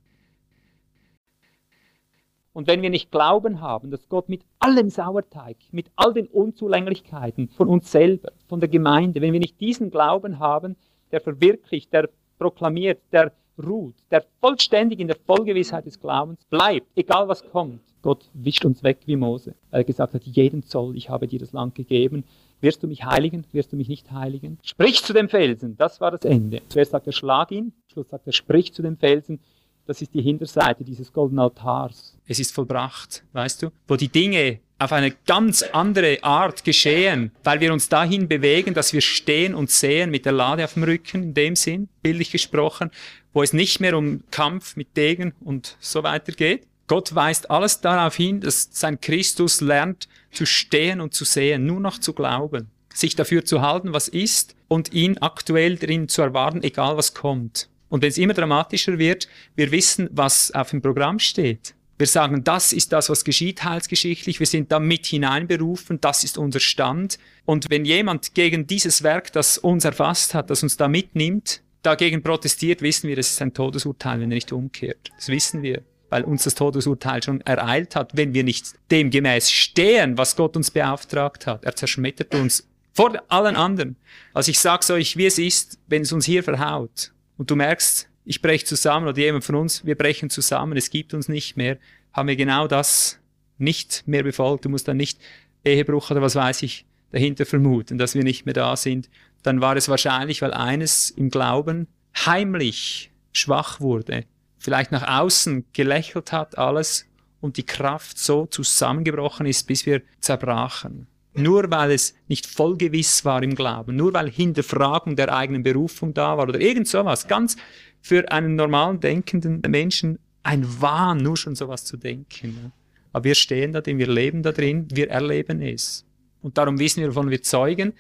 Und 2.54 2.68
wenn 2.68 2.82
wir 2.82 2.90
nicht 2.90 3.12
Glauben 3.12 3.60
haben, 3.60 3.92
dass 3.92 4.08
Gott 4.08 4.30
mit 4.30 4.44
allem 4.60 4.90
Sauerteig, 4.90 5.58
mit 5.72 5.88
all 5.98 6.14
den 6.14 6.28
Unzulänglichkeiten 6.28 7.50
von 7.50 7.68
uns 7.68 7.92
selber, 7.92 8.32
von 8.48 8.62
der 8.62 8.70
Gemeinde, 8.70 9.20
wenn 9.20 9.34
wir 9.34 9.42
nicht 9.42 9.60
diesen 9.60 9.92
Glauben 9.92 10.40
haben, 10.40 10.78
der 11.12 11.20
verwirklicht, 11.20 11.92
der 11.92 12.10
proklamiert, 12.40 13.02
der 13.12 13.34
ruht, 13.62 13.96
der 14.10 14.24
vollständig 14.40 15.02
in 15.02 15.08
der 15.08 15.18
Vollgewissheit 15.18 15.86
des 15.86 16.00
Glaubens 16.00 16.46
bleibt, 16.46 16.88
egal 16.96 17.28
was 17.28 17.44
kommt, 17.52 17.82
Gott 18.02 18.30
wischt 18.34 18.64
uns 18.64 18.84
weg 18.84 19.00
wie 19.06 19.18
Mose, 19.18 19.54
weil 19.70 19.82
er 19.82 19.84
gesagt 19.84 20.14
hat, 20.14 20.24
jeden 20.24 20.64
Zoll, 20.64 20.96
ich 20.96 21.10
habe 21.10 21.28
dir 21.28 21.40
das 21.40 21.52
Land 21.52 21.76
gegeben, 21.76 22.24
wirst 22.62 22.84
du 22.84 22.88
mich 22.88 23.06
heiligen, 23.06 23.46
wirst 23.52 23.72
du 23.72 23.76
mich 23.76 23.88
nicht 23.88 24.12
heiligen? 24.12 24.60
Sprich 24.64 25.04
zu 25.04 25.14
dem 25.14 25.30
Felsen, 25.30 25.78
das 25.78 26.02
war 26.02 26.12
das 26.12 26.22
Ende. 26.22 26.62
Zuerst 26.70 26.92
sagt 26.92 27.08
er, 27.08 27.14
schlag 27.14 27.52
ihn, 27.52 27.74
Schluss 27.92 28.10
sagt 28.10 28.28
er, 28.28 28.34
sprich 28.34 28.74
zu 28.74 28.82
dem 28.82 28.98
Felsen, 28.98 29.40
das 29.86 30.02
ist 30.02 30.14
die 30.14 30.22
Hinterseite 30.22 30.84
dieses 30.84 31.14
goldenen 31.14 31.40
Altars. 31.40 32.18
Es 32.28 32.40
ist 32.40 32.54
vollbracht, 32.54 33.24
weißt 33.32 33.64
du, 33.64 33.70
wo 33.88 33.96
die 33.96 34.10
Dinge 34.10 34.60
auf 34.80 34.92
eine 34.92 35.12
ganz 35.26 35.64
andere 35.64 36.24
Art 36.24 36.64
geschehen, 36.64 37.32
weil 37.44 37.62
wir 37.62 37.74
uns 37.74 37.90
dahin 37.90 38.28
bewegen, 38.28 38.74
dass 38.74 38.94
wir 38.94 39.02
stehen 39.02 39.56
und 39.56 39.72
sehen 39.72 40.12
mit 40.12 40.26
der 40.26 40.34
Lade 40.34 40.64
auf 40.64 40.74
dem 40.74 40.84
Rücken, 40.84 41.24
in 41.24 41.34
dem 41.34 41.56
Sinn, 41.56 41.90
bildlich 42.04 42.32
gesprochen, 42.32 42.92
wo 43.34 43.42
es 43.42 43.54
nicht 43.54 43.80
mehr 43.80 43.98
um 43.98 44.24
Kampf 44.30 44.76
mit 44.76 44.96
Degen 44.96 45.34
und 45.40 45.78
so 45.80 46.04
weiter 46.04 46.32
geht. 46.32 46.68
Gott 46.88 47.14
weist 47.14 47.52
alles 47.52 47.82
darauf 47.82 48.16
hin, 48.16 48.40
dass 48.40 48.70
sein 48.72 49.00
Christus 49.02 49.60
lernt 49.60 50.08
zu 50.32 50.46
stehen 50.46 51.02
und 51.02 51.14
zu 51.14 51.26
sehen, 51.26 51.66
nur 51.66 51.82
noch 51.82 52.00
zu 52.00 52.14
glauben, 52.14 52.72
sich 52.94 53.16
dafür 53.16 53.44
zu 53.44 53.62
halten, 53.62 53.94
was 53.94 54.08
ist 54.08 54.56
und 54.70 54.94
ihn 54.94 55.18
aktuell 55.18 55.78
drin 55.78 56.08
zu 56.08 56.22
erwarten, 56.22 56.64
egal 56.64 56.96
was 56.96 57.14
kommt. 57.14 57.70
Und 57.90 58.02
wenn 58.02 58.10
es 58.10 58.18
immer 58.18 58.34
dramatischer 58.34 58.98
wird, 58.98 59.28
wir 59.56 59.72
wissen, 59.72 60.10
was 60.12 60.52
auf 60.52 60.72
dem 60.72 60.82
Programm 60.82 61.20
steht. 61.20 61.74
Wir 61.98 62.08
sagen, 62.08 62.44
das 62.44 62.74
ist 62.74 62.94
das, 62.94 63.10
was 63.10 63.24
geschieht 63.24 63.64
heilsgeschichtlich. 63.64 64.40
Wir 64.40 64.46
sind 64.46 64.72
da 64.72 64.80
mit 64.80 65.08
hineinberufen. 65.08 66.00
Das 66.00 66.24
ist 66.24 66.38
unser 66.38 66.60
Stand. 66.60 67.18
Und 67.46 67.70
wenn 67.70 67.86
jemand 67.86 68.36
gegen 68.36 68.68
dieses 68.68 69.02
Werk, 69.02 69.32
das 69.32 69.58
uns 69.58 69.84
erfasst 69.84 70.36
hat, 70.36 70.50
das 70.52 70.62
uns 70.62 70.78
da 70.78 70.88
mitnimmt, 70.88 71.64
dagegen 71.82 72.22
protestiert, 72.22 72.82
wissen 72.82 73.08
wir, 73.08 73.18
es 73.18 73.32
ist 73.32 73.42
ein 73.42 73.54
Todesurteil, 73.54 74.20
wenn 74.20 74.32
er 74.32 74.36
nicht 74.36 74.52
umkehrt. 74.52 75.10
Das 75.16 75.30
wissen 75.30 75.64
wir, 75.64 75.82
weil 76.10 76.24
uns 76.24 76.44
das 76.44 76.56
Todesurteil 76.56 77.22
schon 77.24 77.42
ereilt 77.42 77.96
hat, 77.96 78.16
wenn 78.16 78.34
wir 78.34 78.44
nicht 78.44 78.74
dem 78.92 79.10
gemäß 79.10 79.52
stehen, 79.52 80.18
was 80.18 80.36
Gott 80.36 80.56
uns 80.56 80.72
beauftragt 80.72 81.48
hat. 81.48 81.64
Er 81.64 81.76
zerschmettert 81.76 82.34
uns 82.36 82.68
vor 82.94 83.14
allen 83.28 83.56
anderen. 83.56 83.96
Also 84.34 84.50
ich 84.52 84.60
sag's 84.60 84.90
euch, 84.90 85.18
wie 85.18 85.26
es 85.26 85.38
ist, 85.38 85.80
wenn 85.88 86.02
es 86.02 86.12
uns 86.12 86.26
hier 86.26 86.44
verhaut 86.44 87.12
und 87.38 87.52
du 87.52 87.56
merkst, 87.56 88.10
ich 88.26 88.42
breche 88.42 88.66
zusammen 88.66 89.08
oder 89.08 89.18
jemand 89.20 89.44
von 89.44 89.56
uns, 89.56 89.86
wir 89.86 89.96
brechen 89.96 90.30
zusammen, 90.30 90.78
es 90.78 90.90
gibt 90.90 91.14
uns 91.14 91.30
nicht 91.30 91.56
mehr, 91.56 91.78
haben 92.12 92.28
wir 92.28 92.36
genau 92.36 92.68
das 92.68 93.20
nicht 93.58 94.04
mehr 94.08 94.24
befolgt. 94.24 94.66
Du 94.66 94.70
musst 94.70 94.88
dann 94.88 94.98
nicht 94.98 95.20
Ehebruch 95.64 96.12
oder 96.12 96.22
was 96.22 96.36
weiß 96.36 96.64
ich 96.64 96.86
dahinter 97.12 97.46
vermuten, 97.46 97.98
dass 97.98 98.16
wir 98.16 98.24
nicht 98.24 98.46
mehr 98.46 98.54
da 98.54 98.76
sind. 98.76 99.10
Dann 99.44 99.62
war 99.62 99.76
es 99.78 99.88
wahrscheinlich, 99.88 100.42
weil 100.42 100.54
eines 100.54 101.10
im 101.10 101.30
Glauben 101.30 101.88
heimlich 102.26 103.12
schwach 103.32 103.80
wurde, 103.80 104.26
vielleicht 104.58 104.92
nach 104.92 105.22
außen 105.22 105.66
gelächelt 105.74 106.32
hat 106.32 106.58
alles 106.58 107.06
und 107.42 107.58
die 107.58 107.66
Kraft 107.66 108.18
so 108.18 108.46
zusammengebrochen 108.46 109.46
ist, 109.46 109.68
bis 109.68 109.86
wir 109.86 110.02
zerbrachen. 110.20 111.08
Nur 111.34 111.70
weil 111.70 111.92
es 111.92 112.16
nicht 112.28 112.48
voll 112.48 112.78
gewiss 112.78 113.24
war 113.24 113.44
im 113.44 113.54
Glauben, 113.54 113.96
nur 113.96 114.14
weil 114.14 114.30
Hinterfragung 114.30 115.16
der 115.16 115.34
eigenen 115.36 115.62
Berufung 115.62 116.14
da 116.14 116.38
war 116.38 116.48
oder 116.48 116.60
irgend 116.60 116.88
sowas, 116.88 117.28
ganz 117.28 117.58
für 118.02 118.32
einen 118.32 118.56
normalen 118.56 119.00
denkenden 119.00 119.62
Menschen 119.68 120.18
ein 120.42 120.66
Wahn, 120.82 121.18
nur 121.18 121.38
schon 121.38 121.56
sowas 121.56 121.86
zu 121.86 121.98
denken. 121.98 122.72
Aber 123.14 123.26
wir 123.26 123.36
stehen 123.36 123.74
da 123.74 123.82
drin, 123.82 124.00
wir 124.00 124.08
leben 124.08 124.42
da 124.42 124.52
drin, 124.52 124.88
wir 124.92 125.10
erleben 125.10 125.62
es. 125.62 126.06
Und 126.42 126.58
darum 126.58 126.80
wissen 126.80 127.02
wir, 127.02 127.10
wovon 127.10 127.30
wir 127.30 127.44
zeugen. 127.44 127.94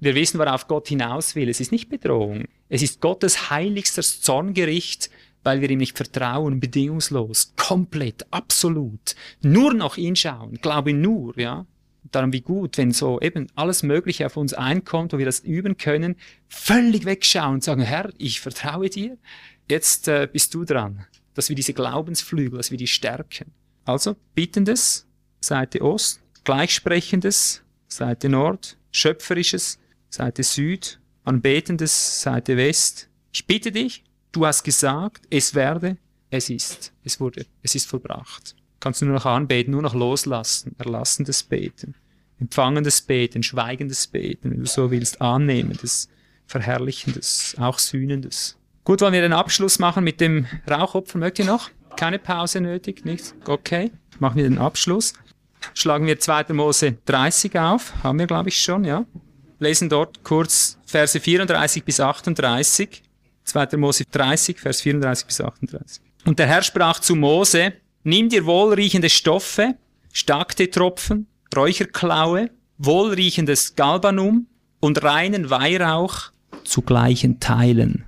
Wir 0.00 0.14
wissen, 0.14 0.38
worauf 0.38 0.66
Gott 0.66 0.88
hinaus 0.88 1.34
will. 1.36 1.48
Es 1.48 1.60
ist 1.60 1.72
nicht 1.72 1.90
Bedrohung. 1.90 2.44
Es 2.68 2.82
ist 2.82 3.00
Gottes 3.00 3.50
heiligstes 3.50 4.22
Zorngericht, 4.22 5.10
weil 5.42 5.60
wir 5.60 5.70
ihm 5.70 5.78
nicht 5.78 5.96
vertrauen, 5.96 6.60
bedingungslos, 6.60 7.54
komplett, 7.56 8.26
absolut. 8.30 9.14
Nur 9.42 9.74
noch 9.74 9.96
ihn 9.96 10.16
schauen, 10.16 10.58
glaube 10.60 10.92
nur, 10.92 11.38
ja. 11.38 11.66
Darum 12.12 12.32
wie 12.32 12.40
gut, 12.40 12.78
wenn 12.78 12.92
so 12.92 13.20
eben 13.20 13.46
alles 13.54 13.82
Mögliche 13.82 14.26
auf 14.26 14.36
uns 14.36 14.54
einkommt, 14.54 15.12
wo 15.12 15.18
wir 15.18 15.26
das 15.26 15.40
üben 15.40 15.76
können, 15.76 16.16
völlig 16.48 17.04
wegschauen 17.04 17.54
und 17.54 17.64
sagen, 17.64 17.82
Herr, 17.82 18.10
ich 18.18 18.40
vertraue 18.40 18.88
dir, 18.88 19.18
jetzt 19.68 20.08
äh, 20.08 20.26
bist 20.30 20.54
du 20.54 20.64
dran, 20.64 21.06
dass 21.34 21.50
wir 21.50 21.56
diese 21.56 21.74
Glaubensflügel, 21.74 22.56
dass 22.56 22.70
wir 22.70 22.78
die 22.78 22.86
stärken. 22.86 23.52
Also 23.84 24.16
Bittendes, 24.34 25.06
Seite 25.40 25.82
Ost, 25.82 26.20
Gleichsprechendes, 26.44 27.62
Seite 27.86 28.28
Nord, 28.28 28.76
Schöpferisches, 28.92 29.78
Seite 30.08 30.42
Süd, 30.42 30.98
Anbetendes, 31.24 32.22
Seite 32.22 32.56
West. 32.56 33.08
Ich 33.32 33.46
bitte 33.46 33.70
dich, 33.70 34.04
du 34.32 34.46
hast 34.46 34.62
gesagt, 34.62 35.22
es 35.30 35.54
werde, 35.54 35.96
es 36.30 36.50
ist, 36.50 36.92
es 37.04 37.20
wurde, 37.20 37.46
es 37.62 37.74
ist 37.74 37.86
vollbracht. 37.88 38.54
Kannst 38.78 39.02
du 39.02 39.06
nur 39.06 39.14
noch 39.14 39.26
anbeten, 39.26 39.72
nur 39.72 39.82
noch 39.82 39.94
loslassen, 39.94 40.74
erlassendes 40.78 41.42
Beten, 41.42 41.94
empfangendes 42.40 43.02
Beten, 43.02 43.42
schweigendes 43.42 44.06
Beten, 44.06 44.50
wenn 44.50 44.60
du 44.60 44.66
so 44.66 44.90
willst, 44.90 45.20
annehmendes, 45.20 46.08
verherrlichendes, 46.46 47.56
auch 47.58 47.78
sühnendes. 47.78 48.56
Gut, 48.84 49.02
wollen 49.02 49.12
wir 49.12 49.20
den 49.20 49.34
Abschluss 49.34 49.78
machen 49.78 50.04
mit 50.04 50.20
dem 50.20 50.46
Rauchopfer? 50.68 51.18
Mögt 51.18 51.38
ihr 51.38 51.44
noch? 51.44 51.70
Keine 51.96 52.18
Pause 52.18 52.60
nötig? 52.60 53.04
Nichts? 53.04 53.34
Okay. 53.46 53.90
Machen 54.18 54.36
wir 54.36 54.44
den 54.44 54.58
Abschluss. 54.58 55.12
Schlagen 55.74 56.06
wir 56.06 56.18
2. 56.18 56.54
Mose 56.54 56.96
30 57.04 57.58
auf. 57.58 57.92
Haben 58.02 58.18
wir, 58.18 58.26
glaube 58.26 58.48
ich, 58.48 58.60
schon, 58.60 58.84
ja. 58.84 59.04
Lesen 59.58 59.90
dort 59.90 60.24
kurz 60.24 60.78
Verse 60.86 61.20
34 61.20 61.84
bis 61.84 62.00
38. 62.00 63.02
2. 63.50 63.76
Mose 63.76 64.04
30, 64.10 64.58
Vers 64.58 64.80
34 64.80 65.26
bis 65.26 65.40
38. 65.40 66.02
Und 66.24 66.38
der 66.38 66.46
Herr 66.46 66.62
sprach 66.62 67.00
zu 67.00 67.16
Mose, 67.16 67.72
nimm 68.04 68.28
dir 68.28 68.46
wohlriechende 68.46 69.10
Stoffe, 69.10 69.74
Tropfen, 70.72 71.26
Räucherklaue, 71.54 72.50
wohlriechendes 72.78 73.74
Galbanum 73.76 74.46
und 74.80 75.02
reinen 75.02 75.50
Weihrauch 75.50 76.30
zu 76.64 76.82
gleichen 76.82 77.40
Teilen. 77.40 78.04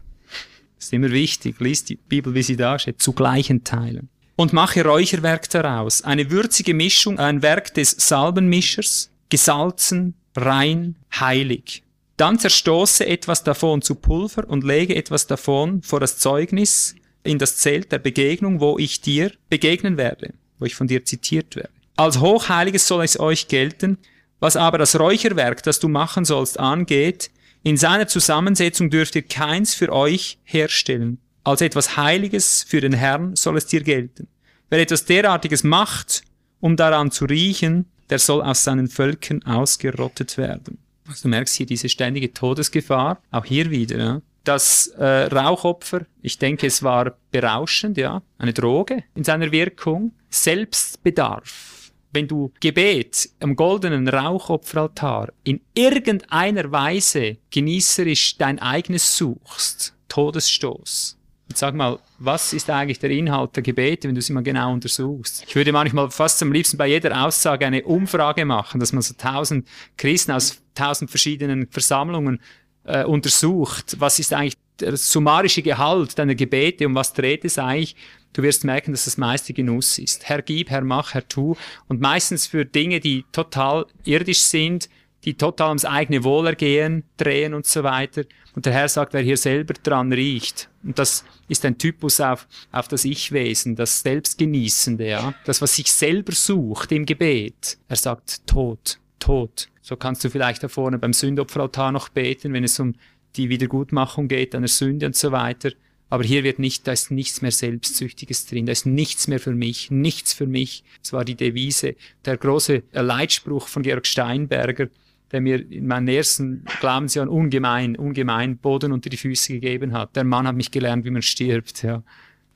Das 0.77 0.87
ist 0.87 0.93
immer 0.93 1.11
wichtig. 1.11 1.61
Lies 1.61 1.85
die 1.85 1.97
Bibel, 1.97 2.35
wie 2.35 2.43
sie 2.43 2.57
da 2.57 2.79
steht. 2.79 3.01
Zu 3.01 3.13
gleichen 3.13 3.65
Teilen. 3.65 4.09
Und 4.37 4.53
mache 4.53 4.85
Räucherwerk 4.85 5.49
daraus. 5.51 6.03
Eine 6.03 6.31
würzige 6.31 6.75
Mischung, 6.75 7.19
ein 7.19 7.43
Werk 7.43 7.75
des 7.75 7.91
Salbenmischers, 7.91 9.11
gesalzen, 9.29 10.15
rein, 10.37 10.97
heilig. 11.15 11.83
Dann 12.17 12.39
zerstoße 12.39 13.07
etwas 13.07 13.43
davon 13.43 13.83
zu 13.83 13.95
Pulver 13.95 14.49
und 14.49 14.65
lege 14.65 14.95
etwas 14.95 15.27
davon 15.27 15.83
vor 15.83 16.01
das 16.01 16.19
Zeugnis 16.19 16.95
in 17.25 17.39
das 17.39 17.57
Zelt 17.57 17.93
der 17.93 17.99
Begegnung, 17.99 18.61
wo 18.61 18.79
ich 18.79 19.01
dir 19.01 19.33
begegnen 19.49 19.97
werde, 19.97 20.35
wo 20.59 20.65
ich 20.65 20.75
von 20.75 20.89
dir 20.89 21.05
zitiert 21.05 21.57
werde. 21.57 21.71
Als 21.97 22.21
Hochheiliges 22.21 22.87
soll 22.87 23.05
es 23.05 23.19
euch 23.19 23.49
gelten, 23.49 23.99
was 24.41 24.57
aber 24.57 24.79
das 24.79 24.99
Räucherwerk, 24.99 25.63
das 25.63 25.79
du 25.79 25.89
machen 25.89 26.25
sollst, 26.25 26.59
angeht, 26.59 27.31
in 27.63 27.77
seiner 27.77 28.09
Zusammensetzung 28.09 28.91
dürft 28.91 29.15
ihr 29.15 29.23
keins 29.23 29.75
für 29.75 29.93
euch 29.93 30.39
herstellen. 30.43 31.19
Als 31.45 31.61
etwas 31.61 31.97
Heiliges 31.97 32.65
für 32.67 32.81
den 32.81 32.93
Herrn 32.93 33.37
soll 33.37 33.57
es 33.57 33.67
dir 33.67 33.83
gelten. 33.83 34.27
Wer 34.69 34.81
etwas 34.81 35.05
derartiges 35.05 35.63
macht, 35.63 36.23
um 36.61 36.77
daran 36.77 37.13
zu 37.13 37.25
riechen, 37.25 37.87
der 38.11 38.19
soll 38.19 38.43
aus 38.43 38.65
seinen 38.65 38.89
Völkern 38.89 39.45
ausgerottet 39.45 40.39
werden. 40.39 40.79
Also 41.09 41.23
du 41.23 41.29
merkst 41.29 41.55
hier 41.55 41.67
diese 41.67 41.89
ständige 41.89 42.33
Todesgefahr, 42.33 43.21
auch 43.31 43.45
hier 43.45 43.71
wieder. 43.71 43.99
Ja. 43.99 44.23
Das 44.45 44.89
äh, 44.99 45.05
Rauchopfer, 45.05 46.07
ich 46.21 46.39
denke, 46.39 46.67
es 46.67 46.83
war 46.83 47.17
berauschend, 47.31 47.97
ja, 47.97 48.23
eine 48.39 48.53
Droge 48.53 49.05
in 49.15 49.25
seiner 49.25 49.53
Wirkung. 49.53 50.13
Selbstbedarf. 50.31 51.93
Wenn 52.13 52.29
du 52.29 52.53
Gebet 52.61 53.31
am 53.41 53.57
goldenen 53.57 54.07
Rauchopferaltar 54.09 55.33
in 55.45 55.61
irgendeiner 55.75 56.71
Weise 56.71 57.39
genießerisch 57.51 58.37
dein 58.37 58.59
eigenes 58.59 59.17
suchst, 59.17 59.95
Todesstoß. 60.09 61.19
Sag 61.57 61.75
mal, 61.75 61.99
was 62.19 62.53
ist 62.53 62.71
eigentlich 62.71 62.99
der 62.99 63.11
Inhalt 63.11 63.57
der 63.57 63.63
Gebete, 63.63 64.09
wenn 64.09 64.15
du 64.15 64.23
sie 64.23 64.33
mal 64.33 64.43
genau 64.43 64.73
untersuchst? 64.73 65.45
Ich 65.47 65.55
würde 65.55 65.73
manchmal 65.73 66.11
fast 66.11 66.43
am 66.43 66.53
liebsten 66.53 66.77
bei 66.77 66.89
jeder 66.89 67.25
Aussage 67.25 67.67
eine 67.67 67.83
Umfrage 67.85 68.45
machen, 68.45 68.81
dass 68.81 68.93
man 68.93 69.03
so 69.03 69.15
tausend 69.17 69.67
Christen 69.97 70.33
aus 70.33 70.63
tausend 70.75 71.11
verschiedenen 71.11 71.69
Versammlungen 71.71 72.41
äh, 72.85 73.05
untersucht, 73.05 73.97
was 73.99 74.19
ist 74.19 74.33
eigentlich 74.33 74.57
der 74.81 74.97
summarische 74.97 75.63
Gehalt 75.63 76.19
deiner 76.19 76.35
Gebete, 76.35 76.87
um 76.87 76.95
was 76.95 77.13
dreht 77.13 77.45
es 77.45 77.59
eigentlich, 77.59 77.95
du 78.33 78.43
wirst 78.43 78.65
merken, 78.65 78.93
dass 78.93 79.05
das 79.05 79.17
meiste 79.17 79.53
Genuss 79.53 79.99
ist. 79.99 80.29
Herr 80.29 80.43
gib, 80.43 80.71
Herr 80.71 80.83
mach, 80.83 81.15
Herr 81.15 81.29
tu. 81.29 81.57
Und 81.89 82.01
meistens 82.01 82.47
für 82.47 82.65
Dinge, 82.65 83.01
die 83.01 83.25
total 83.33 83.87
irdisch 84.05 84.43
sind, 84.43 84.89
die 85.25 85.35
total 85.35 85.69
ums 85.69 85.85
eigene 85.85 86.25
Wohlergehen 86.25 87.05
drehen 87.17 87.55
und 87.55 87.67
so 87.67 87.83
weiter. 87.83 88.25
Und 88.55 88.67
der 88.67 88.73
Herr 88.73 88.89
sagt, 88.89 89.13
wer 89.15 89.23
hier 89.23 89.37
selber 89.37 89.75
dran 89.75 90.13
riecht. 90.13 90.69
Und 90.83 90.99
das 90.99 91.25
ist 91.49 91.65
ein 91.65 91.79
Typus 91.79 92.21
auf, 92.21 92.47
auf 92.71 92.89
das 92.89 93.05
Ich-Wesen, 93.05 93.77
das 93.77 94.03
Selbstgenießende, 94.03 95.09
ja. 95.09 95.35
Das, 95.45 95.63
was 95.63 95.77
sich 95.77 95.91
selber 95.93 96.33
sucht 96.33 96.93
im 96.93 97.07
Gebet. 97.07 97.79
Er 97.89 97.97
sagt, 97.97 98.47
Tod, 98.47 98.99
Tod. 99.19 99.69
So 99.81 99.97
kannst 99.97 100.25
du 100.25 100.31
vielleicht 100.31 100.63
da 100.63 100.69
vorne 100.69 100.99
beim 100.99 101.13
Sündopferaltar 101.13 101.93
noch 101.93 102.09
beten, 102.09 102.53
wenn 102.53 102.65
es 102.65 102.79
um 102.79 102.95
die 103.37 103.49
Wiedergutmachung 103.49 104.29
geht, 104.29 104.55
einer 104.55 104.69
Sünde 104.69 105.07
und 105.07 105.17
so 105.17 105.33
weiter. 105.33 105.71
Aber 106.13 106.25
hier 106.25 106.45
wird 106.45 106.59
nicht, 106.59 106.87
da 106.87 106.93
ist 106.93 107.11
nichts 107.11 107.41
mehr 107.41 107.53
Selbstsüchtiges 107.53 108.45
drin, 108.45 108.67
da 108.67 108.73
ist 108.73 108.85
nichts 108.85 109.29
mehr 109.29 109.41
für 109.41 109.55
mich, 109.55 109.91
nichts 109.91 110.35
für 110.35 110.47
mich. 110.47 110.85
Das 111.01 111.15
war 111.15 111.25
die 111.25 111.37
Devise, 111.37 111.97
der 112.27 112.37
große 112.37 112.83
Leitspruch 112.93 113.67
von 113.67 113.83
Georg 113.83 114.07
Steinberger, 114.07 114.89
der 115.33 115.41
mir 115.41 115.71
in 115.71 115.87
meinen 115.87 116.09
ersten 116.09 116.65
Glaubensjahren 116.81 117.29
ungemein, 117.29 117.97
ungemein 117.97 118.59
Boden 118.59 118.93
unter 118.93 119.11
die 119.11 119.17
Füße 119.17 119.55
gegeben 119.55 119.93
hat. 119.93 120.15
Der 120.15 120.25
Mann 120.25 120.47
hat 120.47 120.55
mich 120.55 120.71
gelernt, 120.71 121.05
wie 121.05 121.11
man 121.11 121.23
stirbt, 121.23 121.83
ja. 121.83 122.03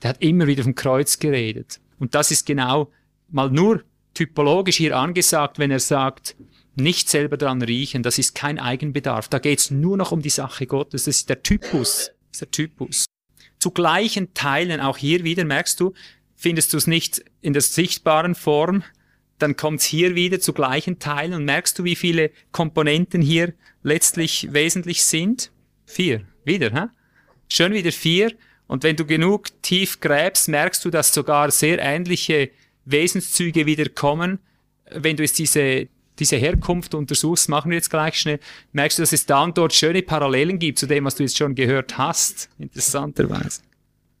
Der 0.03 0.11
hat 0.11 0.21
immer 0.21 0.45
wieder 0.45 0.63
vom 0.63 0.75
Kreuz 0.75 1.17
geredet. 1.17 1.79
Und 1.97 2.13
das 2.13 2.29
ist 2.29 2.45
genau 2.45 2.91
mal 3.29 3.49
nur 3.49 3.83
typologisch 4.13 4.77
hier 4.77 4.97
angesagt, 4.97 5.59
wenn 5.59 5.71
er 5.71 5.79
sagt, 5.79 6.35
nicht 6.75 7.09
selber 7.09 7.37
dran 7.37 7.61
riechen, 7.61 8.03
das 8.03 8.19
ist 8.19 8.35
kein 8.35 8.59
Eigenbedarf. 8.59 9.27
Da 9.27 9.39
geht's 9.39 9.71
nur 9.71 9.97
noch 9.97 10.11
um 10.11 10.21
die 10.21 10.29
Sache 10.29 10.67
Gottes. 10.67 11.05
Das 11.05 11.15
ist 11.15 11.29
der 11.29 11.41
Typus. 11.41 12.11
Das 12.31 12.33
ist 12.33 12.41
der 12.41 12.51
Typus. 12.51 13.05
Zu 13.59 13.71
gleichen 13.71 14.33
Teilen, 14.35 14.79
auch 14.79 14.97
hier 14.97 15.23
wieder, 15.23 15.43
merkst 15.43 15.79
du, 15.79 15.93
findest 16.35 16.73
du 16.73 16.77
es 16.77 16.85
nicht 16.85 17.25
in 17.41 17.53
der 17.53 17.63
sichtbaren 17.63 18.35
Form, 18.35 18.83
dann 19.39 19.55
kommt's 19.55 19.85
hier 19.85 20.15
wieder 20.15 20.39
zu 20.39 20.53
gleichen 20.53 20.99
Teilen 20.99 21.33
und 21.33 21.45
merkst 21.45 21.77
du, 21.77 21.83
wie 21.83 21.95
viele 21.95 22.31
Komponenten 22.51 23.21
hier 23.21 23.53
letztlich 23.83 24.51
wesentlich 24.51 25.03
sind? 25.03 25.51
Vier. 25.85 26.21
Wieder, 26.43 26.71
hä? 26.71 26.87
Schön 27.49 27.73
wieder 27.73 27.91
vier. 27.91 28.33
Und 28.67 28.83
wenn 28.83 28.95
du 28.95 29.05
genug 29.05 29.61
tief 29.61 29.99
gräbst, 29.99 30.49
merkst 30.49 30.83
du, 30.83 30.89
dass 30.89 31.13
sogar 31.13 31.51
sehr 31.51 31.79
ähnliche 31.79 32.51
Wesenszüge 32.85 33.65
wieder 33.65 33.89
kommen. 33.89 34.39
Wenn 34.89 35.15
du 35.15 35.23
jetzt 35.23 35.39
diese, 35.39 35.87
diese 36.19 36.35
Herkunft 36.35 36.93
untersuchst, 36.93 37.47
machen 37.47 37.71
wir 37.71 37.77
jetzt 37.77 37.89
gleich 37.89 38.15
schnell, 38.15 38.39
merkst 38.73 38.97
du, 38.97 39.03
dass 39.03 39.13
es 39.13 39.25
da 39.25 39.43
und 39.43 39.57
dort 39.57 39.73
schöne 39.73 40.01
Parallelen 40.01 40.59
gibt 40.59 40.79
zu 40.79 40.87
dem, 40.87 41.05
was 41.05 41.15
du 41.15 41.23
jetzt 41.23 41.37
schon 41.37 41.55
gehört 41.55 41.97
hast. 41.97 42.49
Interessanterweise. 42.59 43.61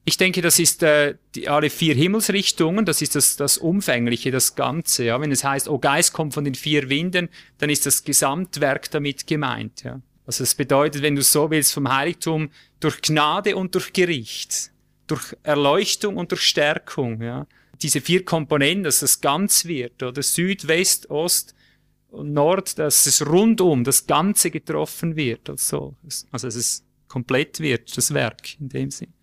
Ich 0.07 0.15
denke, 0.15 0.41
das 0.41 0.57
ist 0.57 0.83
äh, 0.83 1.15
die, 1.35 1.49
alle 1.49 1.69
vier 1.69 1.93
Himmelsrichtungen, 1.93 2.85
das 2.85 3.01
ist 3.01 3.15
das, 3.15 3.35
das 3.35 3.57
Umfängliche, 3.57 4.31
das 4.31 4.55
Ganze. 4.55 5.03
Ja? 5.03 5.19
Wenn 5.19 5.33
es 5.33 5.43
heißt, 5.43 5.67
oh 5.67 5.79
Geist 5.79 6.13
kommt 6.13 6.33
von 6.33 6.45
den 6.45 6.55
vier 6.55 6.87
Winden, 6.87 7.27
dann 7.57 7.69
ist 7.69 7.85
das 7.85 8.05
Gesamtwerk 8.05 8.89
damit 8.91 9.27
gemeint. 9.27 9.83
Ja? 9.83 9.99
Also 10.25 10.45
das 10.45 10.55
bedeutet, 10.55 11.01
wenn 11.01 11.17
du 11.17 11.21
so 11.21 11.51
willst, 11.51 11.73
vom 11.73 11.93
Heiligtum 11.93 12.51
durch 12.79 13.01
Gnade 13.01 13.57
und 13.57 13.75
durch 13.75 13.91
Gericht, 13.91 14.71
durch 15.07 15.35
Erleuchtung 15.43 16.15
und 16.15 16.31
durch 16.31 16.43
Stärkung. 16.43 17.21
Ja? 17.21 17.45
Diese 17.81 17.99
vier 17.99 18.23
Komponenten, 18.23 18.85
dass 18.85 19.01
das 19.01 19.19
ganz 19.19 19.65
wird, 19.65 20.01
oder 20.01 20.23
Süd, 20.23 20.69
West, 20.69 21.09
Ost 21.09 21.53
und 22.11 22.31
Nord, 22.31 22.79
dass 22.79 23.07
es 23.07 23.27
rundum 23.27 23.83
das 23.83 24.07
Ganze 24.07 24.51
getroffen 24.51 25.17
wird. 25.17 25.49
Also, 25.49 25.97
also 26.31 26.47
dass 26.47 26.55
es 26.55 26.85
komplett 27.09 27.59
wird, 27.59 27.97
das 27.97 28.13
Werk 28.13 28.57
in 28.61 28.69
dem 28.69 28.89
Sinn. 28.89 29.16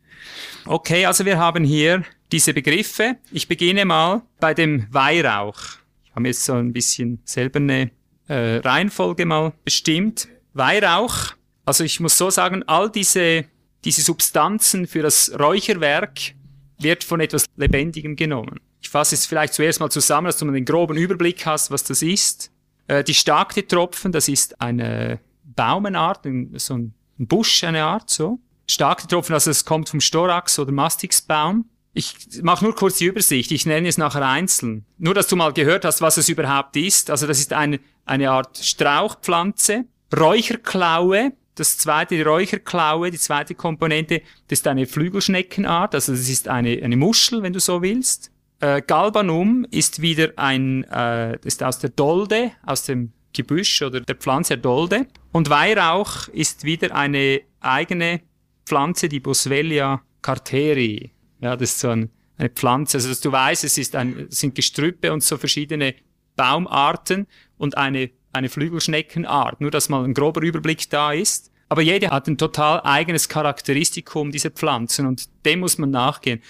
Okay, 0.67 1.07
also 1.07 1.25
wir 1.25 1.39
haben 1.39 1.65
hier 1.65 2.05
diese 2.33 2.55
Begriffe. 2.55 3.17
Ich 3.31 3.49
beginne 3.49 3.85
mal 3.85 4.23
bei 4.41 4.55
dem 4.55 4.87
Weihrauch. 4.91 5.59
Ich 6.05 6.15
habe 6.15 6.27
jetzt 6.27 6.45
so 6.45 6.55
ein 6.55 6.73
bisschen 6.73 7.21
selber 7.25 7.59
eine 7.59 7.91
äh, 8.29 8.57
Reihenfolge 8.57 9.27
mal 9.27 9.53
bestimmt. 9.65 10.29
Weihrauch, 10.53 11.35
also 11.65 11.85
ich 11.85 12.01
muss 12.01 12.17
so 12.17 12.31
sagen, 12.31 12.63
all 12.67 12.91
diese, 12.91 13.45
diese 13.85 14.03
Substanzen 14.03 14.87
für 14.87 15.03
das 15.03 15.33
Räucherwerk 15.39 16.35
wird 16.79 17.05
von 17.05 17.21
etwas 17.21 17.47
Lebendigem 17.57 18.17
genommen. 18.17 18.61
Ich 18.81 18.89
fasse 18.89 19.15
es 19.15 19.27
vielleicht 19.27 19.55
zuerst 19.55 19.81
mal 19.81 19.91
zusammen, 19.91 20.27
dass 20.27 20.39
du 20.39 20.51
den 20.51 20.65
groben 20.65 20.97
Überblick 20.97 21.47
hast, 21.47 21.71
was 21.71 21.85
das 21.85 22.03
ist. 22.03 22.51
Äh, 22.87 23.03
die 23.03 23.15
starke 23.15 23.67
Tropfen, 23.67 24.13
das 24.13 24.29
ist 24.29 24.61
eine 24.61 25.21
Baumenart, 25.45 26.27
so 26.55 26.75
ein 26.75 26.95
Busch, 27.19 27.65
eine 27.65 27.85
Art 27.85 28.11
so 28.11 28.39
stark 28.67 29.03
getroffen, 29.03 29.35
also 29.35 29.51
es 29.51 29.65
kommt 29.65 29.89
vom 29.89 30.01
Storax 30.01 30.59
oder 30.59 30.73
Mastixbaum. 30.73 31.67
Ich 31.93 32.43
mache 32.43 32.65
nur 32.65 32.75
kurz 32.75 32.99
die 32.99 33.07
Übersicht, 33.07 33.53
ich 33.53 33.67
nenne 33.67 33.89
es 33.89 33.99
nachher 33.99 34.27
einzeln. 34.27 34.85
Nur, 34.99 35.15
dass 35.15 35.29
du 35.29 35.37
mal 35.37 35.53
gehört 35.53 35.85
hast, 35.85 36.01
was 36.01 36.17
es 36.17 36.29
überhaupt 36.29 36.77
ist. 36.77 37.09
Also 37.09 37.27
das 37.27 37.39
ist 37.39 37.53
eine, 37.53 37.79
eine 38.05 38.31
Art 38.31 38.59
Strauchpflanze, 38.59 39.85
Räucherklaue, 40.17 41.33
das 41.55 41.79
zweite, 41.79 42.17
die 42.17 42.23
Räucherklaue, 42.23 43.11
die 43.11 43.19
zweite 43.19 43.55
Komponente, 43.55 44.23
das 44.49 44.61
ist 44.61 44.67
eine 44.67 44.87
Flügelschneckenart, 44.87 45.95
also 45.95 46.13
das 46.13 46.29
ist 46.29 46.49
eine, 46.49 46.81
eine 46.83 46.97
Muschel, 46.97 47.43
wenn 47.43 47.53
du 47.53 47.61
so 47.61 47.81
willst. 47.81 48.33
Äh, 48.61 48.83
Galbanum 48.83 49.67
ist 49.71 50.03
wieder 50.03 50.33
ein, 50.37 50.85
äh, 50.85 51.39
ist 51.45 51.63
aus 51.63 51.79
der 51.79 51.91
Dolde, 51.91 52.53
aus 52.65 52.85
dem 52.85 53.13
Gebüsch 53.33 53.83
oder 53.83 54.01
der 54.01 54.17
Pflanze 54.17 54.55
der 54.55 54.63
Dolde. 54.63 55.07
Und 55.33 55.51
Weihrauch 55.51 56.29
ist 56.29 56.65
wieder 56.65 56.95
eine 56.95 57.41
eigene 57.61 58.21
Pflanze, 58.65 59.09
die 59.09 59.21
Boswellia 59.21 60.03
carteri. 60.23 61.13
Ja, 61.41 61.57
das 61.57 61.71
ist 61.71 61.81
so 61.81 61.91
ein, 61.91 62.11
eine 62.39 62.49
Pflanze, 62.49 62.97
also 62.97 63.09
dass 63.09 63.21
du 63.21 63.31
weißt, 63.31 63.65
es 63.65 63.79
ist 63.79 63.95
ein, 63.95 64.27
sind 64.31 64.55
Gestrüppe 64.55 65.13
und 65.13 65.23
so 65.23 65.37
verschiedene 65.37 65.95
Baumarten 66.37 67.27
und 67.59 67.77
eine, 67.77 68.11
eine 68.33 68.49
Flügelschneckenart. 68.49 69.61
Nur, 69.61 69.71
dass 69.71 69.89
mal 69.89 70.05
ein 70.05 70.15
grober 70.15 70.43
Überblick 70.43 70.89
da 70.91 71.13
ist. 71.13 71.51
Aber 71.69 71.83
jede 71.83 72.11
hat 72.11 72.27
ein 72.29 72.39
total 72.39 72.81
eigenes 72.83 73.29
Charakteristikum, 73.29 74.31
diese 74.31 74.51
Pflanzen, 74.51 75.07
und 75.07 75.29
dem 75.45 75.61
muss 75.61 75.79
man 75.79 75.91
nachgehen. 75.91 76.41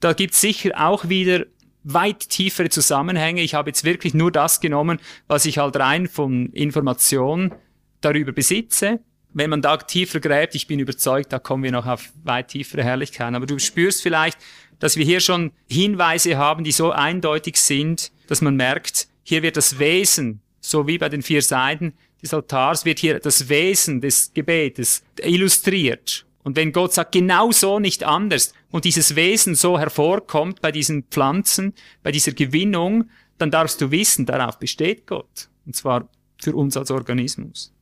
Da 0.00 0.12
gibt's 0.12 0.40
sicher 0.40 0.72
auch 0.76 1.08
wieder 1.08 1.46
weit 1.84 2.28
tiefere 2.28 2.70
Zusammenhänge. 2.70 3.42
Ich 3.42 3.54
habe 3.54 3.70
jetzt 3.70 3.84
wirklich 3.84 4.14
nur 4.14 4.32
das 4.32 4.60
genommen, 4.60 4.98
was 5.26 5.46
ich 5.46 5.58
halt 5.58 5.76
rein 5.76 6.08
von 6.08 6.50
Information 6.52 7.54
darüber 8.00 8.32
besitze 8.32 9.00
wenn 9.34 9.50
man 9.50 9.60
da 9.60 9.76
tiefer 9.76 10.20
gräbt, 10.20 10.54
ich 10.54 10.66
bin 10.66 10.78
überzeugt, 10.78 11.32
da 11.32 11.38
kommen 11.38 11.64
wir 11.64 11.72
noch 11.72 11.86
auf 11.86 12.12
weit 12.22 12.48
tiefere 12.48 12.84
Herrlichkeiten. 12.84 13.34
Aber 13.34 13.46
du 13.46 13.58
spürst 13.58 14.00
vielleicht, 14.00 14.38
dass 14.78 14.96
wir 14.96 15.04
hier 15.04 15.20
schon 15.20 15.52
Hinweise 15.68 16.36
haben, 16.36 16.64
die 16.64 16.72
so 16.72 16.92
eindeutig 16.92 17.56
sind, 17.56 18.12
dass 18.28 18.40
man 18.40 18.56
merkt, 18.56 19.08
hier 19.24 19.42
wird 19.42 19.56
das 19.56 19.78
Wesen, 19.78 20.40
so 20.60 20.86
wie 20.86 20.98
bei 20.98 21.08
den 21.08 21.22
vier 21.22 21.42
Seiten 21.42 21.94
des 22.22 22.32
Altars, 22.32 22.84
wird 22.84 23.00
hier 23.00 23.18
das 23.18 23.48
Wesen 23.48 24.00
des 24.00 24.32
Gebetes 24.32 25.02
illustriert. 25.20 26.24
Und 26.44 26.56
wenn 26.56 26.72
Gott 26.72 26.92
sagt, 26.92 27.12
genau 27.12 27.50
so, 27.50 27.80
nicht 27.80 28.04
anders, 28.04 28.52
und 28.70 28.84
dieses 28.84 29.16
Wesen 29.16 29.54
so 29.54 29.78
hervorkommt 29.78 30.60
bei 30.60 30.70
diesen 30.70 31.04
Pflanzen, 31.04 31.74
bei 32.02 32.12
dieser 32.12 32.32
Gewinnung, 32.32 33.08
dann 33.38 33.50
darfst 33.50 33.80
du 33.80 33.90
wissen, 33.90 34.26
darauf 34.26 34.58
besteht 34.58 35.06
Gott. 35.06 35.48
Und 35.66 35.74
zwar 35.74 36.08
für 36.38 36.54
uns 36.54 36.76
als 36.76 36.90
Organismus. 36.90 37.73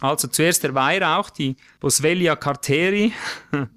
Also 0.00 0.28
zuerst 0.28 0.62
der 0.62 0.74
Weihrauch, 0.74 1.30
die 1.30 1.56
Boswellia 1.80 2.36
carteri. 2.36 3.12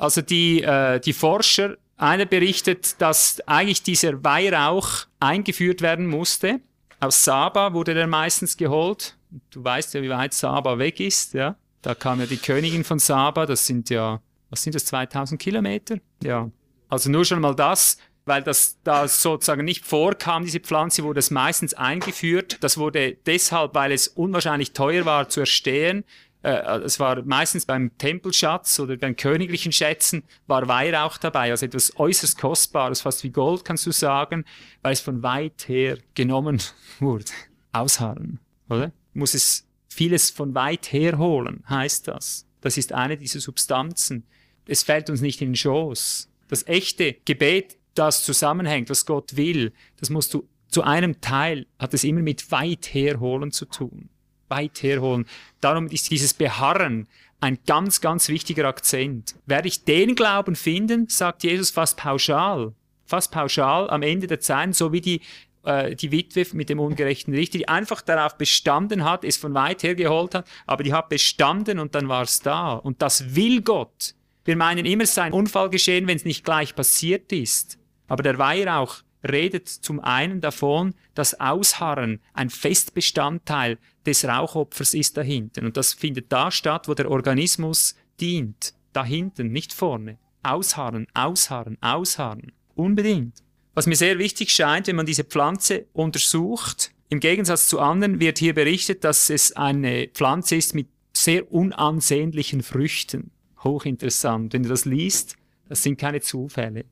Also 0.00 0.22
die, 0.22 0.62
äh, 0.62 1.00
die 1.00 1.12
Forscher, 1.12 1.76
einer 1.96 2.24
berichtet, 2.24 3.00
dass 3.00 3.40
eigentlich 3.48 3.82
dieser 3.82 4.22
Weihrauch 4.22 5.06
eingeführt 5.18 5.82
werden 5.82 6.06
musste. 6.06 6.60
Aus 7.00 7.24
Saba 7.24 7.74
wurde 7.74 7.94
der 7.94 8.06
meistens 8.06 8.56
geholt. 8.56 9.16
Du 9.50 9.62
weißt 9.62 9.94
ja, 9.94 10.02
wie 10.02 10.08
weit 10.08 10.32
Saba 10.32 10.78
weg 10.78 11.00
ist, 11.00 11.34
ja. 11.34 11.56
Da 11.82 11.94
kam 11.94 12.20
ja 12.20 12.26
die 12.26 12.36
Königin 12.36 12.84
von 12.84 13.00
Saba, 13.00 13.44
das 13.44 13.66
sind 13.66 13.90
ja, 13.90 14.20
was 14.50 14.62
sind 14.62 14.74
das, 14.74 14.84
2000 14.86 15.40
Kilometer? 15.40 15.96
Ja. 16.22 16.48
Also 16.88 17.10
nur 17.10 17.24
schon 17.24 17.40
mal 17.40 17.54
das 17.54 17.98
weil 18.28 18.42
das 18.42 18.78
da 18.84 19.08
sozusagen 19.08 19.64
nicht 19.64 19.84
vorkam, 19.84 20.44
diese 20.44 20.60
Pflanze 20.60 21.02
wurde 21.02 21.18
es 21.18 21.30
meistens 21.30 21.74
eingeführt. 21.74 22.58
Das 22.60 22.78
wurde 22.78 23.16
deshalb, 23.26 23.74
weil 23.74 23.92
es 23.92 24.08
unwahrscheinlich 24.08 24.72
teuer 24.72 25.04
war 25.04 25.28
zu 25.28 25.40
erstehen. 25.40 26.04
Äh, 26.42 26.78
es 26.80 27.00
war 27.00 27.22
meistens 27.22 27.66
beim 27.66 27.96
Tempelschatz 27.98 28.78
oder 28.78 28.96
beim 28.96 29.16
königlichen 29.16 29.72
Schätzen 29.72 30.22
war 30.46 30.68
Weihrauch 30.68 31.18
dabei, 31.18 31.50
also 31.50 31.66
etwas 31.66 31.98
äußerst 31.98 32.38
Kostbares, 32.38 33.00
fast 33.00 33.24
wie 33.24 33.30
Gold, 33.30 33.64
kannst 33.64 33.86
du 33.86 33.90
sagen, 33.90 34.44
weil 34.82 34.92
es 34.92 35.00
von 35.00 35.22
weit 35.22 35.68
her 35.68 35.98
genommen 36.14 36.62
wurde. 37.00 37.24
Ausharren, 37.72 38.38
oder? 38.68 38.92
Muss 39.14 39.34
es 39.34 39.66
vieles 39.88 40.30
von 40.30 40.54
weit 40.54 40.92
her 40.92 41.18
holen, 41.18 41.64
heißt 41.68 42.06
das. 42.06 42.46
Das 42.60 42.76
ist 42.76 42.92
eine 42.92 43.16
dieser 43.16 43.40
Substanzen. 43.40 44.24
Es 44.66 44.82
fällt 44.82 45.10
uns 45.10 45.20
nicht 45.20 45.40
in 45.40 45.50
den 45.50 45.56
Schoß. 45.56 46.30
Das 46.48 46.66
echte 46.66 47.16
Gebet 47.24 47.77
das 47.98 48.24
zusammenhängt, 48.24 48.90
was 48.90 49.06
Gott 49.06 49.36
will, 49.36 49.72
das 49.98 50.10
musst 50.10 50.34
du 50.34 50.48
zu 50.68 50.82
einem 50.82 51.20
Teil, 51.20 51.66
hat 51.78 51.94
es 51.94 52.04
immer 52.04 52.20
mit 52.20 52.50
weit 52.50 52.92
herholen 52.92 53.52
zu 53.52 53.64
tun. 53.66 54.10
Weit 54.48 54.82
herholen. 54.82 55.26
Darum 55.60 55.88
ist 55.88 56.10
dieses 56.10 56.34
Beharren 56.34 57.06
ein 57.40 57.58
ganz, 57.66 58.00
ganz 58.00 58.28
wichtiger 58.28 58.66
Akzent. 58.66 59.34
Werde 59.46 59.68
ich 59.68 59.84
den 59.84 60.14
Glauben 60.14 60.56
finden, 60.56 61.08
sagt 61.08 61.44
Jesus 61.44 61.70
fast 61.70 61.96
pauschal, 61.96 62.72
fast 63.04 63.30
pauschal 63.32 63.88
am 63.90 64.02
Ende 64.02 64.26
der 64.26 64.40
Zeit, 64.40 64.74
so 64.74 64.92
wie 64.92 65.00
die, 65.00 65.20
äh, 65.64 65.94
die 65.94 66.10
Witwe 66.10 66.46
mit 66.52 66.68
dem 66.68 66.80
ungerechten 66.80 67.34
Richter, 67.34 67.58
die 67.58 67.68
einfach 67.68 68.02
darauf 68.02 68.36
bestanden 68.36 69.04
hat, 69.04 69.24
es 69.24 69.36
von 69.36 69.54
weit 69.54 69.82
her 69.82 69.94
geholt 69.94 70.34
hat, 70.34 70.48
aber 70.66 70.82
die 70.82 70.92
hat 70.92 71.08
bestanden 71.08 71.78
und 71.78 71.94
dann 71.94 72.08
war 72.08 72.22
es 72.22 72.40
da. 72.40 72.72
Und 72.72 73.02
das 73.02 73.34
will 73.34 73.62
Gott. 73.62 74.14
Wir 74.44 74.56
meinen 74.56 74.86
immer, 74.86 75.04
es 75.04 75.14
sei 75.14 75.24
ein 75.24 75.32
Unfall 75.32 75.70
geschehen, 75.70 76.06
wenn 76.06 76.16
es 76.16 76.24
nicht 76.24 76.44
gleich 76.44 76.74
passiert 76.74 77.32
ist. 77.32 77.77
Aber 78.08 78.22
der 78.22 78.38
Weihrauch 78.38 79.02
redet 79.26 79.68
zum 79.68 80.00
einen 80.00 80.40
davon, 80.40 80.94
dass 81.14 81.38
Ausharren 81.38 82.20
ein 82.32 82.50
Festbestandteil 82.50 83.78
des 84.06 84.24
Rauchopfers 84.24 84.94
ist 84.94 85.16
da 85.16 85.22
hinten. 85.22 85.66
Und 85.66 85.76
das 85.76 85.92
findet 85.92 86.32
da 86.32 86.50
statt, 86.50 86.88
wo 86.88 86.94
der 86.94 87.10
Organismus 87.10 87.94
dient. 88.20 88.74
Da 88.92 89.04
hinten, 89.04 89.52
nicht 89.52 89.72
vorne. 89.72 90.18
Ausharren, 90.42 91.06
ausharren, 91.14 91.76
ausharren. 91.80 92.52
Unbedingt. 92.74 93.42
Was 93.74 93.86
mir 93.86 93.96
sehr 93.96 94.18
wichtig 94.18 94.50
scheint, 94.50 94.86
wenn 94.86 94.96
man 94.96 95.06
diese 95.06 95.24
Pflanze 95.24 95.86
untersucht, 95.92 96.92
im 97.10 97.20
Gegensatz 97.20 97.68
zu 97.68 97.80
anderen 97.80 98.20
wird 98.20 98.38
hier 98.38 98.54
berichtet, 98.54 99.04
dass 99.04 99.30
es 99.30 99.52
eine 99.52 100.08
Pflanze 100.08 100.56
ist 100.56 100.74
mit 100.74 100.88
sehr 101.12 101.50
unansehnlichen 101.52 102.62
Früchten. 102.62 103.30
Hochinteressant. 103.64 104.52
Wenn 104.52 104.62
du 104.62 104.68
das 104.68 104.84
liest, 104.84 105.36
das 105.68 105.82
sind 105.82 105.98
keine 105.98 106.20
Zufälle 106.20 106.84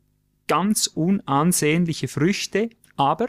ganz 0.48 0.86
unansehnliche 0.86 2.08
Früchte, 2.08 2.70
aber 2.96 3.28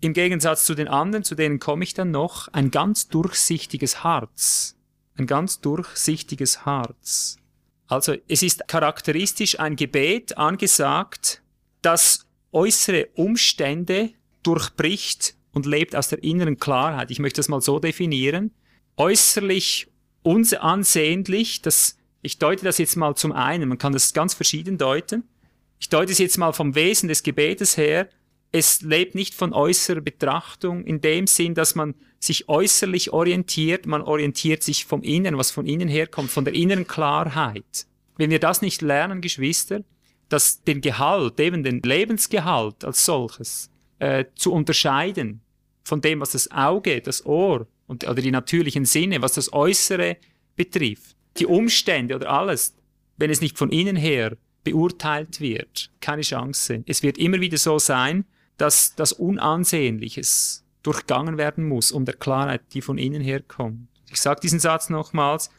im 0.00 0.12
Gegensatz 0.12 0.64
zu 0.66 0.74
den 0.74 0.88
anderen, 0.88 1.24
zu 1.24 1.34
denen 1.34 1.58
komme 1.58 1.84
ich 1.84 1.94
dann 1.94 2.10
noch, 2.10 2.48
ein 2.48 2.70
ganz 2.70 3.08
durchsichtiges 3.08 4.04
Harz. 4.04 4.76
Ein 5.16 5.26
ganz 5.26 5.60
durchsichtiges 5.60 6.66
Harz. 6.66 7.38
Also 7.86 8.14
es 8.28 8.42
ist 8.42 8.68
charakteristisch 8.68 9.58
ein 9.58 9.76
Gebet 9.76 10.36
angesagt, 10.36 11.42
das 11.80 12.26
äußere 12.52 13.08
Umstände 13.14 14.10
durchbricht 14.42 15.36
und 15.52 15.66
lebt 15.66 15.96
aus 15.96 16.08
der 16.08 16.22
inneren 16.22 16.58
Klarheit. 16.58 17.10
Ich 17.10 17.18
möchte 17.18 17.38
das 17.38 17.48
mal 17.48 17.60
so 17.60 17.78
definieren. 17.78 18.52
Äußerlich 18.96 19.88
unansehnlich, 20.22 21.62
das 21.62 21.96
Ich 22.22 22.38
deute 22.38 22.64
das 22.64 22.78
jetzt 22.78 22.96
mal 22.96 23.14
zum 23.14 23.32
einen, 23.32 23.68
man 23.68 23.78
kann 23.78 23.92
das 23.92 24.12
ganz 24.12 24.34
verschieden 24.34 24.78
deuten. 24.78 25.24
Ich 25.78 25.88
deute 25.88 26.12
es 26.12 26.18
jetzt 26.18 26.38
mal 26.38 26.52
vom 26.52 26.74
Wesen 26.74 27.08
des 27.08 27.22
Gebetes 27.22 27.76
her. 27.76 28.08
Es 28.52 28.80
lebt 28.82 29.14
nicht 29.14 29.34
von 29.34 29.52
äußerer 29.52 30.00
Betrachtung 30.00 30.84
in 30.84 31.00
dem 31.00 31.26
Sinn, 31.26 31.54
dass 31.54 31.74
man 31.74 31.94
sich 32.18 32.48
äußerlich 32.48 33.12
orientiert, 33.12 33.86
man 33.86 34.02
orientiert 34.02 34.62
sich 34.62 34.86
vom 34.86 35.02
Inneren, 35.02 35.36
was 35.36 35.50
von 35.50 35.66
innen 35.66 35.88
herkommt, 35.88 36.30
von 36.30 36.44
der 36.44 36.54
inneren 36.54 36.86
Klarheit. 36.86 37.86
Wenn 38.16 38.30
wir 38.30 38.40
das 38.40 38.62
nicht 38.62 38.80
lernen, 38.80 39.20
Geschwister, 39.20 39.82
dass 40.28 40.62
den 40.62 40.80
Gehalt, 40.80 41.38
eben 41.38 41.62
den 41.62 41.82
Lebensgehalt 41.82 42.84
als 42.84 43.04
solches, 43.04 43.70
äh, 43.98 44.24
zu 44.34 44.52
unterscheiden 44.52 45.40
von 45.84 46.00
dem, 46.00 46.20
was 46.20 46.30
das 46.32 46.50
Auge, 46.50 47.00
das 47.00 47.24
Ohr 47.26 47.66
und, 47.86 48.04
oder 48.04 48.22
die 48.22 48.30
natürlichen 48.30 48.84
Sinne, 48.84 49.22
was 49.22 49.34
das 49.34 49.52
Äußere 49.52 50.16
betrifft, 50.56 51.16
die 51.38 51.46
Umstände 51.46 52.16
oder 52.16 52.30
alles, 52.30 52.74
wenn 53.18 53.30
es 53.30 53.40
nicht 53.40 53.56
von 53.56 53.70
innen 53.70 53.96
her 53.96 54.36
beurteilt 54.66 55.40
wird, 55.40 55.90
keine 56.00 56.22
Chance. 56.22 56.82
Es 56.86 57.02
wird 57.02 57.16
immer 57.18 57.40
wieder 57.40 57.56
so 57.56 57.78
sein, 57.78 58.24
dass 58.58 58.94
das 58.94 59.12
Unansehnliches 59.12 60.64
durchgangen 60.82 61.38
werden 61.38 61.66
muss, 61.66 61.92
um 61.92 62.04
der 62.04 62.16
Klarheit, 62.16 62.62
die 62.74 62.82
von 62.82 62.98
innen 62.98 63.22
herkommt. 63.22 63.88
Ich 64.10 64.20
sage 64.20 64.40
diesen 64.40 64.60
Satz 64.60 64.90
nochmals, 64.90 65.50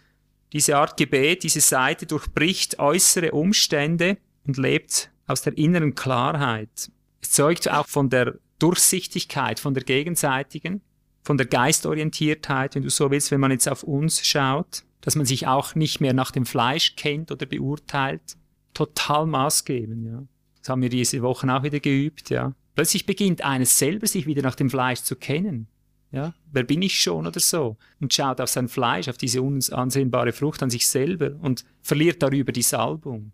diese 0.53 0.77
Art 0.77 0.97
Gebet, 0.97 1.43
diese 1.43 1.61
Seite 1.61 2.05
durchbricht 2.05 2.79
äußere 2.79 3.31
Umstände 3.31 4.17
und 4.45 4.57
lebt 4.57 5.09
aus 5.25 5.41
der 5.41 5.57
inneren 5.57 5.95
Klarheit. 5.95 6.91
Es 7.21 7.31
zeugt 7.31 7.69
auch 7.69 7.87
von 7.87 8.09
der 8.09 8.35
Durchsichtigkeit, 8.59 9.59
von 9.59 9.73
der 9.73 9.83
gegenseitigen, 9.83 10.81
von 11.23 11.37
der 11.37 11.47
Geistorientiertheit, 11.47 12.75
wenn 12.75 12.83
du 12.83 12.89
so 12.89 13.11
willst, 13.11 13.31
wenn 13.31 13.41
man 13.41 13.51
jetzt 13.51 13.67
auf 13.67 13.83
uns 13.83 14.25
schaut, 14.25 14.83
dass 15.01 15.15
man 15.15 15.25
sich 15.25 15.47
auch 15.47 15.75
nicht 15.75 15.99
mehr 15.99 16.13
nach 16.13 16.31
dem 16.31 16.45
Fleisch 16.45 16.95
kennt 16.95 17.31
oder 17.31 17.45
beurteilt. 17.45 18.37
Total 18.77 19.25
maßgebend, 19.25 20.05
ja. 20.05 20.23
Das 20.59 20.69
haben 20.69 20.83
wir 20.83 20.89
diese 20.89 21.23
Wochen 21.23 21.49
auch 21.49 21.63
wieder 21.63 21.79
geübt, 21.79 22.29
ja. 22.29 22.53
Plötzlich 22.75 23.07
beginnt 23.07 23.43
eines 23.43 23.79
selber 23.79 24.05
sich 24.05 24.27
wieder 24.27 24.43
nach 24.43 24.53
dem 24.53 24.69
Fleisch 24.69 25.01
zu 25.01 25.15
kennen. 25.15 25.67
Ja, 26.11 26.35
wer 26.51 26.61
bin 26.61 26.83
ich 26.83 27.01
schon 27.01 27.25
oder 27.25 27.39
so? 27.39 27.77
Und 27.99 28.13
schaut 28.13 28.39
auf 28.39 28.49
sein 28.49 28.67
Fleisch, 28.67 29.07
auf 29.07 29.17
diese 29.17 29.41
unansehnbare 29.41 30.31
Frucht 30.31 30.61
an 30.61 30.69
sich 30.69 30.87
selber 30.87 31.31
und 31.41 31.65
verliert 31.81 32.21
darüber 32.21 32.51
die 32.51 32.61
Salbung 32.61 33.31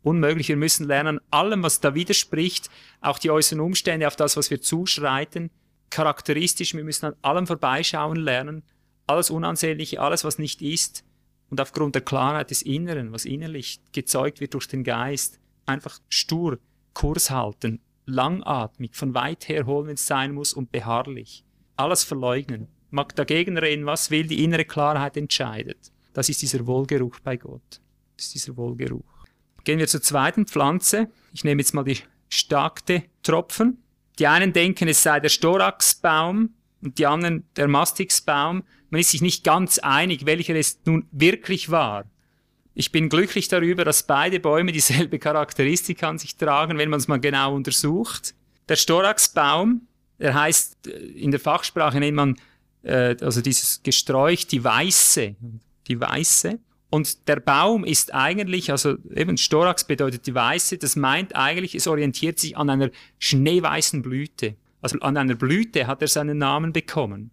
unmöglich. 0.00 0.48
Wir 0.48 0.56
müssen 0.56 0.86
lernen, 0.86 1.20
allem, 1.30 1.62
was 1.62 1.80
da 1.80 1.94
widerspricht, 1.94 2.70
auch 3.02 3.18
die 3.18 3.30
äußeren 3.30 3.60
Umstände, 3.60 4.06
auf 4.06 4.16
das, 4.16 4.38
was 4.38 4.50
wir 4.50 4.62
zuschreiten, 4.62 5.50
charakteristisch. 5.90 6.72
Wir 6.72 6.82
müssen 6.82 7.04
an 7.04 7.16
allem 7.20 7.46
vorbeischauen 7.46 8.16
lernen, 8.16 8.62
alles 9.06 9.28
Unansehnliche, 9.28 10.00
alles, 10.00 10.24
was 10.24 10.38
nicht 10.38 10.62
ist. 10.62 11.04
Und 11.50 11.60
aufgrund 11.60 11.94
der 11.94 12.02
Klarheit 12.02 12.50
des 12.50 12.62
Inneren, 12.62 13.12
was 13.12 13.24
innerlich 13.24 13.80
gezeugt 13.92 14.40
wird 14.40 14.54
durch 14.54 14.68
den 14.68 14.84
Geist, 14.84 15.40
einfach 15.66 15.98
stur 16.08 16.58
Kurs 16.94 17.30
halten, 17.30 17.80
langatmig, 18.06 18.96
von 18.96 19.14
weit 19.14 19.48
her 19.48 19.66
holen, 19.66 19.86
wenn 19.86 19.94
es 19.94 20.06
sein 20.06 20.32
muss, 20.32 20.52
und 20.52 20.72
beharrlich. 20.72 21.44
Alles 21.76 22.04
verleugnen. 22.04 22.68
Mag 22.90 23.14
dagegen 23.14 23.56
reden, 23.56 23.86
was 23.86 24.10
will, 24.10 24.26
die 24.26 24.42
innere 24.42 24.64
Klarheit 24.64 25.16
entscheidet. 25.16 25.92
Das 26.14 26.28
ist 26.28 26.42
dieser 26.42 26.66
Wohlgeruch 26.66 27.20
bei 27.20 27.36
Gott. 27.36 27.80
Das 28.16 28.26
ist 28.26 28.34
dieser 28.34 28.56
Wohlgeruch. 28.56 29.04
Gehen 29.64 29.78
wir 29.78 29.86
zur 29.86 30.02
zweiten 30.02 30.46
Pflanze. 30.46 31.08
Ich 31.32 31.44
nehme 31.44 31.60
jetzt 31.60 31.74
mal 31.74 31.84
die 31.84 31.98
starkte 32.28 33.04
Tropfen. 33.22 33.82
Die 34.18 34.26
einen 34.26 34.52
denken, 34.52 34.88
es 34.88 35.02
sei 35.02 35.20
der 35.20 35.28
Storaxbaum 35.28 36.54
und 36.82 36.98
die 36.98 37.06
anderen 37.06 37.44
der 37.56 37.68
Mastixbaum. 37.68 38.64
Man 38.90 39.00
ist 39.00 39.10
sich 39.10 39.22
nicht 39.22 39.44
ganz 39.44 39.78
einig, 39.78 40.26
welcher 40.26 40.54
es 40.54 40.80
nun 40.84 41.06
wirklich 41.10 41.70
war. 41.70 42.04
Ich 42.74 42.92
bin 42.92 43.08
glücklich 43.08 43.48
darüber, 43.48 43.84
dass 43.84 44.04
beide 44.04 44.40
Bäume 44.40 44.72
dieselbe 44.72 45.18
Charakteristik 45.18 46.02
an 46.02 46.18
sich 46.18 46.36
tragen, 46.36 46.78
wenn 46.78 46.90
man 46.90 47.00
es 47.00 47.08
mal 47.08 47.20
genau 47.20 47.54
untersucht. 47.54 48.34
Der 48.68 48.76
Storaxbaum, 48.76 49.82
der 50.18 50.34
heißt, 50.34 50.86
äh, 50.86 50.90
in 50.90 51.30
der 51.30 51.40
Fachsprache 51.40 51.98
nennt 51.98 52.16
man 52.16 52.36
äh, 52.82 53.16
also 53.20 53.40
dieses 53.40 53.82
Gesträuch 53.82 54.46
die 54.46 54.62
Weiße. 54.62 55.36
Die 55.88 56.00
Weiße. 56.00 56.58
Und 56.90 57.28
der 57.28 57.36
Baum 57.36 57.84
ist 57.84 58.14
eigentlich, 58.14 58.70
also 58.70 58.96
eben 59.14 59.36
Storax 59.36 59.84
bedeutet 59.84 60.26
die 60.26 60.34
weiße, 60.34 60.78
das 60.78 60.96
meint 60.96 61.36
eigentlich, 61.36 61.74
es 61.74 61.86
orientiert 61.86 62.38
sich 62.38 62.56
an 62.56 62.70
einer 62.70 62.90
schneeweißen 63.18 64.00
Blüte. 64.00 64.56
Also 64.80 64.98
an 65.00 65.16
einer 65.16 65.34
Blüte 65.34 65.86
hat 65.86 66.00
er 66.00 66.08
seinen 66.08 66.38
Namen 66.38 66.72
bekommen. 66.72 67.30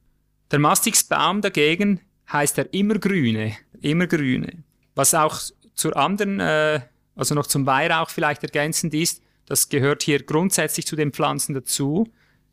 Der 0.51 0.59
Mastixbaum 0.59 1.41
dagegen 1.41 2.01
heißt 2.31 2.57
er 2.57 2.73
immergrüne, 2.73 3.55
immergrüne. 3.81 4.63
Was 4.93 5.13
auch 5.13 5.39
zur 5.73 5.97
anderen, 5.97 6.39
äh, 6.39 6.81
also 7.15 7.35
noch 7.35 7.47
zum 7.47 7.65
Weihrauch 7.65 8.09
vielleicht 8.09 8.43
ergänzend 8.43 8.93
ist, 8.93 9.21
das 9.45 9.69
gehört 9.69 10.03
hier 10.03 10.23
grundsätzlich 10.23 10.87
zu 10.87 10.95
den 10.95 11.11
Pflanzen 11.11 11.53
dazu. 11.53 12.07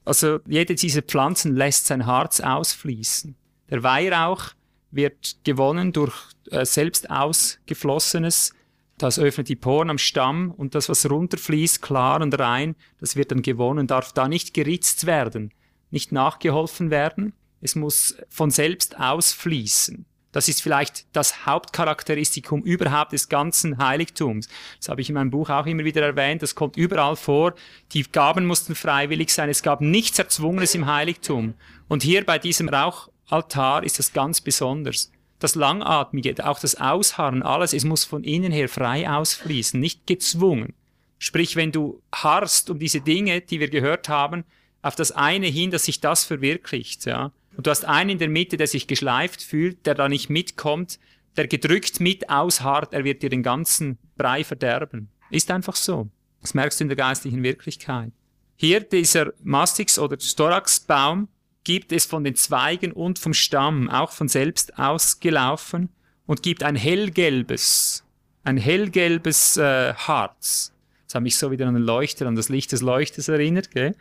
Also 0.04 0.40
jede 0.46 0.74
dieser 0.74 1.02
Pflanzen 1.02 1.56
lässt 1.56 1.86
sein 1.86 2.06
Harz 2.06 2.40
ausfließen. 2.40 3.36
Der 3.70 3.82
Weihrauch 3.82 4.52
wird 4.90 5.36
gewonnen 5.44 5.92
durch 5.92 6.14
äh, 6.50 6.64
selbst 6.64 7.10
ausgeflossenes. 7.10 8.52
Das 8.98 9.18
öffnet 9.18 9.48
die 9.48 9.56
Poren 9.56 9.90
am 9.90 9.98
Stamm 9.98 10.50
und 10.50 10.74
das, 10.74 10.88
was 10.88 11.08
runterfließt, 11.08 11.80
klar 11.80 12.20
und 12.20 12.38
rein, 12.38 12.76
das 13.00 13.16
wird 13.16 13.32
dann 13.32 13.42
gewonnen, 13.42 13.86
darf 13.86 14.12
da 14.12 14.28
nicht 14.28 14.54
geritzt 14.54 15.06
werden, 15.06 15.52
nicht 15.90 16.12
nachgeholfen 16.12 16.90
werden. 16.90 17.32
Es 17.62 17.74
muss 17.74 18.16
von 18.28 18.50
selbst 18.50 18.98
ausfließen. 18.98 20.04
Das 20.32 20.48
ist 20.48 20.62
vielleicht 20.62 21.06
das 21.12 21.46
Hauptcharakteristikum 21.46 22.62
überhaupt 22.62 23.12
des 23.12 23.28
ganzen 23.28 23.78
Heiligtums. 23.78 24.48
Das 24.78 24.88
habe 24.88 25.02
ich 25.02 25.10
in 25.10 25.14
meinem 25.14 25.30
Buch 25.30 25.50
auch 25.50 25.66
immer 25.66 25.84
wieder 25.84 26.02
erwähnt. 26.02 26.42
Das 26.42 26.54
kommt 26.54 26.76
überall 26.76 27.16
vor. 27.16 27.54
Die 27.92 28.02
Gaben 28.02 28.46
mussten 28.46 28.74
freiwillig 28.74 29.32
sein. 29.32 29.50
Es 29.50 29.62
gab 29.62 29.82
nichts 29.82 30.18
Erzwungenes 30.18 30.74
im 30.74 30.86
Heiligtum. 30.86 31.54
Und 31.88 32.02
hier 32.02 32.24
bei 32.24 32.38
diesem 32.38 32.70
Rauch 32.70 33.10
Altar 33.28 33.84
ist 33.84 33.98
das 33.98 34.12
ganz 34.12 34.40
besonders. 34.40 35.12
Das 35.38 35.54
Langatmige, 35.54 36.34
auch 36.46 36.60
das 36.60 36.76
Ausharren, 36.76 37.42
alles, 37.42 37.72
es 37.72 37.84
muss 37.84 38.04
von 38.04 38.24
innen 38.24 38.52
her 38.52 38.68
frei 38.68 39.10
ausfließen, 39.10 39.78
nicht 39.78 40.06
gezwungen. 40.06 40.74
Sprich, 41.18 41.56
wenn 41.56 41.72
du 41.72 42.00
harrst 42.14 42.70
um 42.70 42.78
diese 42.78 43.00
Dinge, 43.00 43.40
die 43.40 43.60
wir 43.60 43.68
gehört 43.68 44.08
haben, 44.08 44.44
auf 44.82 44.94
das 44.94 45.12
eine 45.12 45.46
hin, 45.46 45.70
dass 45.70 45.84
sich 45.84 46.00
das 46.00 46.24
verwirklicht, 46.24 47.06
ja. 47.06 47.32
Und 47.56 47.66
du 47.66 47.70
hast 47.70 47.84
einen 47.84 48.10
in 48.10 48.18
der 48.18 48.28
Mitte, 48.28 48.56
der 48.56 48.66
sich 48.66 48.86
geschleift 48.86 49.42
fühlt, 49.42 49.86
der 49.86 49.94
da 49.94 50.08
nicht 50.08 50.30
mitkommt, 50.30 50.98
der 51.36 51.46
gedrückt 51.46 52.00
mit 52.00 52.28
ausharrt, 52.28 52.92
er 52.92 53.04
wird 53.04 53.22
dir 53.22 53.30
den 53.30 53.42
ganzen 53.42 53.98
Brei 54.16 54.44
verderben. 54.44 55.08
Ist 55.30 55.50
einfach 55.50 55.76
so. 55.76 56.08
Das 56.40 56.54
merkst 56.54 56.80
du 56.80 56.84
in 56.84 56.88
der 56.88 56.96
geistlichen 56.96 57.42
Wirklichkeit. 57.42 58.12
Hier 58.56 58.80
dieser 58.80 59.32
Mastix 59.42 59.98
oder 59.98 60.18
Storaxbaum, 60.18 61.28
gibt 61.64 61.92
es 61.92 62.06
von 62.06 62.24
den 62.24 62.34
Zweigen 62.34 62.92
und 62.92 63.18
vom 63.18 63.34
Stamm 63.34 63.88
auch 63.88 64.10
von 64.10 64.28
selbst 64.28 64.78
ausgelaufen 64.78 65.90
und 66.26 66.42
gibt 66.42 66.62
ein 66.62 66.76
hellgelbes, 66.76 68.04
ein 68.44 68.56
hellgelbes 68.56 69.56
äh, 69.56 69.94
Harz. 69.94 70.72
Das 71.06 71.14
hat 71.14 71.22
mich 71.22 71.36
so 71.36 71.50
wieder 71.50 71.66
an 71.66 71.74
den 71.74 71.82
Leuchter, 71.82 72.26
an 72.26 72.34
das 72.34 72.48
Licht 72.48 72.72
des 72.72 72.80
Leuchters 72.80 73.28
erinnert, 73.28 73.70
gell? 73.70 73.94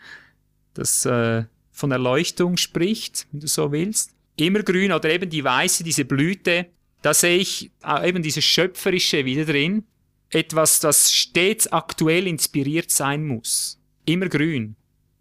das 0.74 1.06
äh, 1.06 1.44
von 1.82 1.92
Erleuchtung 1.92 2.58
spricht, 2.58 3.28
wenn 3.32 3.42
du 3.42 3.48
so 3.48 3.72
willst. 3.72 4.16
Immergrün 4.38 4.94
oder 4.94 5.10
eben 5.10 5.30
die 5.30 5.44
weiße, 5.44 5.84
diese 5.84 6.06
Blüte, 6.06 6.68
da 7.02 7.14
sehe 7.14 7.38
ich 7.38 7.72
äh, 7.84 8.08
eben 8.08 8.24
dieses 8.24 8.46
Schöpferische 8.46 9.26
wieder 9.26 9.46
drin. 9.46 9.84
Etwas, 10.30 10.80
das 10.80 11.12
stets 11.12 11.68
aktuell 11.68 12.28
inspiriert 12.28 12.92
sein 12.92 13.26
muss. 13.26 13.80
Immergrün. 14.06 14.76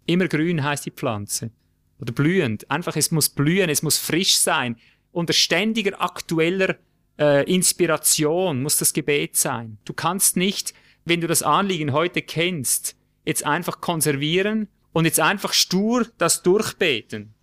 Immergrün 0.05 0.63
heißt 0.63 0.85
die 0.85 0.91
Pflanze 0.91 1.51
oder 1.99 2.13
blühend. 2.13 2.69
Einfach, 2.71 2.95
es 2.95 3.11
muss 3.11 3.29
blühen, 3.29 3.69
es 3.69 3.81
muss 3.81 3.97
frisch 3.97 4.35
sein. 4.35 4.77
Unter 5.11 5.33
ständiger 5.33 5.99
aktueller 6.01 6.77
äh, 7.19 7.43
Inspiration 7.51 8.61
muss 8.61 8.77
das 8.77 8.93
Gebet 8.93 9.35
sein. 9.35 9.77
Du 9.83 9.93
kannst 9.93 10.37
nicht, 10.37 10.73
wenn 11.05 11.21
du 11.21 11.27
das 11.27 11.43
Anliegen 11.43 11.91
heute 11.91 12.21
kennst, 12.21 12.95
jetzt 13.25 13.45
einfach 13.45 13.81
konservieren 13.81 14.67
und 14.93 15.05
jetzt 15.05 15.19
einfach 15.19 15.53
stur 15.53 16.07
das 16.17 16.43
durchbeten. 16.43 17.33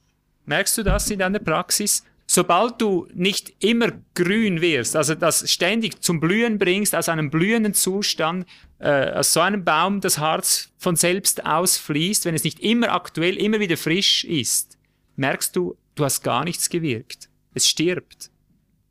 Merkst 0.46 0.78
du 0.78 0.82
das 0.82 1.10
in 1.10 1.18
deiner 1.18 1.38
Praxis? 1.38 2.04
Sobald 2.26 2.80
du 2.80 3.08
nicht 3.14 3.54
immer 3.64 3.90
grün 4.14 4.60
wirst, 4.60 4.96
also 4.96 5.14
das 5.14 5.50
ständig 5.50 6.02
zum 6.02 6.20
Blühen 6.20 6.58
bringst, 6.58 6.94
aus 6.94 7.08
einem 7.08 7.30
blühenden 7.30 7.72
Zustand, 7.72 8.46
äh, 8.78 9.12
aus 9.12 9.32
so 9.32 9.40
einem 9.40 9.64
Baum 9.64 10.02
das 10.02 10.18
Harz 10.18 10.70
von 10.76 10.94
selbst 10.94 11.46
ausfließt, 11.46 12.26
wenn 12.26 12.34
es 12.34 12.44
nicht 12.44 12.60
immer 12.60 12.92
aktuell, 12.92 13.38
immer 13.38 13.60
wieder 13.60 13.78
frisch 13.78 14.24
ist, 14.24 14.76
merkst 15.16 15.56
du, 15.56 15.76
du 15.94 16.04
hast 16.04 16.22
gar 16.22 16.44
nichts 16.44 16.68
gewirkt. 16.68 17.30
Es 17.54 17.66
stirbt. 17.66 18.30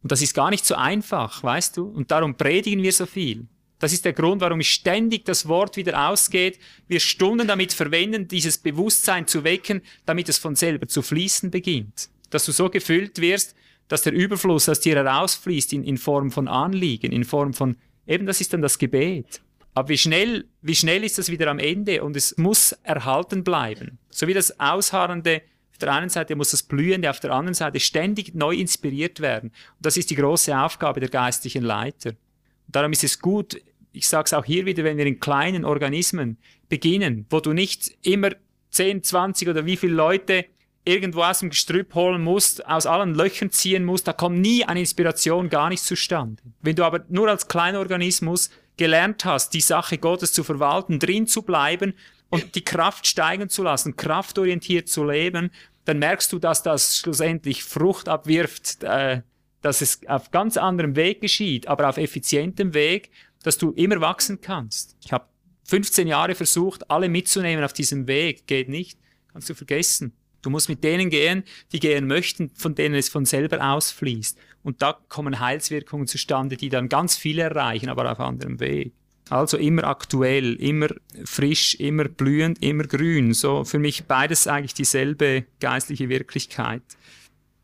Und 0.01 0.11
das 0.11 0.21
ist 0.21 0.33
gar 0.33 0.49
nicht 0.49 0.65
so 0.65 0.75
einfach, 0.75 1.43
weißt 1.43 1.77
du? 1.77 1.85
Und 1.85 2.09
darum 2.11 2.35
predigen 2.35 2.81
wir 2.81 2.91
so 2.91 3.05
viel. 3.05 3.47
Das 3.80 3.93
ist 3.93 4.05
der 4.05 4.13
Grund, 4.13 4.41
warum 4.41 4.61
ständig 4.61 5.25
das 5.25 5.47
Wort 5.47 5.78
wieder 5.78 6.09
ausgeht. 6.09 6.59
Wir 6.88 6.99
Stunden 6.99 7.47
damit 7.47 7.73
verwenden, 7.73 8.28
dieses 8.28 8.57
Bewusstsein 8.57 9.28
zu 9.28 9.43
wecken, 9.43 9.82
damit 10.05 10.30
es 10.30 10.38
von 10.38 10.55
selber 10.55 10.88
zu 10.88 11.01
fließen 11.01 11.51
beginnt. 11.51 12.09
Dass 12.32 12.45
du 12.45 12.51
so 12.51 12.69
gefüllt 12.69 13.21
wirst, 13.21 13.55
dass 13.88 14.01
der 14.01 14.13
Überfluss 14.13 14.67
aus 14.67 14.80
dir 14.80 14.95
herausfließt 14.95 15.73
in, 15.73 15.84
in 15.84 15.97
Form 15.97 16.32
von 16.32 16.47
Anliegen, 16.47 17.11
in 17.11 17.23
Form 17.23 17.53
von, 17.53 17.78
eben 18.05 18.25
das 18.25 18.41
ist 18.41 18.53
dann 18.53 18.61
das 18.61 18.80
Gebet. 18.80 19.41
Aber 19.73 19.89
wie 19.89 19.97
schnell, 19.97 20.45
wie 20.63 20.75
schnell 20.75 21.03
ist 21.03 21.19
das 21.19 21.30
wieder 21.30 21.51
am 21.51 21.59
Ende? 21.59 22.03
Und 22.03 22.17
es 22.17 22.36
muss 22.38 22.71
erhalten 22.84 23.43
bleiben. 23.43 23.99
So 24.09 24.28
wie 24.28 24.34
das 24.34 24.59
Ausharrende, 24.59 25.43
auf 25.71 25.78
der 25.78 25.93
einen 25.93 26.09
Seite 26.09 26.36
muss 26.36 26.49
das 26.49 26.63
Blühende, 26.63 27.11
auf 27.11 27.19
der 27.19 27.32
anderen 27.32 27.53
Seite 27.53 27.80
ständig 27.80 28.34
neu 28.34 28.55
inspiriert 28.55 29.19
werden. 29.19 29.51
Und 29.51 29.86
das 29.86 29.95
ist 29.95 30.09
die 30.09 30.15
große 30.15 30.57
Aufgabe 30.57 30.99
der 30.99 31.09
geistlichen 31.09 31.63
Leiter. 31.63 32.09
Und 32.09 32.75
darum 32.75 32.91
ist 32.91 33.03
es 33.03 33.19
gut, 33.19 33.61
ich 33.97 34.07
sage 34.07 34.25
es 34.25 34.33
auch 34.33 34.45
hier 34.45 34.65
wieder, 34.65 34.83
wenn 34.83 34.97
wir 34.97 35.05
in 35.05 35.19
kleinen 35.19 35.65
Organismen 35.65 36.37
beginnen, 36.69 37.25
wo 37.29 37.39
du 37.39 37.53
nicht 37.53 37.97
immer 38.03 38.29
10, 38.71 39.03
20 39.03 39.49
oder 39.49 39.65
wie 39.65 39.77
viele 39.77 39.93
Leute 39.93 40.45
irgendwo 40.85 41.23
aus 41.23 41.39
dem 41.39 41.49
Gestrüpp 41.49 41.95
holen 41.95 42.23
musst, 42.23 42.65
aus 42.65 42.85
allen 42.85 43.13
Löchern 43.13 43.51
ziehen 43.51 43.83
musst, 43.83 44.07
da 44.07 44.13
kommt 44.13 44.39
nie 44.39 44.63
eine 44.63 44.79
Inspiration 44.79 45.49
gar 45.49 45.69
nicht 45.69 45.83
zustande. 45.83 46.41
Wenn 46.61 46.75
du 46.75 46.85
aber 46.85 47.03
nur 47.09 47.27
als 47.27 47.47
kleiner 47.47 47.79
Organismus 47.79 48.49
gelernt 48.77 49.25
hast, 49.25 49.53
die 49.53 49.61
Sache 49.61 49.97
Gottes 49.97 50.31
zu 50.31 50.43
verwalten, 50.43 50.99
drin 50.99 51.27
zu 51.27 51.41
bleiben 51.41 51.93
und 52.29 52.55
die 52.55 52.63
Kraft 52.63 53.05
steigen 53.05 53.49
zu 53.49 53.63
lassen, 53.63 53.97
kraftorientiert 53.97 54.87
zu 54.87 55.03
leben, 55.03 55.51
dann 55.85 55.99
merkst 55.99 56.31
du, 56.31 56.39
dass 56.39 56.63
das 56.63 56.97
schlussendlich 56.97 57.63
Frucht 57.63 58.07
abwirft, 58.07 58.83
äh, 58.83 59.21
dass 59.61 59.81
es 59.81 60.01
auf 60.07 60.31
ganz 60.31 60.55
anderem 60.57 60.95
Weg 60.95 61.21
geschieht, 61.21 61.67
aber 61.67 61.89
auf 61.89 61.97
effizientem 61.97 62.73
Weg, 62.73 63.09
dass 63.47 63.57
du 63.57 63.71
immer 63.71 64.01
wachsen 64.01 64.41
kannst. 64.41 64.97
Ich 65.01 65.13
habe 65.13 65.25
15 65.63 66.05
Jahre 66.05 66.35
versucht, 66.35 66.91
alle 66.91 67.07
mitzunehmen 67.07 67.63
auf 67.63 67.71
diesem 67.71 68.05
Weg, 68.05 68.45
geht 68.45 68.67
nicht, 68.67 68.99
kannst 69.31 69.49
du 69.49 69.53
vergessen. 69.53 70.11
Du 70.41 70.49
musst 70.49 70.67
mit 70.67 70.83
denen 70.83 71.09
gehen, 71.09 71.43
die 71.71 71.79
gehen 71.79 72.07
möchten, 72.07 72.49
von 72.55 72.75
denen 72.75 72.95
es 72.95 73.07
von 73.07 73.23
selber 73.23 73.73
ausfließt. 73.73 74.37
Und 74.63 74.81
da 74.81 74.99
kommen 75.07 75.39
Heilswirkungen 75.39 76.07
zustande, 76.07 76.57
die 76.57 76.67
dann 76.67 76.89
ganz 76.89 77.15
viele 77.15 77.43
erreichen, 77.43 77.87
aber 77.87 78.11
auf 78.11 78.19
anderem 78.19 78.59
Weg. 78.59 78.91
Also 79.29 79.55
immer 79.57 79.85
aktuell, 79.85 80.55
immer 80.55 80.89
frisch, 81.23 81.75
immer 81.75 82.05
blühend, 82.05 82.61
immer 82.61 82.83
grün. 82.83 83.33
So 83.33 83.63
für 83.63 83.79
mich 83.79 84.05
beides 84.05 84.45
eigentlich 84.45 84.73
dieselbe 84.73 85.45
geistliche 85.61 86.09
Wirklichkeit. 86.09 86.83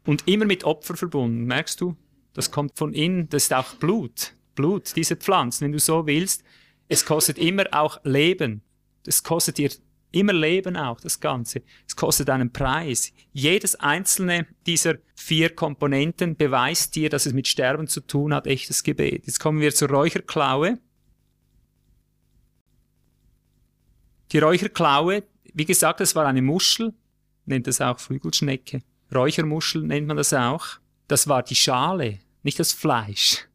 Und 0.06 0.30
immer 0.30 0.46
mit 0.46 0.64
Opfer 0.64 0.96
verbunden, 0.96 1.44
merkst 1.44 1.82
du? 1.82 1.98
Das 2.34 2.52
kommt 2.52 2.78
von 2.78 2.94
innen, 2.94 3.28
das 3.28 3.44
ist 3.44 3.54
auch 3.54 3.76
Blut. 3.76 4.34
Blut, 4.56 4.96
diese 4.96 5.16
Pflanzen, 5.16 5.66
wenn 5.66 5.72
du 5.72 5.80
so 5.80 6.06
willst. 6.06 6.44
Es 6.88 7.06
kostet 7.06 7.38
immer 7.38 7.66
auch 7.72 8.00
Leben. 8.04 8.62
Es 9.06 9.24
kostet 9.24 9.58
dir 9.58 9.70
Immer 10.14 10.34
Leben 10.34 10.78
auch, 10.78 11.02
das 11.02 11.20
Ganze. 11.20 11.64
Es 11.88 11.96
kostet 11.96 12.30
einen 12.30 12.54
Preis. 12.54 13.12
Jedes 13.32 13.74
einzelne 13.74 14.46
dieser 14.68 14.98
vier 15.16 15.50
Komponenten 15.56 16.36
beweist 16.38 16.96
dir, 16.96 17.10
dass 17.10 17.26
es 17.26 17.34
mit 17.34 17.48
Sterben 17.48 17.88
zu 17.88 18.00
tun 18.00 18.32
hat, 18.32 18.46
echtes 18.46 18.84
Gebet. 18.84 19.26
Jetzt 19.26 19.40
kommen 19.40 19.60
wir 19.60 19.74
zur 19.74 19.90
Räucherklaue. 19.90 20.78
Die 24.32 24.38
Räucherklaue, 24.38 25.24
wie 25.52 25.66
gesagt, 25.66 26.00
das 26.00 26.14
war 26.14 26.28
eine 26.28 26.44
Muschel, 26.44 26.94
nennt 27.46 27.66
das 27.66 27.82
auch 27.82 28.00
Flügelschnecke. 28.00 28.84
Räuchermuschel 29.14 29.82
nennt 29.82 30.06
man 30.06 30.18
das 30.18 30.32
auch. 30.32 30.78
Das 31.08 31.28
war 31.28 31.42
die 31.42 31.56
Schale, 31.56 32.20
nicht 32.44 32.60
das 32.60 32.72
Fleisch. 32.72 33.48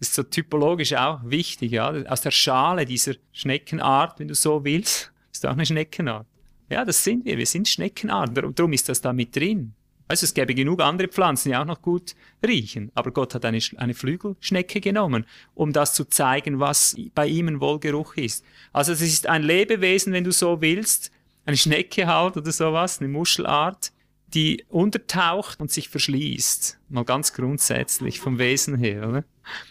Ist 0.00 0.14
so 0.14 0.22
typologisch 0.22 0.94
auch 0.94 1.20
wichtig, 1.24 1.72
ja. 1.72 1.90
Aus 2.06 2.20
der 2.20 2.30
Schale 2.30 2.84
dieser 2.84 3.14
Schneckenart, 3.32 4.18
wenn 4.18 4.28
du 4.28 4.34
so 4.34 4.64
willst, 4.64 5.12
ist 5.32 5.46
auch 5.46 5.52
eine 5.52 5.64
Schneckenart. 5.64 6.26
Ja, 6.68 6.84
das 6.84 7.04
sind 7.04 7.24
wir. 7.24 7.38
Wir 7.38 7.46
sind 7.46 7.68
Schneckenart. 7.68 8.36
Darum 8.36 8.72
ist 8.72 8.88
das 8.88 9.00
da 9.00 9.12
mit 9.12 9.34
drin. 9.36 9.74
Also 10.06 10.24
es 10.24 10.34
gäbe 10.34 10.54
genug 10.54 10.82
andere 10.82 11.08
Pflanzen, 11.08 11.48
die 11.48 11.56
auch 11.56 11.64
noch 11.64 11.80
gut 11.80 12.14
riechen. 12.46 12.90
Aber 12.94 13.10
Gott 13.10 13.34
hat 13.34 13.44
eine, 13.44 13.58
eine 13.76 13.94
Flügelschnecke 13.94 14.80
genommen, 14.80 15.24
um 15.54 15.72
das 15.72 15.94
zu 15.94 16.04
zeigen, 16.04 16.60
was 16.60 16.94
bei 17.14 17.26
ihm 17.26 17.48
ein 17.48 17.60
Wohlgeruch 17.60 18.16
ist. 18.16 18.44
Also 18.72 18.92
es 18.92 19.00
ist 19.00 19.26
ein 19.26 19.42
Lebewesen, 19.42 20.12
wenn 20.12 20.24
du 20.24 20.32
so 20.32 20.60
willst, 20.60 21.10
eine 21.46 21.56
Schnecke 21.56 22.06
halt 22.06 22.36
oder 22.36 22.52
sowas, 22.52 23.00
eine 23.00 23.08
Muschelart, 23.08 23.92
die 24.34 24.64
untertaucht 24.68 25.60
und 25.60 25.70
sich 25.70 25.88
verschließt. 25.88 26.78
Mal 26.90 27.04
ganz 27.04 27.32
grundsätzlich 27.32 28.20
vom 28.20 28.38
Wesen 28.38 28.76
her. 28.76 29.08
Oder? 29.08 29.24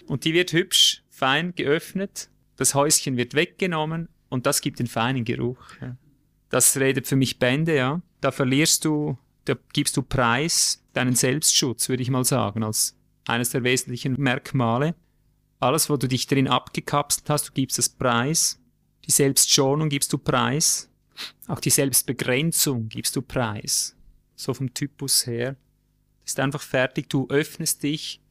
Und 0.07 0.25
die 0.25 0.33
wird 0.33 0.53
hübsch, 0.53 1.03
fein 1.09 1.53
geöffnet. 1.55 2.29
Das 2.55 2.75
Häuschen 2.75 3.17
wird 3.17 3.33
weggenommen 3.33 4.09
und 4.29 4.45
das 4.45 4.61
gibt 4.61 4.79
den 4.79 4.87
feinen 4.87 5.25
Geruch. 5.25 5.59
Das 6.49 6.77
redet 6.77 7.07
für 7.07 7.15
mich 7.15 7.39
Bände, 7.39 7.75
ja. 7.75 8.01
Da 8.21 8.31
verlierst 8.31 8.85
du, 8.85 9.17
da 9.45 9.55
gibst 9.73 9.97
du 9.97 10.03
Preis, 10.03 10.83
deinen 10.93 11.15
Selbstschutz, 11.15 11.89
würde 11.89 12.03
ich 12.03 12.09
mal 12.09 12.23
sagen, 12.23 12.63
als 12.63 12.95
eines 13.25 13.49
der 13.49 13.63
wesentlichen 13.63 14.19
Merkmale. 14.19 14.95
Alles, 15.59 15.89
wo 15.89 15.97
du 15.97 16.07
dich 16.07 16.27
drin 16.27 16.47
abgekapselt 16.47 17.29
hast, 17.29 17.49
du 17.49 17.53
gibst 17.53 17.79
es 17.79 17.89
Preis. 17.89 18.59
Die 19.05 19.11
Selbstschonung 19.11 19.89
gibst 19.89 20.11
du 20.13 20.17
Preis. 20.17 20.89
Auch 21.47 21.59
die 21.59 21.69
Selbstbegrenzung 21.69 22.89
gibst 22.89 23.15
du 23.15 23.21
Preis. 23.21 23.95
So 24.35 24.53
vom 24.53 24.73
Typus 24.73 25.25
her. 25.25 25.55
Ist 26.25 26.39
einfach 26.39 26.61
fertig. 26.61 27.09
Du 27.09 27.27
öffnest 27.29 27.83
dich 27.83 28.21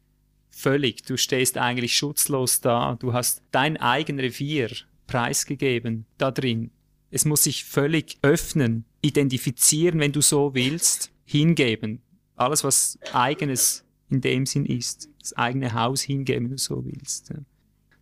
völlig. 0.52 1.02
Du 1.02 1.16
stehst 1.16 1.58
eigentlich 1.58 1.96
schutzlos 1.96 2.60
da. 2.60 2.96
Du 3.00 3.12
hast 3.12 3.42
dein 3.50 3.76
eigen 3.76 4.20
Revier 4.20 4.70
preisgegeben 5.06 6.06
da 6.18 6.30
drin. 6.30 6.70
Es 7.10 7.24
muss 7.24 7.44
sich 7.44 7.64
völlig 7.64 8.18
öffnen, 8.22 8.84
identifizieren, 9.02 10.00
wenn 10.00 10.12
du 10.12 10.22
so 10.22 10.54
willst, 10.54 11.10
hingeben. 11.24 12.00
Alles, 12.36 12.64
was 12.64 12.98
eigenes 13.12 13.84
in 14.08 14.20
dem 14.20 14.46
Sinn 14.46 14.64
ist. 14.64 15.08
Das 15.20 15.32
eigene 15.34 15.74
Haus 15.74 16.02
hingeben, 16.02 16.44
wenn 16.44 16.52
du 16.52 16.58
so 16.58 16.84
willst. 16.84 17.30
Ja. 17.30 17.36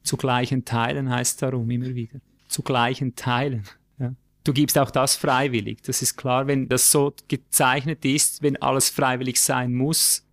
Zu 0.03 0.17
gleichen 0.17 0.65
Teilen 0.65 1.11
heißt 1.11 1.43
darum 1.43 1.69
immer 1.71 1.95
wieder. 1.95 2.21
Zu 2.49 2.63
gleichen 2.63 3.15
Teilen. 3.17 3.65
Ja. 3.99 4.15
Du 4.45 4.53
gibst 4.53 4.79
auch 4.79 4.91
das 4.91 5.17
freiwillig. 5.17 5.83
Das 5.83 6.03
ist 6.03 6.17
klar, 6.17 6.47
wenn 6.47 6.69
das 6.69 6.91
so 6.91 7.13
gezeichnet 7.29 8.05
ist, 8.05 8.43
wenn 8.43 8.57
alles 8.63 8.91
freiwillig 8.91 9.41
sein 9.41 9.75
muss, 9.75 10.25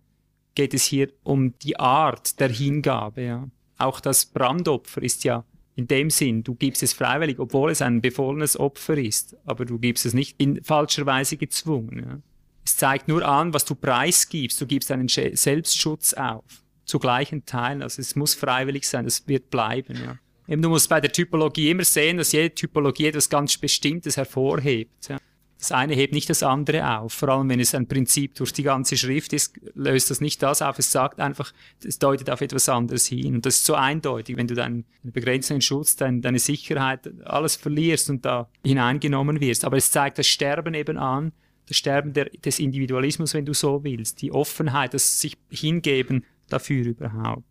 geht 0.58 0.74
es 0.74 0.82
hier 0.82 1.12
um 1.22 1.56
die 1.60 1.78
Art 1.78 2.40
der 2.40 2.48
Hingabe. 2.48 3.22
Ja. 3.22 3.48
Auch 3.76 4.00
das 4.00 4.26
Brandopfer 4.26 5.00
ist 5.02 5.22
ja 5.22 5.44
in 5.76 5.86
dem 5.86 6.10
Sinn, 6.10 6.42
du 6.42 6.56
gibst 6.56 6.82
es 6.82 6.92
freiwillig, 6.92 7.38
obwohl 7.38 7.70
es 7.70 7.80
ein 7.80 8.00
befohlenes 8.00 8.58
Opfer 8.58 8.98
ist, 8.98 9.36
aber 9.46 9.64
du 9.64 9.78
gibst 9.78 10.04
es 10.04 10.14
nicht 10.14 10.34
in 10.40 10.64
falscher 10.64 11.06
Weise 11.06 11.36
gezwungen. 11.36 12.04
Ja. 12.04 12.18
Es 12.64 12.76
zeigt 12.76 13.06
nur 13.06 13.24
an, 13.24 13.54
was 13.54 13.64
du 13.64 13.76
preisgibst. 13.76 14.60
Du 14.60 14.66
gibst 14.66 14.90
einen 14.90 15.06
Selbstschutz 15.06 16.12
auf. 16.14 16.42
Zu 16.84 16.98
gleichen 16.98 17.46
Teilen. 17.46 17.80
Also 17.80 18.02
es 18.02 18.16
muss 18.16 18.34
freiwillig 18.34 18.88
sein, 18.88 19.04
das 19.04 19.28
wird 19.28 19.50
bleiben. 19.50 19.94
Ja. 19.94 20.18
Eben, 20.48 20.60
du 20.60 20.70
musst 20.70 20.88
bei 20.88 21.00
der 21.00 21.12
Typologie 21.12 21.70
immer 21.70 21.84
sehen, 21.84 22.16
dass 22.16 22.32
jede 22.32 22.52
Typologie 22.52 23.06
etwas 23.06 23.30
ganz 23.30 23.56
Bestimmtes 23.56 24.16
hervorhebt. 24.16 25.08
Ja. 25.08 25.18
Das 25.58 25.72
eine 25.72 25.94
hebt 25.94 26.14
nicht 26.14 26.30
das 26.30 26.44
andere 26.44 26.98
auf. 26.98 27.12
Vor 27.12 27.30
allem, 27.30 27.48
wenn 27.48 27.58
es 27.58 27.74
ein 27.74 27.88
Prinzip 27.88 28.36
durch 28.36 28.52
die 28.52 28.62
ganze 28.62 28.96
Schrift 28.96 29.32
ist, 29.32 29.58
löst 29.74 30.08
das 30.08 30.20
nicht 30.20 30.40
das 30.42 30.62
auf. 30.62 30.78
Es 30.78 30.92
sagt 30.92 31.18
einfach, 31.18 31.52
es 31.84 31.98
deutet 31.98 32.30
auf 32.30 32.40
etwas 32.40 32.68
anderes 32.68 33.06
hin. 33.06 33.34
Und 33.34 33.44
das 33.44 33.56
ist 33.56 33.64
so 33.64 33.74
eindeutig, 33.74 34.36
wenn 34.36 34.46
du 34.46 34.54
deinen 34.54 34.84
begrenzten 35.02 35.60
Schutz, 35.60 35.96
dein, 35.96 36.22
deine 36.22 36.38
Sicherheit, 36.38 37.10
alles 37.24 37.56
verlierst 37.56 38.08
und 38.08 38.24
da 38.24 38.48
hineingenommen 38.64 39.40
wirst. 39.40 39.64
Aber 39.64 39.76
es 39.76 39.90
zeigt 39.90 40.18
das 40.18 40.28
Sterben 40.28 40.74
eben 40.74 40.96
an, 40.96 41.32
das 41.66 41.76
Sterben 41.76 42.12
der, 42.12 42.26
des 42.26 42.60
Individualismus, 42.60 43.34
wenn 43.34 43.44
du 43.44 43.52
so 43.52 43.82
willst. 43.82 44.22
Die 44.22 44.30
Offenheit, 44.30 44.94
das 44.94 45.20
sich 45.20 45.36
hingeben 45.50 46.24
dafür 46.48 46.86
überhaupt. 46.86 47.44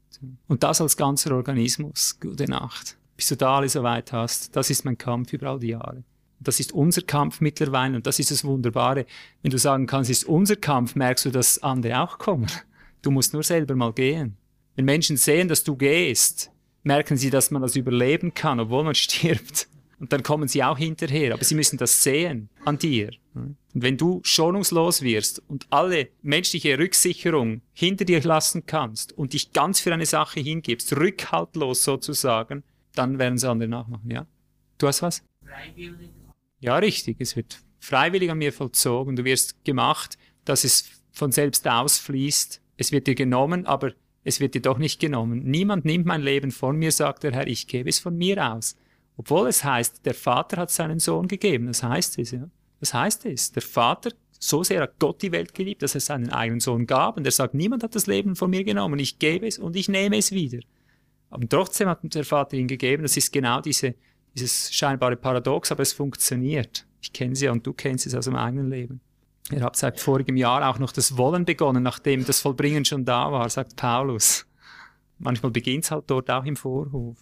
Und 0.47 0.64
das 0.64 0.80
als 0.80 0.95
ganzer 0.95 1.36
Organismus. 1.36 2.18
Gute 2.22 2.45
Nacht. 2.45 2.97
Bis 3.18 3.28
du 3.28 3.36
da 3.36 3.58
alle 3.58 3.70
so 3.70 3.84
weit 3.84 4.14
hast. 4.14 4.55
Das 4.55 4.70
ist 4.70 4.86
mein 4.86 4.97
Kampf 4.97 5.34
über 5.34 5.49
all 5.49 5.60
die 5.60 5.70
Jahre. 5.70 6.03
Das 6.40 6.60
ist 6.60 6.72
unser 6.72 7.02
Kampf 7.02 7.42
mittlerweile 7.42 7.96
und 7.96 8.06
das 8.06 8.20
ist 8.20 8.32
das 8.32 8.44
Wunderbare. 8.44 9.06
Wenn 9.42 9.52
du 9.52 9.58
sagen 9.58 9.88
kannst, 9.88 10.10
ist 10.10 10.26
unser 10.26 10.56
Kampf, 10.56 10.96
merkst 10.96 11.26
du, 11.26 11.32
dass 11.32 11.62
andere 11.64 12.02
auch 12.02 12.20
kommen. 12.20 12.48
Du 13.02 13.12
musst 13.12 13.34
nur 13.34 13.44
selber 13.44 13.76
mal 13.76 13.94
gehen. 13.94 14.38
Wenn 14.76 14.86
Menschen 14.86 15.18
sehen, 15.18 15.48
dass 15.48 15.64
du 15.64 15.76
gehst, 15.76 16.52
merken 16.84 17.18
sie, 17.18 17.30
dass 17.30 17.52
man 17.52 17.62
das 17.62 17.76
überleben 17.76 18.34
kann, 18.34 18.60
obwohl 18.60 18.84
man 18.84 18.96
stirbt. 18.96 19.68
Und 20.00 20.14
dann 20.14 20.22
kommen 20.22 20.48
sie 20.48 20.64
auch 20.64 20.78
hinterher. 20.78 21.34
Aber 21.34 21.44
sie 21.44 21.56
müssen 21.56 21.78
das 21.78 22.04
sehen 22.04 22.50
an 22.66 22.78
dir. 22.78 23.12
Und 23.34 23.58
wenn 23.74 23.98
du 23.98 24.22
schonungslos 24.24 25.02
wirst 25.02 25.42
und 25.48 25.68
alle 25.70 26.10
menschliche 26.22 26.78
Rücksicherung 26.78 27.62
hinter 27.74 28.06
dir 28.06 28.22
lassen 28.22 28.66
kannst 28.66 29.14
und 29.14 29.34
dich 29.34 29.54
ganz 29.54 29.80
für 29.80 29.94
eine 29.94 30.06
Sache 30.06 30.40
hingibst, 30.40 30.96
rückhaltlos 30.96 31.84
sozusagen, 31.84 32.64
dann 32.96 33.20
werden 33.20 33.38
sie 33.38 33.50
andere 33.50 33.70
nachmachen, 33.70 34.10
ja? 34.10 34.26
Du 34.78 34.88
hast 34.88 35.02
was? 35.02 35.24
Ja, 36.60 36.78
richtig. 36.78 37.18
Es 37.20 37.36
wird 37.36 37.60
freiwillig 37.80 38.32
an 38.32 38.39
mir 38.39 38.51
vollzogen. 38.53 39.16
Du 39.16 39.24
wirst 39.24 39.64
gemacht, 39.64 40.18
dass 40.45 40.64
es 40.64 40.89
von 41.12 41.32
selbst 41.32 41.68
ausfließt. 41.68 42.62
Es 42.78 42.91
wird 42.91 43.08
dir 43.08 43.16
genommen, 43.16 43.66
aber 43.66 43.93
es 44.24 44.39
wird 44.39 44.55
dir 44.55 44.62
doch 44.62 44.78
nicht 44.78 44.99
genommen. 44.99 45.43
Niemand 45.43 45.86
nimmt 45.86 46.05
mein 46.05 46.22
Leben 46.22 46.51
von 46.51 46.78
mir, 46.78 46.91
sagt 46.91 47.24
der 47.24 47.32
Herr, 47.32 47.47
ich 47.47 47.68
gebe 47.68 47.89
es 47.89 47.99
von 47.99 48.18
mir 48.18 48.53
aus. 48.53 48.76
Obwohl 49.16 49.47
es 49.47 49.64
heißt, 49.64 50.05
der 50.05 50.14
Vater 50.14 50.58
hat 50.62 50.72
seinen 50.72 50.99
Sohn 50.99 51.28
gegeben. 51.28 51.68
Das 51.68 51.82
heißt 51.82 52.20
es, 52.20 52.32
ja. 52.32 52.49
Das 52.80 52.93
heißt 52.93 53.26
es. 53.26 53.51
Der 53.51 53.64
Vater 53.64 54.12
So 54.39 54.64
sehr 54.64 54.84
hat 54.84 54.99
Gott 54.99 55.22
die 55.24 55.32
Welt 55.32 55.53
geliebt, 55.55 55.82
dass 55.82 55.95
er 55.95 56.01
seinen 56.01 56.30
eigenen 56.30 56.60
Sohn 56.60 56.86
gab. 56.86 57.18
Und 57.18 57.26
er 57.26 57.32
sagt, 57.32 57.55
niemand 57.55 57.84
hat 57.84 57.95
das 57.95 58.05
Leben 58.05 58.36
von 58.36 58.51
mir 58.51 58.64
genommen. 58.64 58.99
Ich 58.99 59.18
gebe 59.18 59.47
es 59.47 59.58
und 59.58 59.76
ich 59.76 59.89
nehme 59.89 60.18
es 60.18 60.32
wieder. 60.32 60.60
Aber 61.30 61.47
trotzdem 61.49 61.89
hat 61.89 61.99
der 62.03 62.24
Vater 62.24 62.55
ihn 62.55 62.68
gegeben. 62.68 63.03
Das 63.03 63.18
ist 63.18 63.34
genau 63.34 63.62
diese, 63.62 63.95
dieses 64.38 64.74
scheinbare 64.74 65.16
Paradox, 65.16 65.72
aber 65.72 65.84
es 65.84 65.94
funktioniert. 65.94 66.86
Ich 67.02 67.14
kenne 67.14 67.36
sie 67.36 67.46
ja 67.46 67.52
und 67.52 67.66
du 67.66 67.74
kennst 67.74 68.06
es 68.06 68.16
aus 68.16 68.26
dem 68.26 68.36
eigenen 68.36 68.70
Leben. 68.70 69.02
Ihr 69.52 69.62
habt 69.62 69.78
seit 69.78 70.00
vorigem 70.00 70.36
Jahr 70.36 70.70
auch 70.70 70.78
noch 70.78 70.92
das 70.92 71.18
Wollen 71.18 71.46
begonnen, 71.46 71.84
nachdem 71.84 72.26
das 72.26 72.42
Vollbringen 72.42 72.84
schon 72.84 73.06
da 73.06 73.32
war, 73.32 73.50
sagt 73.50 73.78
Paulus. 73.78 74.46
Manchmal 75.20 75.52
beginnt 75.52 75.86
es 75.86 75.92
halt 75.92 76.06
dort 76.08 76.30
auch 76.30 76.46
im 76.46 76.56
Vorhof. 76.56 77.18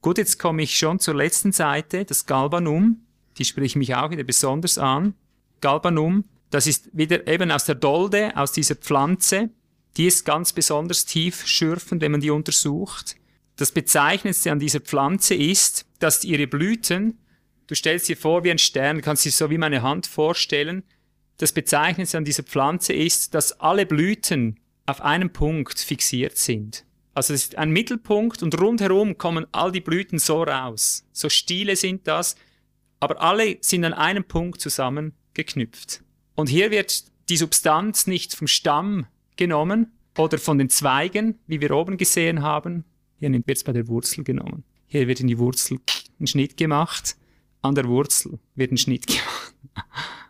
Gut, 0.00 0.18
jetzt 0.18 0.38
komme 0.38 0.62
ich 0.62 0.76
schon 0.76 0.98
zur 0.98 1.14
letzten 1.14 1.52
Seite, 1.52 2.04
das 2.04 2.26
Galbanum. 2.26 3.02
Die 3.38 3.44
spricht 3.44 3.76
mich 3.76 3.94
auch 3.94 4.10
wieder 4.10 4.24
besonders 4.24 4.76
an. 4.76 5.14
Galbanum, 5.60 6.24
das 6.50 6.66
ist 6.66 6.90
wieder 6.92 7.26
eben 7.26 7.50
aus 7.50 7.64
der 7.64 7.76
Dolde, 7.76 8.36
aus 8.36 8.52
dieser 8.52 8.74
Pflanze. 8.74 9.50
Die 9.96 10.06
ist 10.06 10.24
ganz 10.24 10.52
besonders 10.52 11.04
tief 11.04 11.46
schürfend, 11.46 12.02
wenn 12.02 12.12
man 12.12 12.20
die 12.20 12.30
untersucht. 12.30 13.16
Das 13.58 13.72
Bezeichnendste 13.72 14.52
an 14.52 14.60
dieser 14.60 14.78
Pflanze 14.78 15.34
ist, 15.34 15.84
dass 15.98 16.22
ihre 16.22 16.46
Blüten, 16.46 17.18
du 17.66 17.74
stellst 17.74 18.08
dir 18.08 18.16
vor 18.16 18.44
wie 18.44 18.52
ein 18.52 18.58
Stern, 18.58 19.02
kannst 19.02 19.24
dir 19.24 19.32
so 19.32 19.50
wie 19.50 19.58
meine 19.58 19.82
Hand 19.82 20.06
vorstellen, 20.06 20.84
das 21.38 21.52
Bezeichnendste 21.52 22.18
an 22.18 22.24
dieser 22.24 22.44
Pflanze 22.44 22.92
ist, 22.92 23.34
dass 23.34 23.58
alle 23.58 23.84
Blüten 23.84 24.60
auf 24.86 25.00
einem 25.00 25.30
Punkt 25.32 25.80
fixiert 25.80 26.36
sind. 26.36 26.84
Also 27.14 27.34
es 27.34 27.46
ist 27.46 27.58
ein 27.58 27.70
Mittelpunkt 27.70 28.44
und 28.44 28.60
rundherum 28.60 29.18
kommen 29.18 29.44
all 29.50 29.72
die 29.72 29.80
Blüten 29.80 30.20
so 30.20 30.44
raus. 30.44 31.04
So 31.12 31.28
Stiele 31.28 31.74
sind 31.74 32.06
das, 32.06 32.36
aber 33.00 33.20
alle 33.20 33.58
sind 33.60 33.84
an 33.84 33.92
einem 33.92 34.22
Punkt 34.22 34.60
zusammengeknüpft. 34.60 36.04
Und 36.36 36.48
hier 36.48 36.70
wird 36.70 37.06
die 37.28 37.36
Substanz 37.36 38.06
nicht 38.06 38.36
vom 38.36 38.46
Stamm 38.46 39.06
genommen 39.36 39.98
oder 40.16 40.38
von 40.38 40.58
den 40.58 40.70
Zweigen, 40.70 41.40
wie 41.48 41.60
wir 41.60 41.72
oben 41.72 41.96
gesehen 41.96 42.42
haben. 42.42 42.84
Hier 43.18 43.30
wird 43.30 43.48
es 43.48 43.64
bei 43.64 43.72
der 43.72 43.88
Wurzel 43.88 44.24
genommen. 44.24 44.64
Hier 44.86 45.06
wird 45.06 45.20
in 45.20 45.26
die 45.26 45.38
Wurzel 45.38 45.78
ein 46.20 46.26
Schnitt 46.26 46.56
gemacht. 46.56 47.16
An 47.62 47.74
der 47.74 47.86
Wurzel 47.86 48.38
wird 48.54 48.72
ein 48.72 48.78
Schnitt 48.78 49.06
gemacht. 49.06 49.54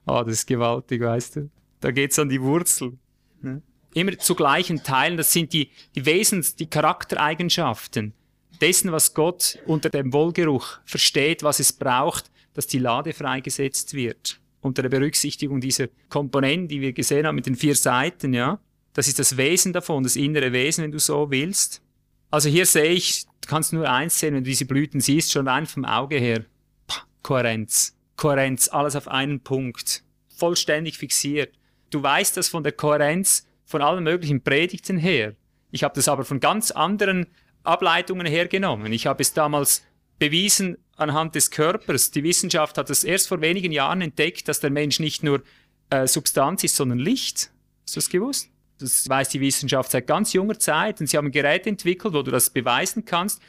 oh, 0.07 0.23
das 0.25 0.35
ist 0.35 0.47
gewaltig, 0.47 1.01
weißt 1.01 1.37
du. 1.37 1.51
Da 1.81 1.91
geht's 1.91 2.19
an 2.19 2.29
die 2.29 2.41
Wurzel. 2.41 2.99
Ne? 3.41 3.63
Immer 3.95 4.19
zu 4.19 4.35
gleichen 4.35 4.83
Teilen, 4.83 5.17
das 5.17 5.33
sind 5.33 5.53
die, 5.53 5.71
die 5.95 6.05
Wesens-, 6.05 6.57
die 6.57 6.69
Charaktereigenschaften 6.69 8.15
dessen, 8.61 8.93
was 8.93 9.15
Gott 9.15 9.59
unter 9.67 9.91
dem 9.91 10.13
Wohlgeruch 10.13 10.81
versteht, 10.85 11.43
was 11.43 11.61
es 11.61 11.73
braucht, 11.73 12.31
dass 12.55 12.67
die 12.67 12.79
Lade 12.79 13.13
freigesetzt 13.13 13.95
wird. 13.95 14.41
Unter 14.61 14.83
der 14.83 14.89
Berücksichtigung 14.89 15.61
dieser 15.61 15.89
Komponenten, 16.09 16.69
die 16.69 16.81
wir 16.81 16.93
gesehen 16.93 17.27
haben 17.27 17.37
mit 17.37 17.47
den 17.47 17.55
vier 17.55 17.77
Seiten, 17.77 18.35
ja. 18.35 18.61
Das 18.93 19.07
ist 19.07 19.19
das 19.19 19.37
Wesen 19.37 19.73
davon, 19.73 20.03
das 20.03 20.17
innere 20.17 20.53
Wesen, 20.53 20.83
wenn 20.85 20.91
du 20.91 20.99
so 20.99 21.31
willst. 21.31 21.83
Also 22.31 22.49
hier 22.49 22.67
sehe 22.67 22.91
ich, 22.91 23.25
du 23.41 23.49
kannst 23.49 23.73
nur 23.73 23.91
eins 23.91 24.19
sehen, 24.19 24.35
wenn 24.35 24.45
du 24.45 24.51
diese 24.51 24.67
Blüten 24.67 25.01
siehst, 25.01 25.33
schon 25.33 25.49
rein 25.49 25.67
vom 25.67 25.85
Auge 25.85 26.19
her. 26.19 26.45
Pah, 26.87 27.03
Kohärenz. 27.23 27.97
Kohärenz, 28.17 28.69
alles 28.69 28.97
auf 28.97 29.09
einen 29.09 29.41
Punkt. 29.41 30.03
Vollständig 30.37 30.99
fixiert. 30.99 31.55
Du 31.91 32.03
weißt 32.03 32.37
das 32.37 32.49
von 32.49 32.63
der 32.63 32.73
Kohärenz 32.73 33.47
von 33.65 33.83
allen 33.83 34.05
möglichen 34.05 34.43
Predigten 34.43 34.99
her. 34.99 35.35
Ich 35.71 35.85
habe 35.85 35.95
das 35.95 36.09
aber 36.09 36.25
von 36.25 36.41
ganz 36.41 36.71
anderen 36.71 37.27
Ableitungen 37.63 38.27
hergenommen. 38.27 38.93
Ich 38.93 39.07
habe 39.07 39.23
es 39.23 39.33
damals 39.33 39.83
bewiesen 40.19 40.79
anhand 40.97 41.35
des 41.35 41.51
Körpers. 41.51 42.11
Die 42.11 42.25
Wissenschaft 42.25 42.77
hat 42.79 42.91
es 42.91 43.05
erst 43.05 43.29
vor 43.29 43.41
wenigen 43.41 43.73
Jahren 43.73 44.01
entdeckt, 44.01 44.49
dass 44.49 44.61
der 44.61 44.71
Mensch 44.71 45.01
nicht 45.01 45.23
nur 45.23 45.43
äh, 45.91 46.07
Substanz 46.07 46.65
ist, 46.65 46.77
sondern 46.77 46.99
Licht. 46.99 47.51
Hast 47.85 47.97
du 47.97 48.01
das 48.01 48.11
gewusst? 48.11 48.51
Das 48.79 49.09
weiß 49.09 49.31
die 49.31 49.41
Wissenschaft 49.41 49.91
seit 49.91 50.07
ganz 50.07 50.33
junger 50.33 50.59
Zeit. 50.59 51.01
Und 51.01 51.09
sie 51.09 51.17
haben 51.17 51.27
ein 51.27 51.33
Gerät 51.33 51.67
entwickelt, 51.67 52.15
wo 52.15 52.23
du 52.23 52.31
das 52.31 52.51
beweisen 52.51 53.05
kannst, 53.05 53.43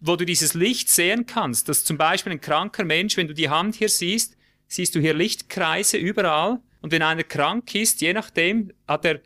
wo 0.00 0.16
du 0.16 0.24
dieses 0.24 0.54
Licht 0.54 0.88
sehen 0.88 1.26
kannst. 1.26 1.68
Dass 1.68 1.84
zum 1.84 1.98
Beispiel 1.98 2.32
ein 2.32 2.40
kranker 2.40 2.84
Mensch, 2.84 3.16
wenn 3.16 3.28
du 3.28 3.34
die 3.34 3.50
Hand 3.50 3.74
hier 3.74 3.88
siehst, 3.88 4.36
siehst 4.68 4.94
du 4.94 5.00
hier 5.00 5.14
Lichtkreise 5.14 5.96
überall. 5.96 6.60
Und 6.80 6.92
wenn 6.92 7.02
einer 7.02 7.24
krank 7.24 7.74
ist, 7.74 8.00
je 8.00 8.12
nachdem, 8.12 8.72
hat 8.86 9.04
er 9.04 9.20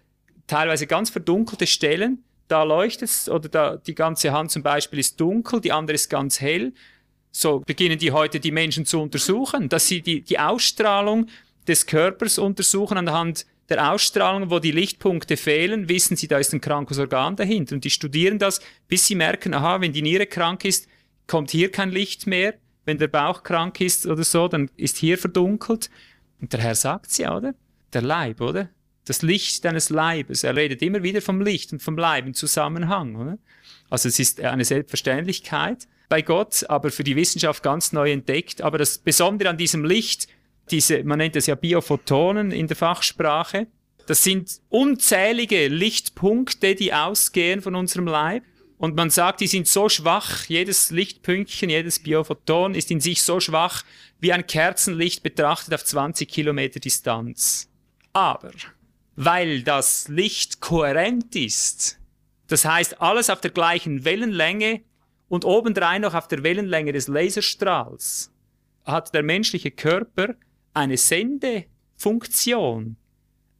teilweise 0.47 0.87
ganz 0.87 1.11
verdunkelte 1.11 1.67
Stellen. 1.67 2.25
Da 2.49 2.63
leuchtet 2.63 3.09
es, 3.09 3.29
oder 3.29 3.49
da, 3.49 3.77
die 3.77 3.95
ganze 3.95 4.33
Hand 4.33 4.51
zum 4.51 4.63
Beispiel 4.63 4.99
ist 4.99 5.21
dunkel, 5.21 5.61
die 5.61 5.73
andere 5.73 5.95
ist 5.95 6.09
ganz 6.09 6.41
hell. 6.41 6.73
So 7.31 7.61
beginnen 7.61 7.99
die 7.99 8.11
heute 8.11 8.41
die 8.41 8.51
Menschen 8.51 8.87
zu 8.87 9.01
untersuchen, 9.01 9.69
dass 9.69 9.87
sie 9.87 10.03
die, 10.03 10.23
die 10.23 10.39
Ausstrahlung 10.39 11.29
des 11.69 11.87
Körpers 11.87 12.39
untersuchen 12.39 12.99
anhand 12.99 13.47
der 13.71 13.93
Ausstrahlung, 13.93 14.51
wo 14.51 14.59
die 14.59 14.73
Lichtpunkte 14.73 15.37
fehlen, 15.37 15.89
wissen 15.89 16.17
sie, 16.17 16.29
da 16.29 16.39
ist 16.39 16.53
ein 16.53 16.61
krankes 16.61 16.99
Organ 16.99 17.37
dahinter. 17.37 17.77
Und 17.77 17.85
die 17.85 17.91
studieren 17.91 18.39
das, 18.39 18.61
bis 18.89 19.07
sie 19.07 19.15
merken, 19.15 19.55
aha, 19.55 19.81
wenn 19.81 19.93
die 19.93 20.03
Niere 20.03 20.27
krank 20.27 20.65
ist, 20.65 20.89
kommt 21.27 21.53
hier 21.53 21.71
kein 21.71 21.91
Licht 21.91 22.27
mehr. 22.27 22.55
Wenn 22.85 22.99
der 22.99 23.09
Bauch 23.09 23.43
krank 23.45 23.81
ist 23.81 24.07
oder 24.07 24.25
so, 24.25 24.49
dann 24.49 24.71
ist 24.77 24.97
hier 24.97 25.17
verdunkelt. 25.17 25.89
Und 26.41 26.53
der 26.53 26.61
Herr 26.61 26.75
sagt 26.75 27.11
sie, 27.11 27.27
oder? 27.27 27.55
Der 27.93 28.03
Leib, 28.03 28.41
oder? 28.41 28.69
Das 29.05 29.23
Licht 29.23 29.65
deines 29.65 29.91
Leibes. 29.91 30.43
Er 30.43 30.57
redet 30.57 30.83
immer 30.83 31.03
wieder 31.03 31.23
vom 31.23 31.41
Licht 31.41 31.73
und 31.73 31.83
vom 31.83 31.97
Leib 31.97 32.27
im 32.27 32.35
Zusammenhang, 32.35 33.17
oder? 33.17 33.39
Also 33.89 34.09
es 34.09 34.19
ist 34.19 34.41
eine 34.41 34.65
Selbstverständlichkeit 34.65 35.87
bei 36.09 36.23
Gott, 36.23 36.65
aber 36.69 36.91
für 36.91 37.05
die 37.05 37.17
Wissenschaft 37.17 37.63
ganz 37.63 37.93
neu 37.93 38.11
entdeckt. 38.11 38.63
Aber 38.63 38.79
das 38.79 38.99
Besondere 38.99 39.49
an 39.49 39.57
diesem 39.57 39.85
Licht, 39.85 40.27
diese, 40.71 41.05
man 41.05 41.19
nennt 41.19 41.37
es 41.37 41.47
ja 41.47 41.55
Biophotonen 41.55 42.53
in 42.53 42.67
der 42.67 42.77
Fachsprache, 42.77 43.67
das 44.07 44.25
sind 44.25 44.61
unzählige 44.69 45.69
Lichtpunkte, 45.69 46.75
die 46.75 46.93
ausgehen 46.93 47.63
von 47.63 47.75
unserem 47.77 48.07
Leib. 48.07 48.43
Und 48.77 48.97
man 48.97 49.11
sagt, 49.11 49.41
die 49.41 49.47
sind 49.47 49.69
so 49.69 49.89
schwach, 49.89 50.47
jedes 50.47 50.91
Lichtpünktchen, 50.91 51.69
jedes 51.69 52.03
Biophoton 52.03 52.75
ist 52.75 52.91
in 52.91 53.01
sich 53.01 53.23
so 53.23 53.39
schwach, 53.39 53.85
wie 54.19 54.33
ein 54.33 54.47
Kerzenlicht 54.47 55.23
betrachtet 55.23 55.75
auf 55.75 55.85
20 55.85 56.29
Kilometer 56.29 56.81
Distanz. 56.81 57.71
Aber, 58.13 58.53
weil 59.17 59.63
das 59.63 60.09
Licht 60.09 60.61
kohärent 60.61 61.37
ist, 61.37 62.01
das 62.49 62.65
heißt 62.65 63.01
alles 63.01 63.31
auf 63.31 63.41
der 63.41 63.51
gleichen 63.51 64.05
Wellenlänge, 64.05 64.81
und 65.31 65.45
obendrein 65.45 66.03
noch 66.03 66.15
auf 66.15 66.27
der 66.27 66.43
Wellenlänge 66.43 66.93
des 66.93 67.07
Laserstrahls 67.07 68.33
hat 68.85 69.15
der 69.15 69.23
menschliche 69.23 69.71
Körper 69.71 70.35
eine 70.75 70.97
Sendefunktion, 70.97 72.97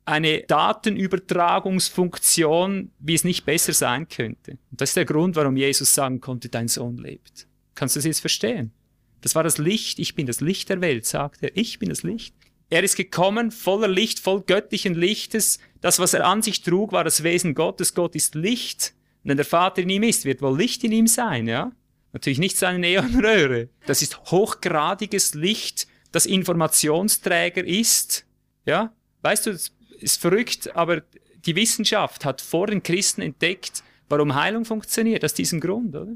eine 0.05 0.43
Datenübertragungsfunktion, 0.43 2.91
wie 2.99 3.15
es 3.15 3.25
nicht 3.25 3.45
besser 3.45 3.73
sein 3.73 4.09
könnte. 4.09 4.59
Und 4.71 4.81
das 4.81 4.91
ist 4.91 4.97
der 4.97 5.05
Grund, 5.05 5.35
warum 5.37 5.57
Jesus 5.57 5.95
sagen 5.95 6.21
konnte, 6.21 6.49
dein 6.49 6.69
Sohn 6.69 6.99
lebt. 6.99 7.47
Kannst 7.75 7.97
du 7.97 7.99
das 7.99 8.07
jetzt 8.07 8.21
verstehen? 8.21 8.73
Das 9.21 9.35
war 9.35 9.43
das 9.43 9.59
Licht, 9.59 9.99
ich 9.99 10.15
bin 10.15 10.27
das 10.27 10.41
Licht 10.41 10.69
der 10.69 10.81
Welt, 10.81 11.07
sagt 11.07 11.43
er, 11.43 11.57
ich 11.57 11.79
bin 11.79 11.91
das 11.91 12.03
Licht. 12.03 12.35
Er 12.71 12.85
ist 12.85 12.97
gekommen, 12.97 13.51
voller 13.51 13.89
Licht, 13.89 14.21
voll 14.21 14.43
göttlichen 14.43 14.95
Lichtes. 14.95 15.59
Das, 15.81 15.99
was 15.99 16.15
er 16.15 16.27
an 16.27 16.41
sich 16.41 16.63
trug, 16.63 16.93
war 16.93 17.05
das 17.05 17.25
Wesen 17.25 17.55
Gottes. 17.55 17.95
Gott 17.95 18.15
ist 18.15 18.37
Licht. 18.37 18.95
Wenn 19.25 19.37
der 19.37 19.45
Vater 19.45 19.83
in 19.83 19.91
ihm 19.91 20.05
ist, 20.05 20.25
wird 20.25 20.41
wohl 20.41 20.57
Licht 20.57 20.85
in 20.85 20.93
ihm 20.93 21.07
sein, 21.07 21.47
ja? 21.47 21.73
Natürlich 22.13 22.39
nicht 22.39 22.57
seine 22.57 22.79
Neonröhre. 22.79 23.69
Das 23.87 24.03
ist 24.03 24.19
hochgradiges 24.31 25.35
Licht, 25.35 25.87
das 26.13 26.27
Informationsträger 26.27 27.65
ist, 27.65 28.27
ja? 28.65 28.93
Weißt 29.23 29.47
du, 29.47 29.53
das 29.53 29.73
ist 29.99 30.21
verrückt, 30.21 30.75
aber 30.75 31.03
die 31.45 31.57
Wissenschaft 31.57 32.25
hat 32.25 32.41
vor 32.41 32.67
den 32.67 32.83
Christen 32.83 33.23
entdeckt, 33.23 33.83
warum 34.09 34.35
Heilung 34.35 34.65
funktioniert, 34.65 35.25
aus 35.25 35.35
diesem 35.35 35.61
Grund, 35.61 35.95
oder? 35.95 36.13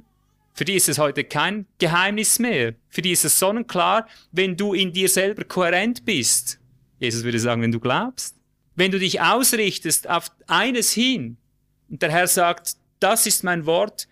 Für 0.56 0.64
die 0.64 0.74
ist 0.74 0.88
es 0.88 0.98
heute 0.98 1.24
kein 1.24 1.66
Geheimnis 1.78 2.38
mehr. 2.38 2.74
Für 2.88 3.02
die 3.02 3.10
ist 3.10 3.24
es 3.24 3.38
sonnenklar, 3.38 4.06
wenn 4.30 4.56
du 4.56 4.72
in 4.72 4.92
dir 4.92 5.08
selber 5.08 5.42
kohärent 5.44 6.04
bist. 6.04 6.60
Jesus 7.00 7.24
würde 7.24 7.40
sagen, 7.40 7.60
wenn 7.60 7.72
du 7.72 7.80
glaubst. 7.80 8.36
Wenn 8.76 8.92
du 8.92 9.00
dich 9.00 9.20
ausrichtest 9.20 10.08
auf 10.08 10.30
eines 10.46 10.92
hin, 10.92 11.38
und 11.90 12.02
der 12.02 12.10
Herr 12.10 12.28
sagt, 12.28 12.76
das 13.00 13.26
ist 13.26 13.42
mein 13.42 13.66
Wort, 13.66 14.06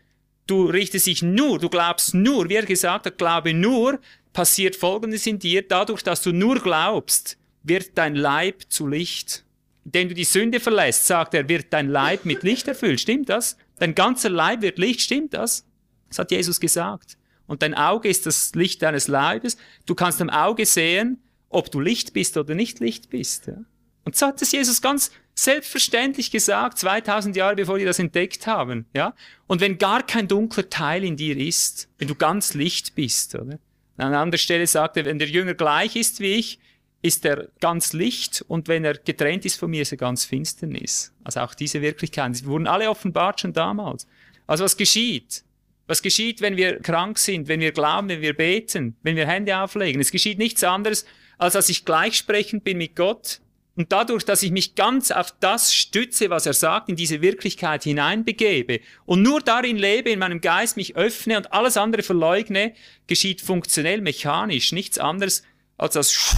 du 0.46 0.66
richtest 0.66 1.06
dich 1.06 1.22
nur, 1.22 1.60
du 1.60 1.68
glaubst 1.68 2.12
nur, 2.12 2.48
wie 2.48 2.56
er 2.56 2.66
gesagt 2.66 3.06
hat, 3.06 3.18
glaube 3.18 3.54
nur, 3.54 4.00
passiert 4.32 4.76
Folgendes 4.76 5.26
in 5.26 5.38
dir, 5.38 5.66
dadurch, 5.66 6.02
dass 6.02 6.22
du 6.22 6.32
nur 6.32 6.60
glaubst, 6.60 7.38
wird 7.62 7.96
dein 7.96 8.14
Leib 8.14 8.64
zu 8.68 8.86
Licht. 8.86 9.44
Indem 9.84 10.08
du 10.08 10.14
die 10.14 10.24
Sünde 10.24 10.60
verlässt, 10.60 11.06
sagt 11.06 11.34
er, 11.34 11.48
wird 11.48 11.72
dein 11.72 11.88
Leib 11.88 12.24
mit 12.24 12.42
Licht 12.42 12.68
erfüllt. 12.68 13.00
Stimmt 13.00 13.28
das? 13.28 13.56
Dein 13.78 13.94
ganzer 13.94 14.30
Leib 14.30 14.62
wird 14.62 14.78
Licht, 14.78 15.00
stimmt 15.00 15.34
das? 15.34 15.64
Das 16.08 16.18
hat 16.18 16.30
Jesus 16.30 16.60
gesagt. 16.60 17.16
Und 17.46 17.62
dein 17.62 17.74
Auge 17.74 18.08
ist 18.08 18.26
das 18.26 18.54
Licht 18.54 18.82
deines 18.82 19.08
Leibes. 19.08 19.56
Du 19.86 19.94
kannst 19.94 20.20
am 20.20 20.30
Auge 20.30 20.66
sehen, 20.66 21.20
ob 21.48 21.70
du 21.70 21.80
Licht 21.80 22.12
bist 22.12 22.36
oder 22.36 22.54
nicht 22.54 22.80
Licht 22.80 23.10
bist. 23.10 23.48
Ja? 23.48 23.56
Und 24.04 24.16
so 24.16 24.26
hat 24.26 24.40
es 24.40 24.52
Jesus 24.52 24.80
ganz 24.80 25.10
selbstverständlich 25.34 26.30
gesagt, 26.30 26.78
2000 26.78 27.36
Jahre 27.36 27.56
bevor 27.56 27.78
die 27.78 27.84
das 27.84 27.98
entdeckt 27.98 28.46
haben, 28.46 28.86
ja. 28.94 29.14
Und 29.46 29.60
wenn 29.60 29.78
gar 29.78 30.02
kein 30.02 30.28
dunkler 30.28 30.68
Teil 30.68 31.04
in 31.04 31.16
dir 31.16 31.36
ist, 31.36 31.88
wenn 31.98 32.08
du 32.08 32.14
ganz 32.14 32.54
Licht 32.54 32.94
bist, 32.94 33.34
oder? 33.34 33.58
An 34.02 34.08
einer 34.08 34.20
anderen 34.20 34.38
Stelle 34.38 34.66
sagt 34.66 34.96
er, 34.96 35.04
wenn 35.04 35.18
der 35.18 35.28
Jünger 35.28 35.54
gleich 35.54 35.96
ist 35.96 36.20
wie 36.20 36.34
ich, 36.34 36.58
ist 37.02 37.24
er 37.24 37.48
ganz 37.60 37.92
Licht 37.92 38.44
und 38.48 38.68
wenn 38.68 38.84
er 38.84 38.94
getrennt 38.94 39.44
ist 39.44 39.58
von 39.58 39.70
mir, 39.70 39.82
ist 39.82 39.92
er 39.92 39.98
ganz 39.98 40.24
Finsternis. 40.24 41.12
Also 41.24 41.40
auch 41.40 41.54
diese 41.54 41.82
Wirklichkeiten, 41.82 42.34
sie 42.34 42.46
wurden 42.46 42.66
alle 42.66 42.88
offenbart 42.88 43.40
schon 43.40 43.52
damals. 43.52 44.06
Also 44.46 44.64
was 44.64 44.76
geschieht? 44.76 45.44
Was 45.86 46.00
geschieht, 46.00 46.40
wenn 46.40 46.56
wir 46.56 46.80
krank 46.80 47.18
sind, 47.18 47.48
wenn 47.48 47.60
wir 47.60 47.72
glauben, 47.72 48.08
wenn 48.08 48.22
wir 48.22 48.34
beten, 48.34 48.96
wenn 49.02 49.16
wir 49.16 49.26
Hände 49.26 49.56
auflegen? 49.58 50.00
Es 50.00 50.10
geschieht 50.10 50.38
nichts 50.38 50.64
anderes, 50.64 51.04
als 51.38 51.54
dass 51.54 51.68
ich 51.68 51.84
gleichsprechend 51.84 52.64
bin 52.64 52.78
mit 52.78 52.96
Gott 52.96 53.40
und 53.76 53.90
dadurch, 53.90 54.24
dass 54.24 54.42
ich 54.42 54.50
mich 54.50 54.74
ganz 54.74 55.10
auf 55.10 55.34
das 55.40 55.74
stütze, 55.74 56.28
was 56.30 56.46
er 56.46 56.52
sagt, 56.52 56.88
in 56.88 56.96
diese 56.96 57.22
Wirklichkeit 57.22 57.84
hineinbegebe 57.84 58.80
und 59.06 59.22
nur 59.22 59.40
darin 59.40 59.78
lebe, 59.78 60.10
in 60.10 60.18
meinem 60.18 60.40
Geist 60.40 60.76
mich 60.76 60.96
öffne 60.96 61.38
und 61.38 61.52
alles 61.52 61.76
andere 61.76 62.02
verleugne, 62.02 62.74
geschieht 63.06 63.40
funktionell, 63.40 64.00
mechanisch, 64.00 64.72
nichts 64.72 64.98
anderes, 64.98 65.42
als 65.78 65.94
dass 65.94 66.36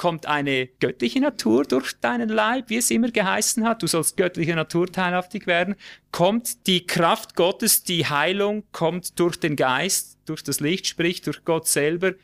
kommt 0.00 0.24
eine 0.24 0.66
göttliche 0.66 1.20
Natur 1.20 1.64
durch 1.64 1.92
deinen 2.00 2.30
Leib, 2.30 2.70
wie 2.70 2.78
es 2.78 2.90
immer 2.90 3.10
geheißen 3.10 3.66
hat, 3.66 3.82
du 3.82 3.86
sollst 3.86 4.16
göttliche 4.16 4.56
Natur 4.56 4.90
teilhaftig 4.90 5.46
werden, 5.46 5.74
kommt 6.10 6.66
die 6.66 6.86
Kraft 6.86 7.36
Gottes, 7.36 7.82
die 7.82 8.06
Heilung 8.06 8.64
kommt 8.72 9.20
durch 9.20 9.38
den 9.38 9.56
Geist, 9.56 10.18
durch 10.24 10.42
das 10.42 10.60
Licht, 10.60 10.86
sprich 10.86 11.20
durch 11.20 11.44
Gott 11.44 11.68
selber 11.68 12.14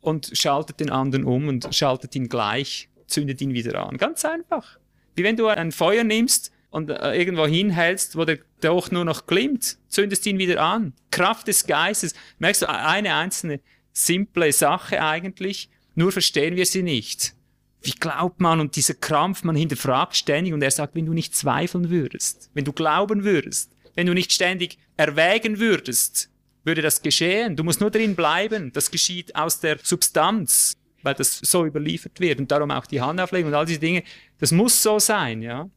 und 0.00 0.30
schaltet 0.34 0.78
den 0.78 0.90
anderen 0.90 1.24
um 1.24 1.48
und 1.48 1.74
schaltet 1.74 2.14
ihn 2.14 2.28
gleich, 2.28 2.89
zündet 3.10 3.40
ihn 3.40 3.52
wieder 3.52 3.86
an. 3.86 3.96
Ganz 3.96 4.24
einfach. 4.24 4.78
Wie 5.14 5.24
wenn 5.24 5.36
du 5.36 5.48
ein 5.48 5.72
Feuer 5.72 6.04
nimmst 6.04 6.52
und 6.70 6.90
äh, 6.90 7.14
irgendwo 7.14 7.46
hinhältst, 7.46 8.16
wo 8.16 8.24
der 8.24 8.38
doch 8.60 8.90
nur 8.90 9.04
noch 9.04 9.26
glimmt, 9.26 9.78
zündest 9.88 10.26
ihn 10.26 10.38
wieder 10.38 10.62
an. 10.62 10.94
Kraft 11.10 11.48
des 11.48 11.66
Geistes. 11.66 12.14
Merkst 12.38 12.62
du, 12.62 12.68
eine 12.68 13.14
einzelne 13.14 13.60
simple 13.92 14.52
Sache 14.52 15.02
eigentlich, 15.02 15.68
nur 15.94 16.12
verstehen 16.12 16.56
wir 16.56 16.66
sie 16.66 16.82
nicht. 16.82 17.34
Wie 17.82 17.92
glaubt 17.92 18.40
man 18.40 18.60
und 18.60 18.76
dieser 18.76 18.94
Krampf, 18.94 19.42
man 19.42 19.56
hinterfragt 19.56 20.14
ständig 20.14 20.52
und 20.52 20.62
er 20.62 20.70
sagt, 20.70 20.94
wenn 20.94 21.06
du 21.06 21.14
nicht 21.14 21.34
zweifeln 21.34 21.90
würdest, 21.90 22.50
wenn 22.54 22.64
du 22.64 22.72
glauben 22.72 23.24
würdest, 23.24 23.72
wenn 23.94 24.06
du 24.06 24.14
nicht 24.14 24.32
ständig 24.32 24.78
erwägen 24.96 25.58
würdest, 25.58 26.30
würde 26.64 26.82
das 26.82 27.02
geschehen. 27.02 27.56
Du 27.56 27.64
musst 27.64 27.80
nur 27.80 27.90
drin 27.90 28.14
bleiben. 28.14 28.72
Das 28.72 28.90
geschieht 28.90 29.34
aus 29.34 29.60
der 29.60 29.78
Substanz, 29.82 30.76
weil 31.02 31.14
das 31.14 31.38
so 31.38 31.64
überliefert 31.64 32.20
wird 32.20 32.38
und 32.38 32.50
darum 32.50 32.70
auch 32.70 32.86
die 32.86 33.00
Handauflegung 33.00 33.50
und 33.50 33.54
all 33.54 33.66
diese 33.66 33.80
Dinge. 33.80 34.02
Das 34.38 34.52
muss 34.52 34.82
so 34.82 34.98
sein, 34.98 35.42
ja. 35.42 35.68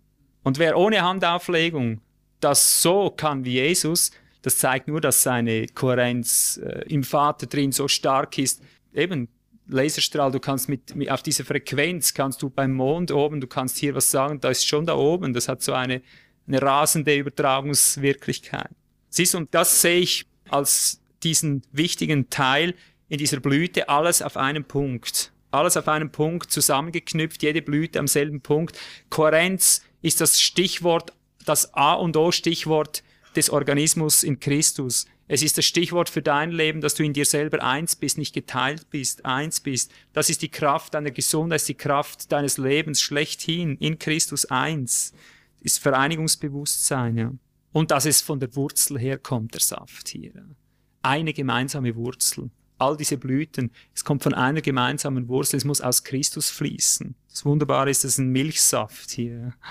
Und 0.43 0.59
wer 0.59 0.77
ohne 0.77 1.01
Handauflegung 1.01 2.01
das 2.39 2.81
so 2.81 3.09
kann 3.09 3.45
wie 3.45 3.53
Jesus, 3.53 4.11
das 4.41 4.57
zeigt 4.57 4.89
nur, 4.89 4.99
dass 4.99 5.23
seine 5.23 5.67
Kohärenz 5.67 6.59
äh, 6.61 6.83
im 6.89 7.03
Vater 7.03 7.47
drin 7.47 7.71
so 7.71 7.87
stark 7.87 8.37
ist. 8.37 8.61
Eben, 8.93 9.29
Laserstrahl, 9.67 10.31
du 10.31 10.39
kannst 10.39 10.67
mit, 10.67 10.93
mit, 10.95 11.09
auf 11.09 11.23
dieser 11.23 11.45
Frequenz 11.45 12.13
kannst 12.13 12.41
du 12.41 12.49
beim 12.49 12.73
Mond 12.73 13.11
oben, 13.11 13.39
du 13.39 13.47
kannst 13.47 13.77
hier 13.77 13.95
was 13.95 14.11
sagen, 14.11 14.41
da 14.41 14.49
ist 14.49 14.67
schon 14.67 14.85
da 14.85 14.95
oben, 14.95 15.33
das 15.33 15.47
hat 15.47 15.61
so 15.61 15.71
eine, 15.71 16.01
eine 16.47 16.61
rasende 16.61 17.15
Übertragungswirklichkeit. 17.15 18.69
Siehst 19.09 19.33
du, 19.33 19.37
und 19.37 19.53
das 19.55 19.81
sehe 19.81 19.99
ich 19.99 20.25
als 20.49 21.01
diesen 21.23 21.61
wichtigen 21.71 22.29
Teil 22.29 22.75
in 23.09 23.17
dieser 23.17 23.39
Blüte, 23.39 23.89
alles 23.89 24.21
auf 24.21 24.37
einem 24.37 24.63
Punkt. 24.63 25.31
Alles 25.51 25.77
auf 25.77 25.87
einem 25.87 26.11
Punkt 26.11 26.51
zusammengeknüpft, 26.51 27.43
jede 27.43 27.61
Blüte 27.61 27.99
am 27.99 28.07
selben 28.07 28.41
Punkt. 28.41 28.77
Kohärenz 29.09 29.83
ist 30.01 30.19
das 30.19 30.41
Stichwort, 30.41 31.13
das 31.45 31.73
A 31.75 31.93
und 31.93 32.17
O 32.17 32.31
Stichwort 32.31 33.03
des 33.35 33.49
Organismus 33.49 34.23
in 34.23 34.39
Christus. 34.39 35.05
Es 35.27 35.41
ist 35.41 35.57
das 35.57 35.65
Stichwort 35.65 36.09
für 36.09 36.21
dein 36.21 36.51
Leben, 36.51 36.81
dass 36.81 36.95
du 36.95 37.03
in 37.03 37.13
dir 37.13 37.25
selber 37.25 37.63
eins 37.63 37.95
bist, 37.95 38.17
nicht 38.17 38.33
geteilt 38.33 38.89
bist, 38.89 39.25
eins 39.25 39.61
bist. 39.61 39.91
Das 40.11 40.29
ist 40.29 40.41
die 40.41 40.49
Kraft 40.49 40.93
deiner 40.93 41.11
Gesundheit, 41.11 41.67
die 41.67 41.75
Kraft 41.75 42.31
deines 42.31 42.57
Lebens 42.57 43.01
schlechthin, 43.01 43.77
in 43.77 43.99
Christus 43.99 44.45
eins. 44.45 45.13
Ist 45.61 45.79
Vereinigungsbewusstsein, 45.79 47.17
ja. 47.17 47.31
Und 47.71 47.91
dass 47.91 48.05
es 48.05 48.21
von 48.21 48.39
der 48.39 48.55
Wurzel 48.55 48.99
herkommt, 48.99 49.53
der 49.53 49.61
Saft 49.61 50.09
hier. 50.09 50.33
Eine 51.01 51.33
gemeinsame 51.33 51.95
Wurzel. 51.95 52.51
All 52.77 52.97
diese 52.97 53.17
Blüten, 53.17 53.71
es 53.93 54.03
kommt 54.03 54.23
von 54.23 54.33
einer 54.33 54.61
gemeinsamen 54.61 55.27
Wurzel, 55.27 55.57
es 55.57 55.65
muss 55.65 55.81
aus 55.81 56.03
Christus 56.03 56.49
fließen. 56.49 57.15
Das 57.29 57.45
Wunderbare 57.45 57.89
ist, 57.89 58.03
es 58.03 58.13
ist 58.13 58.17
ein 58.19 58.29
Milchsaft 58.29 59.11
hier. 59.11 59.53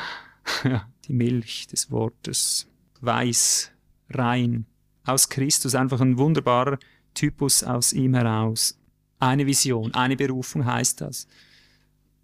Ja, 0.64 0.88
die 1.06 1.12
Milch 1.12 1.68
des 1.68 1.92
Wortes. 1.92 2.66
Weiß, 3.00 3.70
rein, 4.10 4.66
aus 5.04 5.28
Christus, 5.28 5.76
einfach 5.76 6.00
ein 6.00 6.18
wunderbarer 6.18 6.78
Typus 7.14 7.62
aus 7.62 7.92
ihm 7.92 8.14
heraus. 8.14 8.76
Eine 9.20 9.46
Vision, 9.46 9.94
eine 9.94 10.16
Berufung 10.16 10.64
heißt 10.64 11.00
das. 11.00 11.28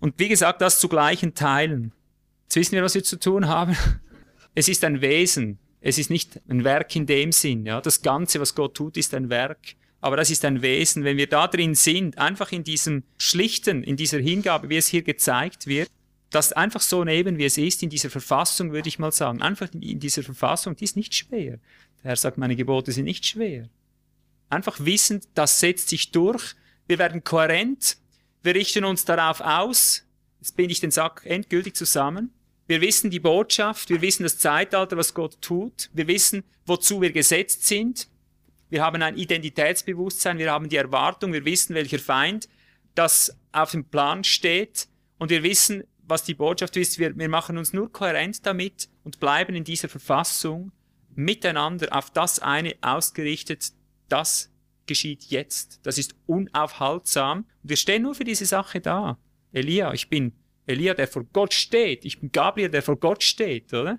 Und 0.00 0.18
wie 0.18 0.28
gesagt, 0.28 0.60
das 0.60 0.80
zu 0.80 0.88
gleichen 0.88 1.34
Teilen. 1.34 1.92
Jetzt 2.44 2.56
wissen 2.56 2.72
wir, 2.72 2.82
was 2.82 2.94
wir 2.94 3.04
zu 3.04 3.18
tun 3.18 3.46
haben. 3.46 3.76
Es 4.54 4.66
ist 4.68 4.82
ein 4.82 5.00
Wesen. 5.00 5.60
Es 5.80 5.98
ist 5.98 6.10
nicht 6.10 6.40
ein 6.48 6.64
Werk 6.64 6.96
in 6.96 7.06
dem 7.06 7.30
Sinn. 7.30 7.64
Ja, 7.64 7.80
das 7.80 8.02
Ganze, 8.02 8.40
was 8.40 8.56
Gott 8.56 8.74
tut, 8.76 8.96
ist 8.96 9.14
ein 9.14 9.30
Werk. 9.30 9.76
Aber 10.00 10.16
das 10.16 10.30
ist 10.30 10.44
ein 10.44 10.62
Wesen. 10.62 11.04
Wenn 11.04 11.16
wir 11.16 11.26
da 11.26 11.48
drin 11.48 11.74
sind, 11.74 12.18
einfach 12.18 12.52
in 12.52 12.64
diesem 12.64 13.02
Schlichten, 13.18 13.82
in 13.82 13.96
dieser 13.96 14.18
Hingabe, 14.18 14.68
wie 14.68 14.76
es 14.76 14.86
hier 14.88 15.02
gezeigt 15.02 15.66
wird, 15.66 15.90
das 16.30 16.52
einfach 16.52 16.80
so 16.80 17.04
neben, 17.04 17.38
wie 17.38 17.44
es 17.44 17.58
ist, 17.58 17.82
in 17.82 17.90
dieser 17.90 18.10
Verfassung, 18.10 18.72
würde 18.72 18.88
ich 18.88 18.98
mal 18.98 19.12
sagen. 19.12 19.42
Einfach 19.42 19.68
in 19.72 19.98
dieser 19.98 20.22
Verfassung, 20.22 20.76
die 20.76 20.84
ist 20.84 20.96
nicht 20.96 21.14
schwer. 21.14 21.58
Der 22.02 22.10
Herr 22.10 22.16
sagt, 22.16 22.38
meine 22.38 22.54
Gebote 22.54 22.92
sind 22.92 23.06
nicht 23.06 23.26
schwer. 23.26 23.68
Einfach 24.50 24.78
wissend, 24.80 25.24
das 25.34 25.60
setzt 25.60 25.88
sich 25.88 26.10
durch. 26.10 26.54
Wir 26.86 26.98
werden 26.98 27.24
kohärent. 27.24 27.98
Wir 28.42 28.54
richten 28.54 28.84
uns 28.84 29.04
darauf 29.04 29.40
aus. 29.40 30.04
Jetzt 30.40 30.56
bin 30.56 30.70
ich 30.70 30.80
den 30.80 30.90
Sack 30.90 31.22
endgültig 31.24 31.74
zusammen. 31.74 32.30
Wir 32.66 32.80
wissen 32.80 33.10
die 33.10 33.20
Botschaft. 33.20 33.90
Wir 33.90 34.00
wissen 34.02 34.22
das 34.22 34.38
Zeitalter, 34.38 34.96
was 34.96 35.14
Gott 35.14 35.40
tut. 35.40 35.90
Wir 35.92 36.06
wissen, 36.06 36.44
wozu 36.66 37.00
wir 37.00 37.12
gesetzt 37.12 37.66
sind. 37.66 38.08
Wir 38.70 38.82
haben 38.82 39.02
ein 39.02 39.16
Identitätsbewusstsein. 39.16 40.38
Wir 40.38 40.52
haben 40.52 40.68
die 40.68 40.76
Erwartung. 40.76 41.32
Wir 41.32 41.44
wissen, 41.44 41.74
welcher 41.74 41.98
Feind 41.98 42.48
das 42.94 43.36
auf 43.52 43.70
dem 43.70 43.84
Plan 43.84 44.24
steht. 44.24 44.88
Und 45.18 45.30
wir 45.30 45.42
wissen, 45.42 45.84
was 46.02 46.24
die 46.24 46.34
Botschaft 46.34 46.76
ist. 46.76 46.98
Wir, 46.98 47.16
wir 47.16 47.28
machen 47.28 47.58
uns 47.58 47.72
nur 47.72 47.92
kohärent 47.92 48.46
damit 48.46 48.88
und 49.04 49.20
bleiben 49.20 49.54
in 49.54 49.64
dieser 49.64 49.88
Verfassung 49.88 50.72
miteinander 51.14 51.88
auf 51.90 52.10
das 52.10 52.38
eine 52.38 52.76
ausgerichtet, 52.80 53.72
das 54.08 54.50
geschieht 54.86 55.24
jetzt. 55.24 55.80
Das 55.82 55.98
ist 55.98 56.14
unaufhaltsam. 56.26 57.38
Und 57.62 57.70
wir 57.70 57.76
stehen 57.76 58.02
nur 58.02 58.14
für 58.14 58.24
diese 58.24 58.46
Sache 58.46 58.80
da. 58.80 59.18
Elia, 59.52 59.92
ich 59.92 60.08
bin 60.08 60.32
Elia, 60.66 60.94
der 60.94 61.08
vor 61.08 61.24
Gott 61.24 61.54
steht. 61.54 62.04
Ich 62.04 62.20
bin 62.20 62.30
Gabriel, 62.30 62.70
der 62.70 62.82
vor 62.82 62.98
Gott 62.98 63.22
steht, 63.22 63.72
oder? 63.74 63.98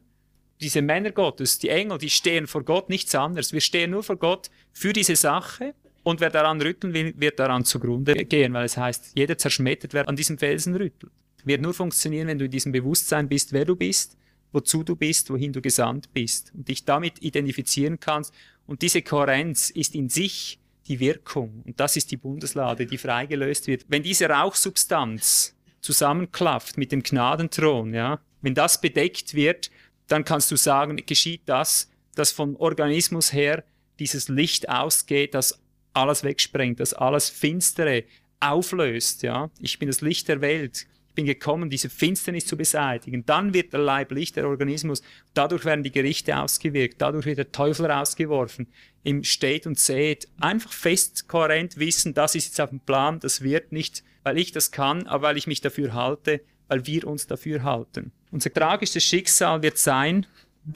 Diese 0.62 0.82
Männer 0.82 1.12
Gottes, 1.12 1.60
die 1.60 1.70
Engel, 1.70 1.98
die 1.98 2.10
stehen 2.10 2.48
vor 2.48 2.64
Gott 2.64 2.90
nichts 2.90 3.16
anderes. 3.16 3.54
Wir 3.54 3.62
stehen 3.62 3.92
nur 3.92 4.04
vor 4.04 4.18
Gott 4.18 4.50
für 4.74 4.94
diese 4.94 5.16
Sache. 5.16 5.74
Und 6.04 6.22
wer 6.22 6.30
daran 6.30 6.62
rütteln 6.62 6.94
will, 6.94 7.14
wird 7.18 7.40
daran 7.40 7.66
zugrunde 7.66 8.14
gehen, 8.26 8.54
weil 8.54 8.66
es 8.66 8.78
heißt, 8.78 9.12
jeder 9.16 9.38
zerschmettert, 9.38 9.94
wer 9.94 10.08
an 10.08 10.16
diesem 10.16 10.38
Felsen 10.38 10.76
rüttelt. 10.76 11.12
Wird 11.44 11.62
nur 11.62 11.74
funktionieren, 11.74 12.28
wenn 12.28 12.40
du 12.40 12.46
in 12.46 12.52
diesem 12.52 12.72
Bewusstsein 12.72 13.30
bist, 13.30 13.54
wer 13.54 13.66
du 13.66 13.76
bist 13.76 14.18
wozu 14.52 14.84
du 14.84 14.96
bist, 14.96 15.30
wohin 15.30 15.54
du 15.54 15.62
gesandt 15.62 16.12
bist 16.14 16.52
und 16.56 16.68
dich 16.68 16.86
damit 16.86 17.22
identifizieren 17.22 18.00
kannst. 18.00 18.34
Und 18.66 18.82
diese 18.82 19.02
Kohärenz 19.02 19.70
ist 19.70 19.96
in 19.96 20.10
sich 20.10 20.60
die 20.88 21.00
Wirkung. 21.00 21.64
Und 21.66 21.80
das 21.80 21.96
ist 21.96 22.12
die 22.12 22.18
Bundeslade, 22.18 22.86
die 22.86 22.98
freigelöst 22.98 23.68
wird. 23.68 23.86
Wenn 23.88 24.04
diese 24.04 24.28
Rauchsubstanz 24.28 25.56
zusammenklafft 25.82 26.78
mit 26.78 26.92
dem 26.92 27.04
Gnadenthron, 27.04 27.94
ja, 27.94 28.20
wenn 28.42 28.56
das 28.56 28.82
bedeckt 28.82 29.34
wird, 29.34 29.70
dann 30.12 30.26
kannst 30.26 30.52
du 30.52 30.56
sagen, 30.56 31.02
geschieht 31.06 31.44
das, 31.46 31.90
dass 32.16 32.32
vom 32.32 32.56
Organismus 32.56 33.32
her 33.34 33.64
dieses 34.00 34.28
Licht 34.28 34.70
ausgeht, 34.70 35.34
das 35.34 35.62
alles 35.94 36.24
wegsprengt, 36.24 36.80
das 36.80 36.94
alles 36.94 37.30
Finstere 37.30 38.04
auflöst, 38.40 39.24
ja. 39.24 39.50
Ich 39.60 39.80
bin 39.80 39.88
das 39.88 40.02
Licht 40.02 40.28
der 40.28 40.42
Welt 40.42 40.88
bin 41.20 41.26
gekommen, 41.26 41.70
diese 41.70 41.90
Finsternis 41.90 42.46
zu 42.46 42.56
beseitigen. 42.56 43.26
Dann 43.26 43.54
wird 43.54 43.74
der 43.74 43.82
Leib 43.82 44.12
Licht, 44.14 44.38
der 44.38 44.48
Organismus. 44.48 45.02
Dadurch 45.34 45.66
werden 45.66 45.84
die 45.84 45.92
Gerichte 45.92 46.40
ausgewirkt. 46.40 47.02
Dadurch 47.02 47.26
wird 47.26 47.40
der 47.40 47.52
Teufel 47.52 47.88
rausgeworfen. 47.88 48.68
Im 49.04 49.26
Steht 49.26 49.68
und 49.68 49.78
Seht. 49.78 50.30
Einfach 50.40 50.72
fest, 50.72 51.28
kohärent 51.28 51.78
wissen, 51.78 52.14
das 52.14 52.36
ist 52.36 52.46
jetzt 52.46 52.62
auf 52.62 52.70
dem 52.70 52.80
Plan, 52.80 53.20
das 53.20 53.42
wird 53.42 53.74
nicht, 53.74 54.04
weil 54.24 54.38
ich 54.38 54.54
das 54.54 54.72
kann, 54.72 55.08
aber 55.08 55.28
weil 55.28 55.38
ich 55.38 55.46
mich 55.46 55.60
dafür 55.60 55.94
halte, 55.94 56.40
weil 56.70 56.88
wir 56.88 57.06
uns 57.06 57.28
dafür 57.28 57.64
halten. 57.64 58.14
Unser 58.32 58.54
tragisches 58.54 59.04
Schicksal 59.04 59.62
wird 59.62 59.78
sein, 59.78 60.26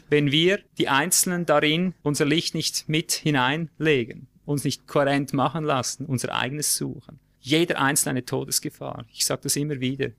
wenn 0.09 0.31
wir 0.31 0.59
die 0.77 0.87
Einzelnen 0.89 1.45
darin 1.45 1.93
unser 2.01 2.25
Licht 2.25 2.55
nicht 2.55 2.89
mit 2.89 3.11
hineinlegen, 3.11 4.27
uns 4.45 4.63
nicht 4.63 4.87
kohärent 4.87 5.33
machen 5.33 5.63
lassen, 5.63 6.05
unser 6.05 6.33
eigenes 6.33 6.75
suchen. 6.75 7.19
Jeder 7.39 7.81
Einzelne 7.81 8.11
eine 8.11 8.25
Todesgefahr. 8.25 9.05
Ich 9.11 9.25
sage 9.25 9.41
das 9.43 9.55
immer 9.55 9.79
wieder. 9.79 10.09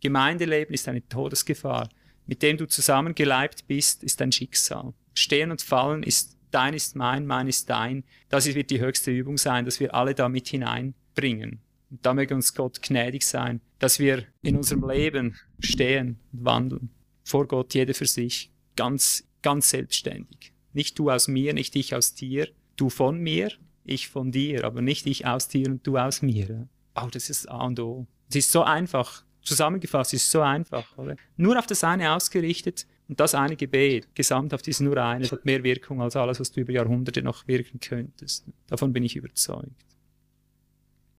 Gemeindeleben 0.00 0.74
ist 0.74 0.88
eine 0.88 1.06
Todesgefahr. 1.06 1.88
Mit 2.26 2.42
dem 2.42 2.56
du 2.56 2.66
zusammengeleibt 2.66 3.66
bist, 3.66 4.02
ist 4.02 4.20
dein 4.20 4.32
Schicksal. 4.32 4.94
Stehen 5.14 5.50
und 5.50 5.62
fallen 5.62 6.02
ist 6.02 6.36
dein 6.50 6.74
ist 6.74 6.96
mein, 6.96 7.26
mein 7.26 7.48
ist 7.48 7.70
dein. 7.70 8.04
Das 8.28 8.46
wird 8.46 8.70
die 8.70 8.80
höchste 8.80 9.10
Übung 9.10 9.38
sein, 9.38 9.64
dass 9.64 9.80
wir 9.80 9.94
alle 9.94 10.14
da 10.14 10.28
mit 10.28 10.48
hineinbringen. 10.48 11.60
Und 11.90 12.06
da 12.06 12.14
möge 12.14 12.34
uns 12.34 12.54
Gott 12.54 12.80
gnädig 12.82 13.26
sein, 13.26 13.60
dass 13.78 13.98
wir 13.98 14.24
in 14.42 14.56
unserem 14.56 14.88
Leben 14.88 15.36
stehen 15.58 16.20
und 16.32 16.44
wandeln. 16.44 16.90
Vor 17.24 17.46
Gott 17.46 17.74
jeder 17.74 17.94
für 17.94 18.06
sich. 18.06 18.52
Ganz, 18.76 19.28
ganz 19.42 19.70
selbstständig. 19.70 20.52
Nicht 20.72 20.98
du 20.98 21.10
aus 21.10 21.28
mir, 21.28 21.52
nicht 21.52 21.74
ich 21.76 21.94
aus 21.94 22.14
dir. 22.14 22.48
Du 22.76 22.88
von 22.88 23.18
mir, 23.18 23.52
ich 23.84 24.08
von 24.08 24.30
dir, 24.30 24.64
aber 24.64 24.82
nicht 24.82 25.06
ich 25.06 25.26
aus 25.26 25.48
dir 25.48 25.68
und 25.68 25.86
du 25.86 25.98
aus 25.98 26.22
mir. 26.22 26.68
Oh, 26.94 27.08
das 27.10 27.28
ist 27.28 27.48
A 27.48 27.66
und 27.66 27.80
O. 27.80 28.06
Es 28.28 28.36
ist 28.36 28.52
so 28.52 28.62
einfach. 28.62 29.24
Zusammengefasst 29.42 30.14
ist 30.14 30.30
so 30.30 30.42
einfach, 30.42 30.96
oder? 30.96 31.16
Nur 31.36 31.58
auf 31.58 31.66
das 31.66 31.82
eine 31.82 32.12
ausgerichtet 32.14 32.86
und 33.08 33.18
das 33.18 33.34
eine 33.34 33.56
Gebet, 33.56 34.14
gesamt 34.14 34.54
auf 34.54 34.62
dieses 34.62 34.80
nur 34.80 34.96
eine, 34.98 35.28
hat 35.28 35.44
mehr 35.44 35.64
Wirkung 35.64 36.00
als 36.02 36.14
alles, 36.14 36.38
was 36.38 36.52
du 36.52 36.60
über 36.60 36.72
Jahrhunderte 36.72 37.22
noch 37.22 37.48
wirken 37.48 37.80
könntest. 37.80 38.46
Davon 38.68 38.92
bin 38.92 39.02
ich 39.02 39.16
überzeugt. 39.16 39.89